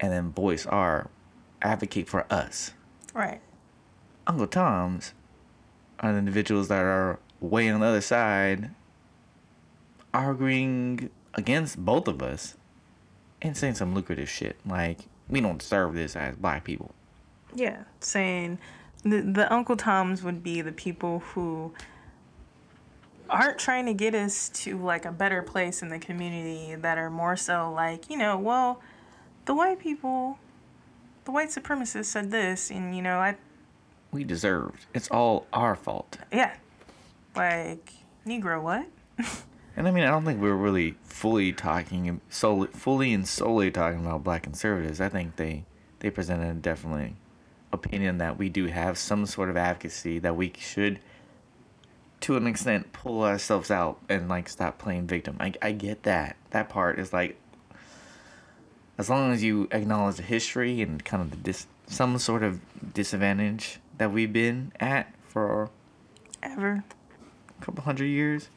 [0.01, 1.09] and then voice our
[1.61, 2.73] advocate for us.
[3.13, 3.39] Right.
[4.27, 5.13] Uncle Tom's
[6.01, 8.71] are the individuals that are way on the other side
[10.17, 12.55] arguing against both of us
[13.41, 14.57] and saying some lucrative shit.
[14.65, 14.99] Like,
[15.29, 16.91] we don't deserve this as black people.
[17.53, 18.59] Yeah, saying
[19.03, 21.73] the the Uncle Toms would be the people who
[23.29, 27.09] aren't trying to get us to like a better place in the community that are
[27.09, 28.81] more so like, you know, well,
[29.45, 30.39] the white people
[31.25, 33.35] the white supremacists said this and you know, I
[34.11, 34.85] We deserved.
[34.93, 36.17] It's all our fault.
[36.31, 36.55] yeah.
[37.35, 37.91] Like
[38.25, 38.87] Negro what?
[39.77, 43.99] And I mean, I don't think we're really fully talking solely, fully and solely talking
[43.99, 44.99] about black conservatives.
[44.99, 45.65] I think they
[45.99, 47.15] they presented definitely
[47.71, 50.99] opinion that we do have some sort of advocacy that we should,
[52.21, 55.37] to an extent, pull ourselves out and like stop playing victim.
[55.39, 56.37] I I get that.
[56.49, 57.37] That part is like,
[58.97, 62.59] as long as you acknowledge the history and kind of the dis some sort of
[62.95, 65.69] disadvantage that we've been at for
[66.41, 66.83] Ever
[67.59, 68.49] a couple hundred years.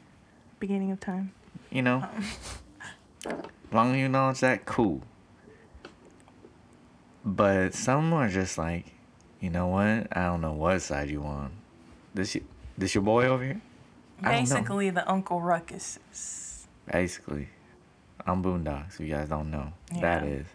[0.61, 1.33] Beginning of time.
[1.69, 2.07] you know.
[3.73, 5.01] long as you acknowledge that, cool.
[7.25, 8.85] But some are just like,
[9.39, 10.07] you know what?
[10.15, 11.51] I don't know what side you on.
[12.13, 12.37] This
[12.77, 13.61] this your boy over here?
[14.21, 14.29] Know.
[14.29, 15.99] Basically the Uncle Ruckus.
[16.91, 17.47] Basically,
[18.25, 18.95] I'm Boondocks.
[18.95, 20.29] If you guys don't know, that Yeah.
[20.29, 20.45] is.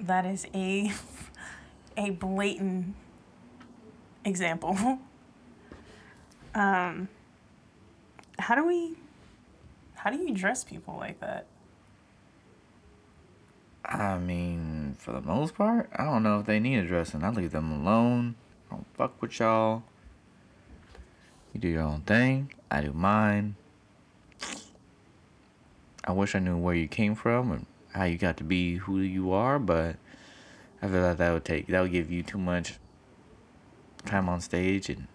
[0.00, 0.92] That is a
[1.96, 2.94] a blatant
[4.24, 4.76] example.
[6.54, 7.08] um
[8.38, 8.96] how do we
[10.04, 11.46] how do you dress people like that?
[13.86, 17.24] I mean, for the most part, I don't know if they need addressing.
[17.24, 18.34] I leave them alone.
[18.70, 19.82] I don't fuck with y'all.
[21.54, 22.52] You do your own thing.
[22.70, 23.56] I do mine.
[26.04, 29.00] I wish I knew where you came from and how you got to be who
[29.00, 29.96] you are, but
[30.82, 32.74] I feel like that would take that would give you too much
[34.04, 35.06] time on stage and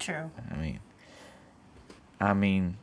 [0.00, 0.32] True.
[0.50, 0.80] I mean
[2.20, 2.78] I mean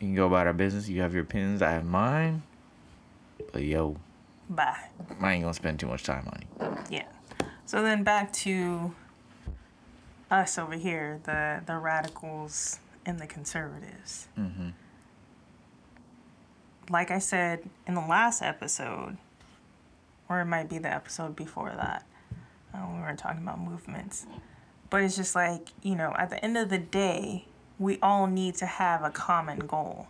[0.00, 2.42] you can go about our business, you have your opinions, I have mine.
[3.52, 3.96] But yo,
[4.48, 4.88] Bye.
[5.20, 6.98] I ain't gonna spend too much time on you.
[6.98, 7.06] Yeah.
[7.64, 8.94] So then back to
[10.30, 14.28] us over here, the the radicals and the conservatives.
[14.38, 14.70] Mm-hmm.
[16.88, 19.16] Like I said in the last episode,
[20.28, 22.04] or it might be the episode before that,
[22.74, 24.26] uh, when we were talking about movements.
[24.88, 27.46] But it's just like, you know, at the end of the day,
[27.78, 30.08] we all need to have a common goal.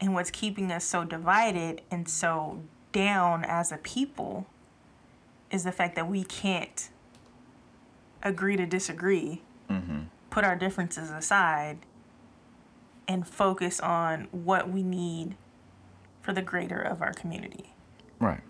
[0.00, 2.60] And what's keeping us so divided and so
[2.92, 4.46] down as a people
[5.50, 6.88] is the fact that we can't
[8.22, 10.02] agree to disagree, Mm-hmm.
[10.30, 11.78] put our differences aside,
[13.08, 15.34] and focus on what we need
[16.22, 17.72] for the greater of our community.
[18.20, 18.40] Right.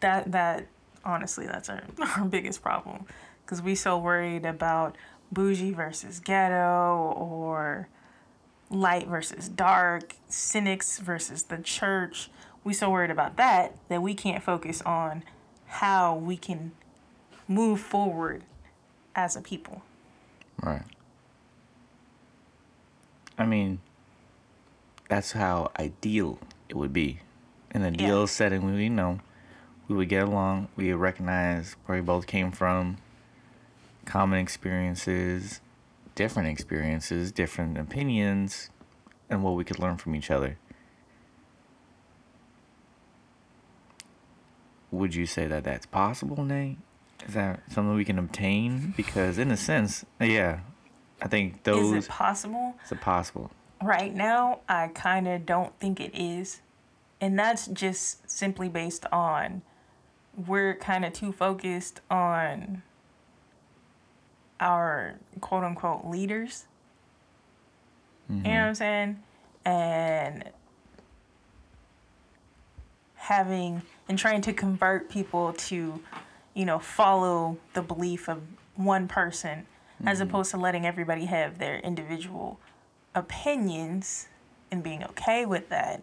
[0.00, 0.68] That that
[1.04, 1.82] honestly, that's our,
[2.16, 3.06] our biggest problem,
[3.44, 4.96] because we so worried about
[5.32, 7.88] bougie versus ghetto or
[8.70, 12.30] light versus dark, cynics versus the church.
[12.64, 15.22] We so worried about that that we can't focus on
[15.66, 16.72] how we can
[17.46, 18.44] move forward
[19.14, 19.82] as a people.
[20.62, 20.82] Right.
[23.38, 23.80] I mean,
[25.08, 26.38] that's how ideal
[26.68, 27.20] it would be.
[27.70, 28.26] In an ideal Yeah.
[28.26, 29.20] setting, we you know,
[29.86, 30.68] we would get along.
[30.76, 32.98] We would recognize where we both came from,
[34.08, 35.60] common experiences,
[36.14, 38.70] different experiences, different opinions,
[39.28, 40.58] and what we could learn from each other.
[44.90, 46.78] Would you say that that's possible, Nate?
[47.26, 48.94] Is that something we can obtain?
[48.96, 50.60] Because in a sense, yeah,
[51.20, 52.74] I think those Is it possible?
[52.82, 53.50] is it possible.
[53.82, 56.62] Right now, I kind of don't think it is.
[57.20, 59.62] And that's just simply based on
[60.46, 62.82] we're kind of too focused on
[64.60, 66.64] our quote unquote leaders.
[68.28, 68.50] You know mm-hmm.
[68.50, 69.22] what I'm saying?
[69.64, 70.44] And
[73.16, 76.00] having and trying to convert people to,
[76.54, 78.42] you know, follow the belief of
[78.74, 79.66] one person
[80.04, 80.28] as mm-hmm.
[80.28, 82.58] opposed to letting everybody have their individual
[83.14, 84.28] opinions
[84.70, 86.02] and being okay with that.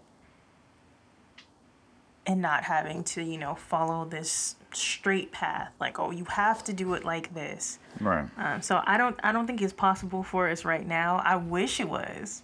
[2.28, 5.72] And not having to, you know, follow this straight path.
[5.80, 7.80] Like, oh, you have to do it like this.
[8.00, 8.28] Right.
[8.38, 11.22] Um, so I don't I don't think it's possible for us right now.
[11.24, 12.44] I wish it was.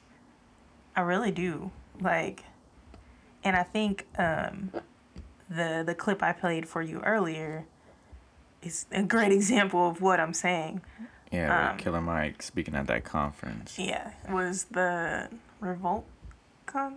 [0.95, 1.71] I really do.
[1.99, 2.43] Like
[3.43, 4.71] and I think um
[5.49, 7.65] the the clip I played for you earlier
[8.61, 10.81] is a great example of what I'm saying.
[11.31, 13.79] Yeah, Um, Killer Mike speaking at that conference.
[13.79, 15.29] Yeah, was the
[15.61, 16.05] Revolt
[16.65, 16.95] Con.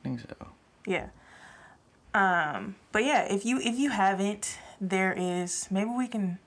[0.00, 0.48] I think so.
[0.86, 1.08] Yeah.
[2.14, 6.38] Um, but yeah, if you if you haven't, there is maybe we can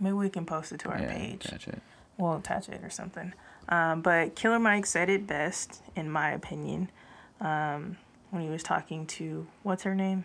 [0.00, 1.40] maybe we can post it to our yeah, page.
[1.42, 1.80] catch it.
[2.18, 3.32] We'll attach it or something.
[3.68, 6.90] Um, but Killer Mike said it best, in my opinion,
[7.40, 7.96] um,
[8.30, 10.24] when he was talking to what's her name?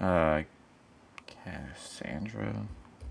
[0.00, 0.42] Uh,
[1.26, 2.66] Cassandra,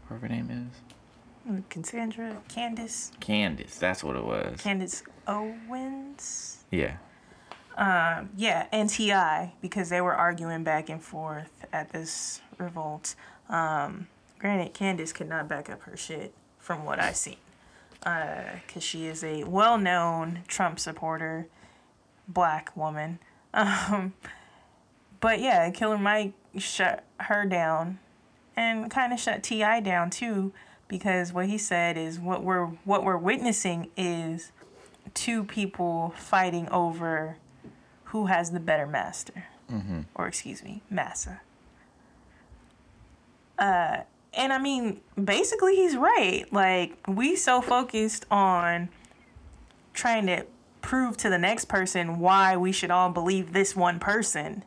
[0.07, 1.63] whatever her name is.
[1.69, 4.61] Cassandra, Candace, Candace, that's what it was.
[4.61, 6.63] Candace Owens.
[6.71, 6.97] yeah.
[7.77, 9.53] Yeah, and T.I.
[9.61, 13.15] because they were arguing back and forth at this revolt.
[13.49, 14.07] Um,
[14.39, 17.37] granted, Candace could not back up her shit from what I've seen,
[17.99, 21.47] because she is a well-known Trump supporter,
[22.27, 23.19] black woman.
[23.55, 24.13] Um,
[25.19, 27.99] but yeah, Killer Mike shut her down,
[28.57, 29.79] and kind of shut T.I.
[29.81, 30.51] down too,
[30.87, 34.51] because what he said is what we're what we're witnessing is
[35.13, 37.37] two people fighting over
[38.13, 39.45] who has the better master,
[40.13, 41.41] or excuse me, massa.
[43.57, 44.01] Uh,
[44.35, 46.45] and I mean, basically, he's right.
[46.53, 48.89] Like we so focused on
[49.95, 50.45] trying to
[50.83, 54.63] prove to the next person why we should all believe this one person.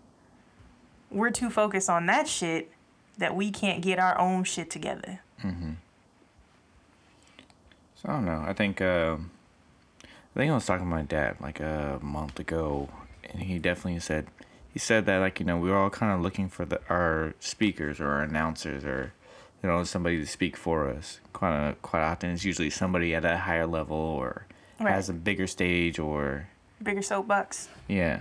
[1.11, 2.73] We're too focused on that shit
[3.17, 5.21] that we can't get our own shit together.
[7.95, 8.45] So I don't know.
[8.45, 9.17] I think uh,
[10.03, 12.89] I think I was talking to my dad like a month ago,
[13.39, 14.27] he definitely said
[14.73, 17.35] he said that like you know we were all kind of looking for the our
[17.41, 19.13] speakers or our announcers or
[19.63, 21.21] you know somebody to speak for us.
[21.33, 24.47] Quite a, quite often it's usually somebody at a higher level or
[24.79, 24.93] Right.
[24.93, 26.49] has a bigger stage or
[26.83, 27.69] Bigger soapbox.
[27.89, 28.21] yeah.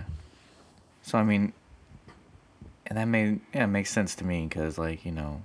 [1.02, 1.52] So I mean,
[2.86, 5.42] and that made yeah it makes sense to me because like you know,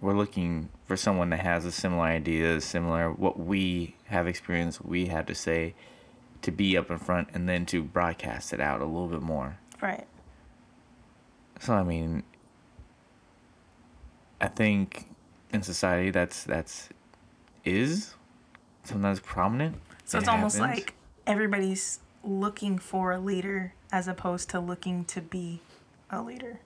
[0.00, 5.06] we're looking for someone that has a similar idea, similar what we have experienced, we
[5.06, 5.74] have to say,
[6.44, 9.58] to be up in front and then to broadcast it out a little bit more.
[9.80, 10.06] Right.
[11.60, 12.22] So I mean,
[14.40, 15.08] I think
[15.52, 16.88] in society that's that's
[17.64, 18.14] is
[18.82, 19.76] sometimes prominent.
[20.04, 20.78] So It it's almost happens.
[20.80, 20.94] like
[21.26, 25.60] everybody's looking for a leader as opposed to looking to be
[26.10, 26.60] a leader.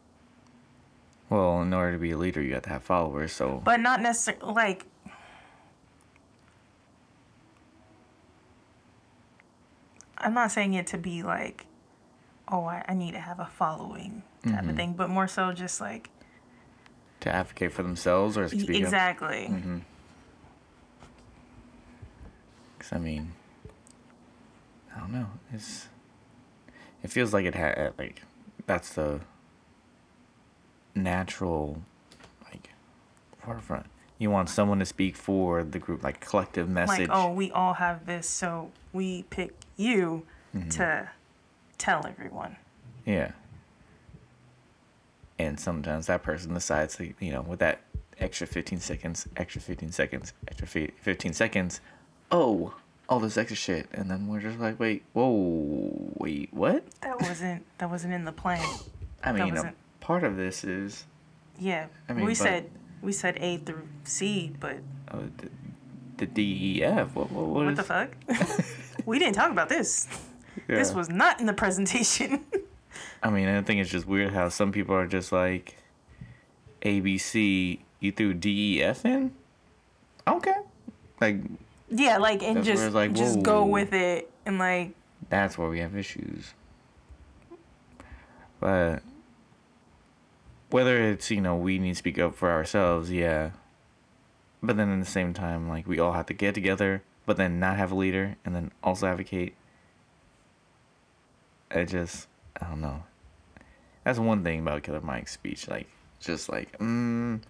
[1.30, 3.32] well, in order to be a leader, you have to have followers.
[3.32, 4.86] So But not necessarily like
[10.18, 11.66] I'm not saying it to be like,
[12.48, 14.76] oh, I, I need to have a following type of mm-hmm.
[14.76, 16.10] thing, but more so just like
[17.20, 19.48] to advocate for themselves or speak exactly.
[19.50, 19.78] Mm-hmm.
[22.78, 23.32] Cause I mean,
[24.94, 25.26] I don't know.
[25.52, 25.88] It's
[27.02, 28.22] it feels like it had uh, like
[28.66, 29.20] that's the
[30.94, 31.82] natural
[32.44, 32.70] like
[33.38, 33.86] forefront.
[34.18, 37.08] You want someone to speak for the group, like collective message.
[37.08, 40.26] Like, oh, we all have this, so we pick you
[40.70, 41.08] to
[41.78, 42.56] tell everyone.
[43.06, 43.30] Yeah.
[45.38, 47.80] And sometimes that person decides to, you know, with that
[48.18, 51.80] extra 15 seconds, extra 15 seconds, extra 15 seconds,
[52.32, 52.74] oh,
[53.08, 53.88] all this extra shit.
[53.92, 56.84] And then we're just like, wait, whoa, wait, what?
[57.02, 58.66] That wasn't that wasn't in the plan.
[59.24, 61.04] I mean, a part of this is
[61.58, 64.78] Yeah, I mean, we but- said we said A through C, but
[65.08, 65.18] uh,
[66.18, 66.26] the,
[66.80, 67.14] DEF.
[67.14, 68.10] What, what, what what is- the fuck?
[69.06, 70.08] we didn't talk about this.
[70.66, 72.44] This was not in the presentation.
[73.22, 75.76] I mean, I think it's just weird how some people are just like,
[76.82, 79.32] ABC, you threw DEF in?
[80.26, 80.54] Okay.
[81.20, 81.40] Like,
[81.88, 84.92] yeah, like and just like, just go with it and like
[85.30, 86.52] that's where we have issues.
[88.60, 89.02] But
[90.70, 93.50] whether it's, you know, we need to speak up for ourselves, yeah.
[94.62, 97.60] But then at the same time, like we all have to get together, but then
[97.60, 99.54] not have a leader and then also advocate.
[101.70, 102.28] I just
[102.60, 103.04] I don't know.
[104.04, 105.88] That's one thing about Killer Mike's speech, like
[106.20, 107.40] just like mm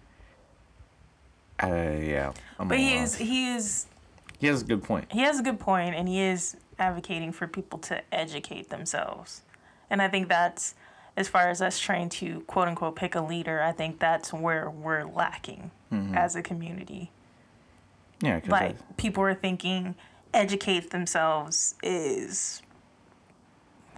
[1.61, 2.31] uh, yeah.
[2.57, 3.87] I'm but he is he is
[4.37, 5.11] he has a good point.
[5.11, 9.41] he has a good point and he is advocating for people to educate themselves
[9.89, 10.75] and i think that's
[11.19, 14.69] as far as us trying to quote unquote pick a leader i think that's where
[14.69, 16.15] we're lacking mm-hmm.
[16.15, 17.11] as a community.
[18.21, 19.95] Yeah, like people are thinking
[20.33, 22.61] educate themselves is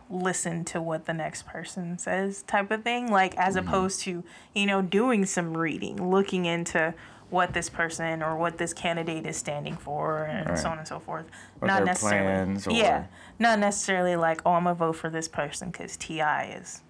[0.09, 3.67] listen to what the next person says type of thing like as mm-hmm.
[3.67, 4.23] opposed to
[4.53, 6.93] you know doing some reading looking into
[7.29, 10.59] what this person or what this candidate is standing for and Right.
[10.59, 11.25] so on and so forth.
[11.61, 13.05] Or plans or- yeah
[13.39, 16.57] not necessarily like oh i'm gonna vote for this person because T.I.
[16.61, 16.81] is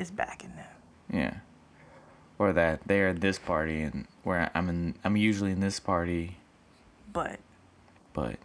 [0.00, 0.66] is backing them
[1.12, 1.34] Yeah.
[2.38, 6.38] Or that they're in this party and where I'm in I'm usually in this party,
[7.12, 7.38] but
[8.14, 8.36] but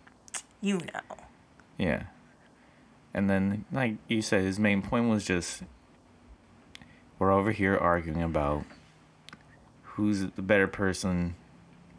[0.62, 1.18] you know
[1.78, 2.04] yeah.
[3.14, 5.64] And then like you said his main point was just
[7.20, 8.66] we're over here arguing about
[9.84, 11.36] who's the better person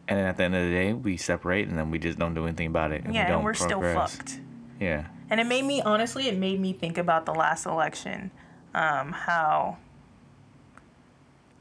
[0.07, 2.35] and then at the end of the day we separate and then we just don't
[2.35, 4.15] do anything about it and we don't and we're still progress.
[4.17, 4.39] fucked
[4.79, 5.07] Yeah.
[5.29, 8.31] And it made me honestly, it made me think about the last election,
[8.77, 9.77] um, how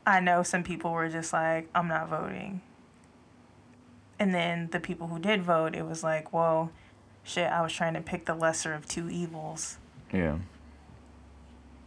[0.06, 2.60] I know some people were just like, I'm not voting.
[4.18, 6.70] And then the people who did vote, it was like, well,
[7.24, 9.78] shit, I was trying to pick the lesser of two evils.
[10.12, 10.38] Yeah.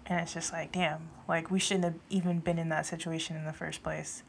[0.06, 3.46] And it's just like, damn, like we shouldn't have even been in that situation in
[3.46, 4.24] the first place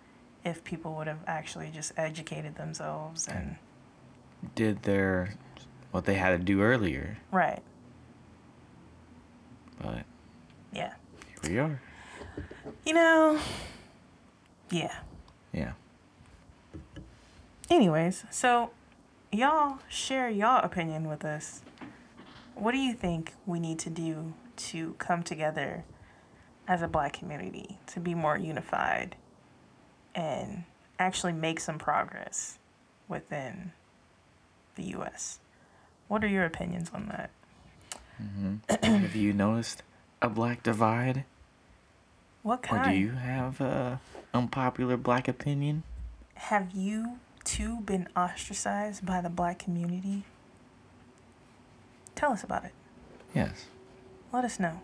[0.44, 3.56] if people would have actually just educated themselves and
[4.54, 5.34] Did their
[5.90, 7.18] what they had to do earlier.
[7.30, 7.62] right.
[9.82, 10.04] But
[10.72, 10.92] Yeah.
[11.42, 11.80] here we are.
[12.84, 13.40] You know,
[14.70, 14.96] yeah.
[15.52, 15.72] Yeah.
[17.68, 18.70] Anyways, so
[19.32, 21.62] y'all share y'all opinion with us.
[22.54, 25.84] What do you think we need to do to come together
[26.68, 29.16] as a black community to be more unified
[30.14, 30.64] and
[30.98, 32.58] actually make some progress
[33.08, 33.72] within
[34.76, 35.40] the US?
[36.08, 37.30] What are your opinions on that?
[38.22, 38.94] Mm-hmm.
[39.02, 39.82] Have you noticed
[40.22, 41.24] a black divide?
[42.42, 42.86] What kind?
[42.86, 44.00] Or do you have a
[44.32, 45.82] unpopular black opinion?
[46.34, 50.24] Have you too been ostracized by the black community?
[52.14, 52.72] Tell us about it.
[53.34, 53.66] Yes.
[54.32, 54.80] Let us know.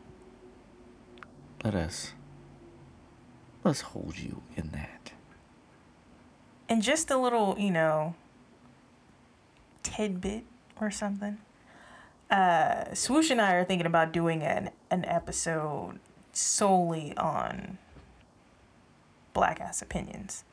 [1.64, 2.12] Let us
[3.64, 5.12] let's hold you in that.
[6.68, 8.14] And just a little, you know,
[9.82, 10.44] tidbit
[10.80, 11.38] or something.
[12.30, 16.00] Uh, Swoosh and I are thinking about doing an, an episode
[16.32, 17.78] solely on
[19.32, 20.44] black ass opinions.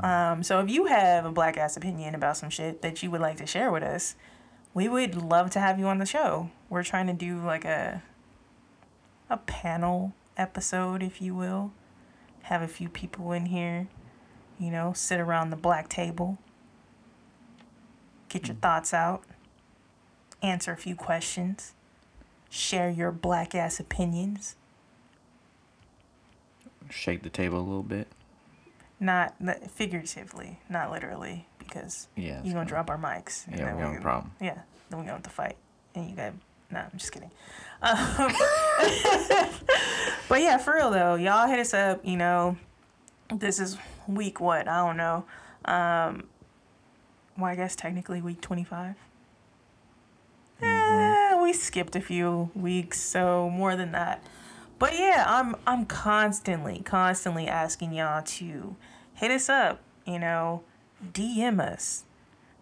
[0.00, 3.20] Um, so if you have a black ass opinion about some shit that you would
[3.20, 4.16] like to share with us,
[4.74, 6.50] we would love to have you on the show.
[6.68, 8.02] We're trying to do like a
[9.30, 11.70] a panel episode, if you will.
[12.42, 13.88] Have a few people in here
[14.58, 16.38] you know, sit around the black table,
[18.28, 19.22] get your thoughts out,
[20.42, 21.72] answer a few questions,
[22.50, 24.56] share your black ass opinions.
[26.90, 28.08] Shake the table a little bit.
[29.00, 29.34] Not
[29.70, 33.46] figuratively, not literally, because yeah, you're gonna drop our mics.
[33.50, 34.32] Yeah, we're gonna problem.
[34.40, 34.58] Yeah,
[34.90, 35.56] then we're gonna have to fight,
[35.94, 36.32] and you got
[36.70, 37.30] no, I'm just kidding.
[37.80, 37.96] Um,
[40.28, 42.04] but yeah, for real though, y'all hit us up.
[42.04, 42.56] You know,
[43.34, 44.66] this is week what?
[44.68, 45.24] I don't know.
[45.64, 46.24] Um,
[47.36, 48.96] well, I guess technically week 25.
[50.60, 51.34] Mm-hmm.
[51.34, 54.22] Eh, we skipped a few weeks, so more than that.
[54.78, 58.76] But yeah, I'm I'm constantly, constantly asking y'all to
[59.14, 60.62] hit us up, you know,
[61.04, 62.04] DM us,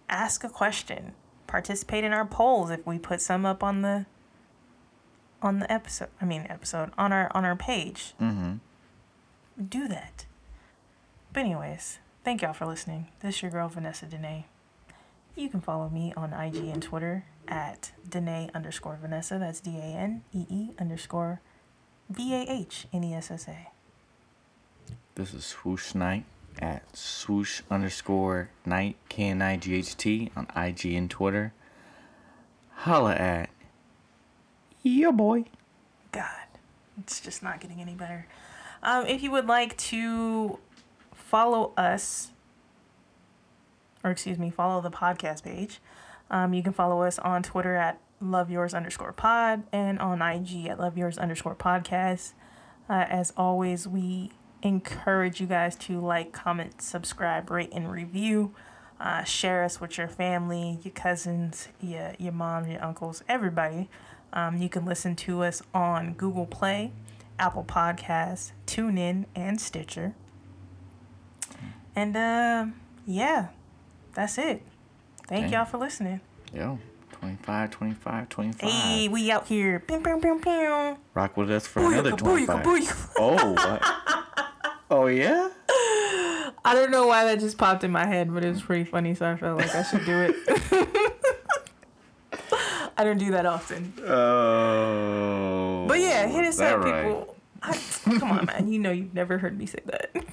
[0.09, 1.13] ask a question,
[1.47, 4.07] participate in our polls if we put some up on the
[5.43, 6.09] on the episode.
[6.21, 8.15] I mean, episode on our on our page.
[8.21, 8.55] Mm-hmm.
[9.69, 10.27] Do that.
[11.33, 13.09] But anyways, thank y'all for listening.
[13.21, 14.45] This is your girl Vanessa Danee.
[15.37, 19.39] You can follow me on IG and Twitter at Danee underscore Vanessa.
[19.39, 21.43] That's D A N E E underscore
[22.09, 23.69] V A H N E S S A.
[25.15, 26.25] This is Swoosh Knight
[26.59, 31.53] at swoosh underscore knight K N I G H T on IG and Twitter.
[32.71, 33.51] Holla at
[34.83, 35.45] your boy.
[36.13, 36.47] God,
[36.99, 38.27] it's just not getting any better.
[38.83, 40.59] Um, if you would like to
[41.13, 42.31] follow us,
[44.07, 45.81] or excuse me, follow the podcast page,
[46.31, 50.67] um, you can follow us on Twitter at love yours underscore pod and on IG
[50.67, 52.33] at love yours underscore podcast.
[52.89, 54.31] Uh, as always, we
[54.63, 58.55] encourage you guys to like, comment, subscribe, rate, and review.
[59.01, 63.91] Uh, share us with your family, your cousins, your, your mom, your uncles, everybody.
[64.33, 66.93] Um, you can listen to us on Google Play,
[67.41, 70.15] Apple Podcasts, TuneIn, and Stitcher.
[71.97, 72.67] And uh,
[73.05, 73.49] yeah,
[74.17, 74.63] that's it.
[75.29, 76.21] Thank y'all for listening.
[76.53, 76.79] Yo,
[77.13, 78.71] 25, 25, 25.
[78.71, 79.79] Hey, we out here.
[79.79, 80.97] Pew, pew, pew, pew.
[81.13, 82.65] Rock with us for another Booyaka, booyaka, 25.
[82.65, 83.13] booyaka.
[83.19, 83.83] Oh, what?
[84.91, 85.51] oh, yeah?
[86.65, 89.15] I don't know why that just popped in my head, but it was pretty funny,
[89.15, 90.35] so I felt like I should do it.
[92.97, 93.93] I don't do that often.
[94.03, 95.85] Oh.
[95.87, 97.05] But yeah, hit us up, right?
[97.05, 97.37] people.
[97.63, 97.79] I,
[98.19, 98.73] come on, man.
[98.73, 100.11] You know you've never heard me say that.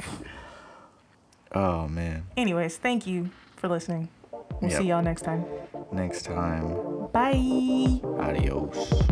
[1.55, 2.26] Oh man.
[2.35, 3.30] Anyways, thank you
[3.64, 4.10] for listening.
[4.60, 4.81] We'll Yep.
[4.81, 5.45] see y'all next time.
[5.94, 7.07] Next time.
[7.14, 8.02] Bye.
[8.19, 9.03] Adios.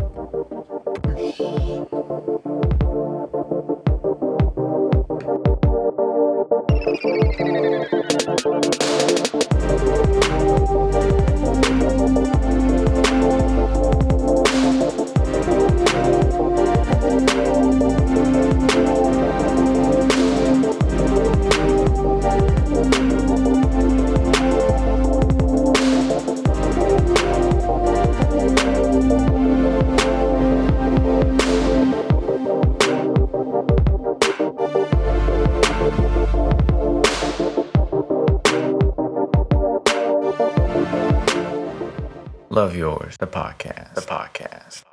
[42.54, 43.94] Love yours, the podcast.
[43.94, 44.91] The podcast.